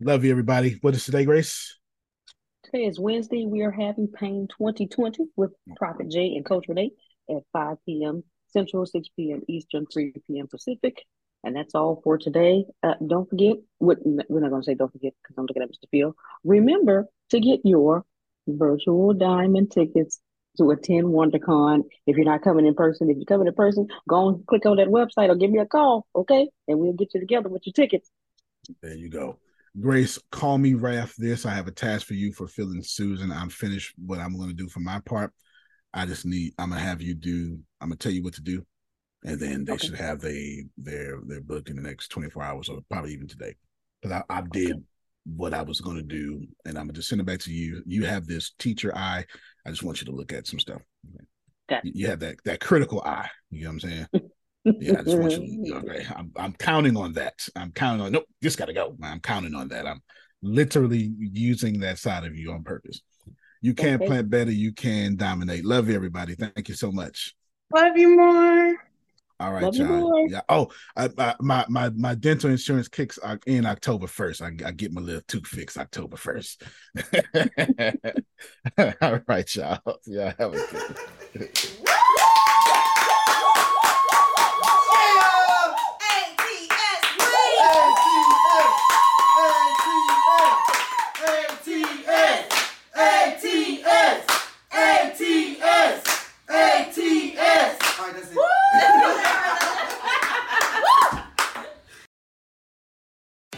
[0.02, 0.78] Love you, everybody.
[0.82, 1.78] What is today, Grace?
[2.66, 3.46] Today is Wednesday.
[3.46, 6.92] We are having Pain 2020 with Prophet J and Coach Renee
[7.30, 8.24] at 5 p.m.
[8.52, 9.42] Central, 6 p.m.
[9.48, 10.48] Eastern, 3 p.m.
[10.48, 11.04] Pacific.
[11.44, 12.66] And that's all for today.
[12.84, 15.88] Uh, don't forget, we're not going to say don't forget because I'm looking at Mr.
[15.92, 16.16] Phil.
[16.44, 18.06] Remember to get your
[18.48, 20.20] virtual diamond tickets
[20.58, 21.84] to attend WonderCon.
[22.08, 24.78] If you're not coming in person, if you're coming in person, go and click on
[24.78, 26.50] that website or give me a call, okay?
[26.68, 28.10] And we'll get you together with your tickets.
[28.82, 29.40] There you go.
[29.80, 31.46] Grace, call me after this.
[31.46, 33.32] I have a task for you for filling Susan.
[33.32, 35.32] I'm finished what I'm going to do for my part.
[35.94, 36.54] I just need.
[36.60, 37.60] I'm gonna have you do.
[37.82, 38.66] I'm gonna tell you what to do,
[39.24, 39.88] and then they okay.
[39.88, 43.56] should have they their their book in the next 24 hours or probably even today.
[44.02, 44.82] Because I, I did okay.
[45.36, 47.84] what I was going to do, and I'm gonna just send it back to you.
[47.86, 49.26] You have this teacher eye.
[49.66, 50.82] I just want you to look at some stuff.
[51.72, 51.82] Okay.
[51.84, 53.30] You have that that critical eye.
[53.50, 54.08] You know what I'm saying?
[54.80, 55.76] yeah, I just want you.
[55.78, 57.34] Okay, I'm, I'm counting on that.
[57.56, 58.12] I'm counting on.
[58.12, 58.96] Nope, just gotta go.
[59.02, 59.86] I'm counting on that.
[59.86, 60.02] I'm
[60.42, 63.02] literally using that side of you on purpose.
[63.62, 64.06] You can okay.
[64.06, 64.52] plant better.
[64.52, 65.66] You can dominate.
[65.66, 66.36] Love you, everybody.
[66.36, 67.36] Thank you so much.
[67.74, 68.76] Love you more.
[69.40, 70.30] All right, John.
[70.30, 70.42] Yeah.
[70.50, 74.42] Oh, I, I, my my my dental insurance kicks in October first.
[74.42, 76.64] I, I get my little tooth fixed October first.
[79.02, 80.00] All right, y'all.
[80.08, 80.68] Yeah, have a
[81.34, 81.50] good.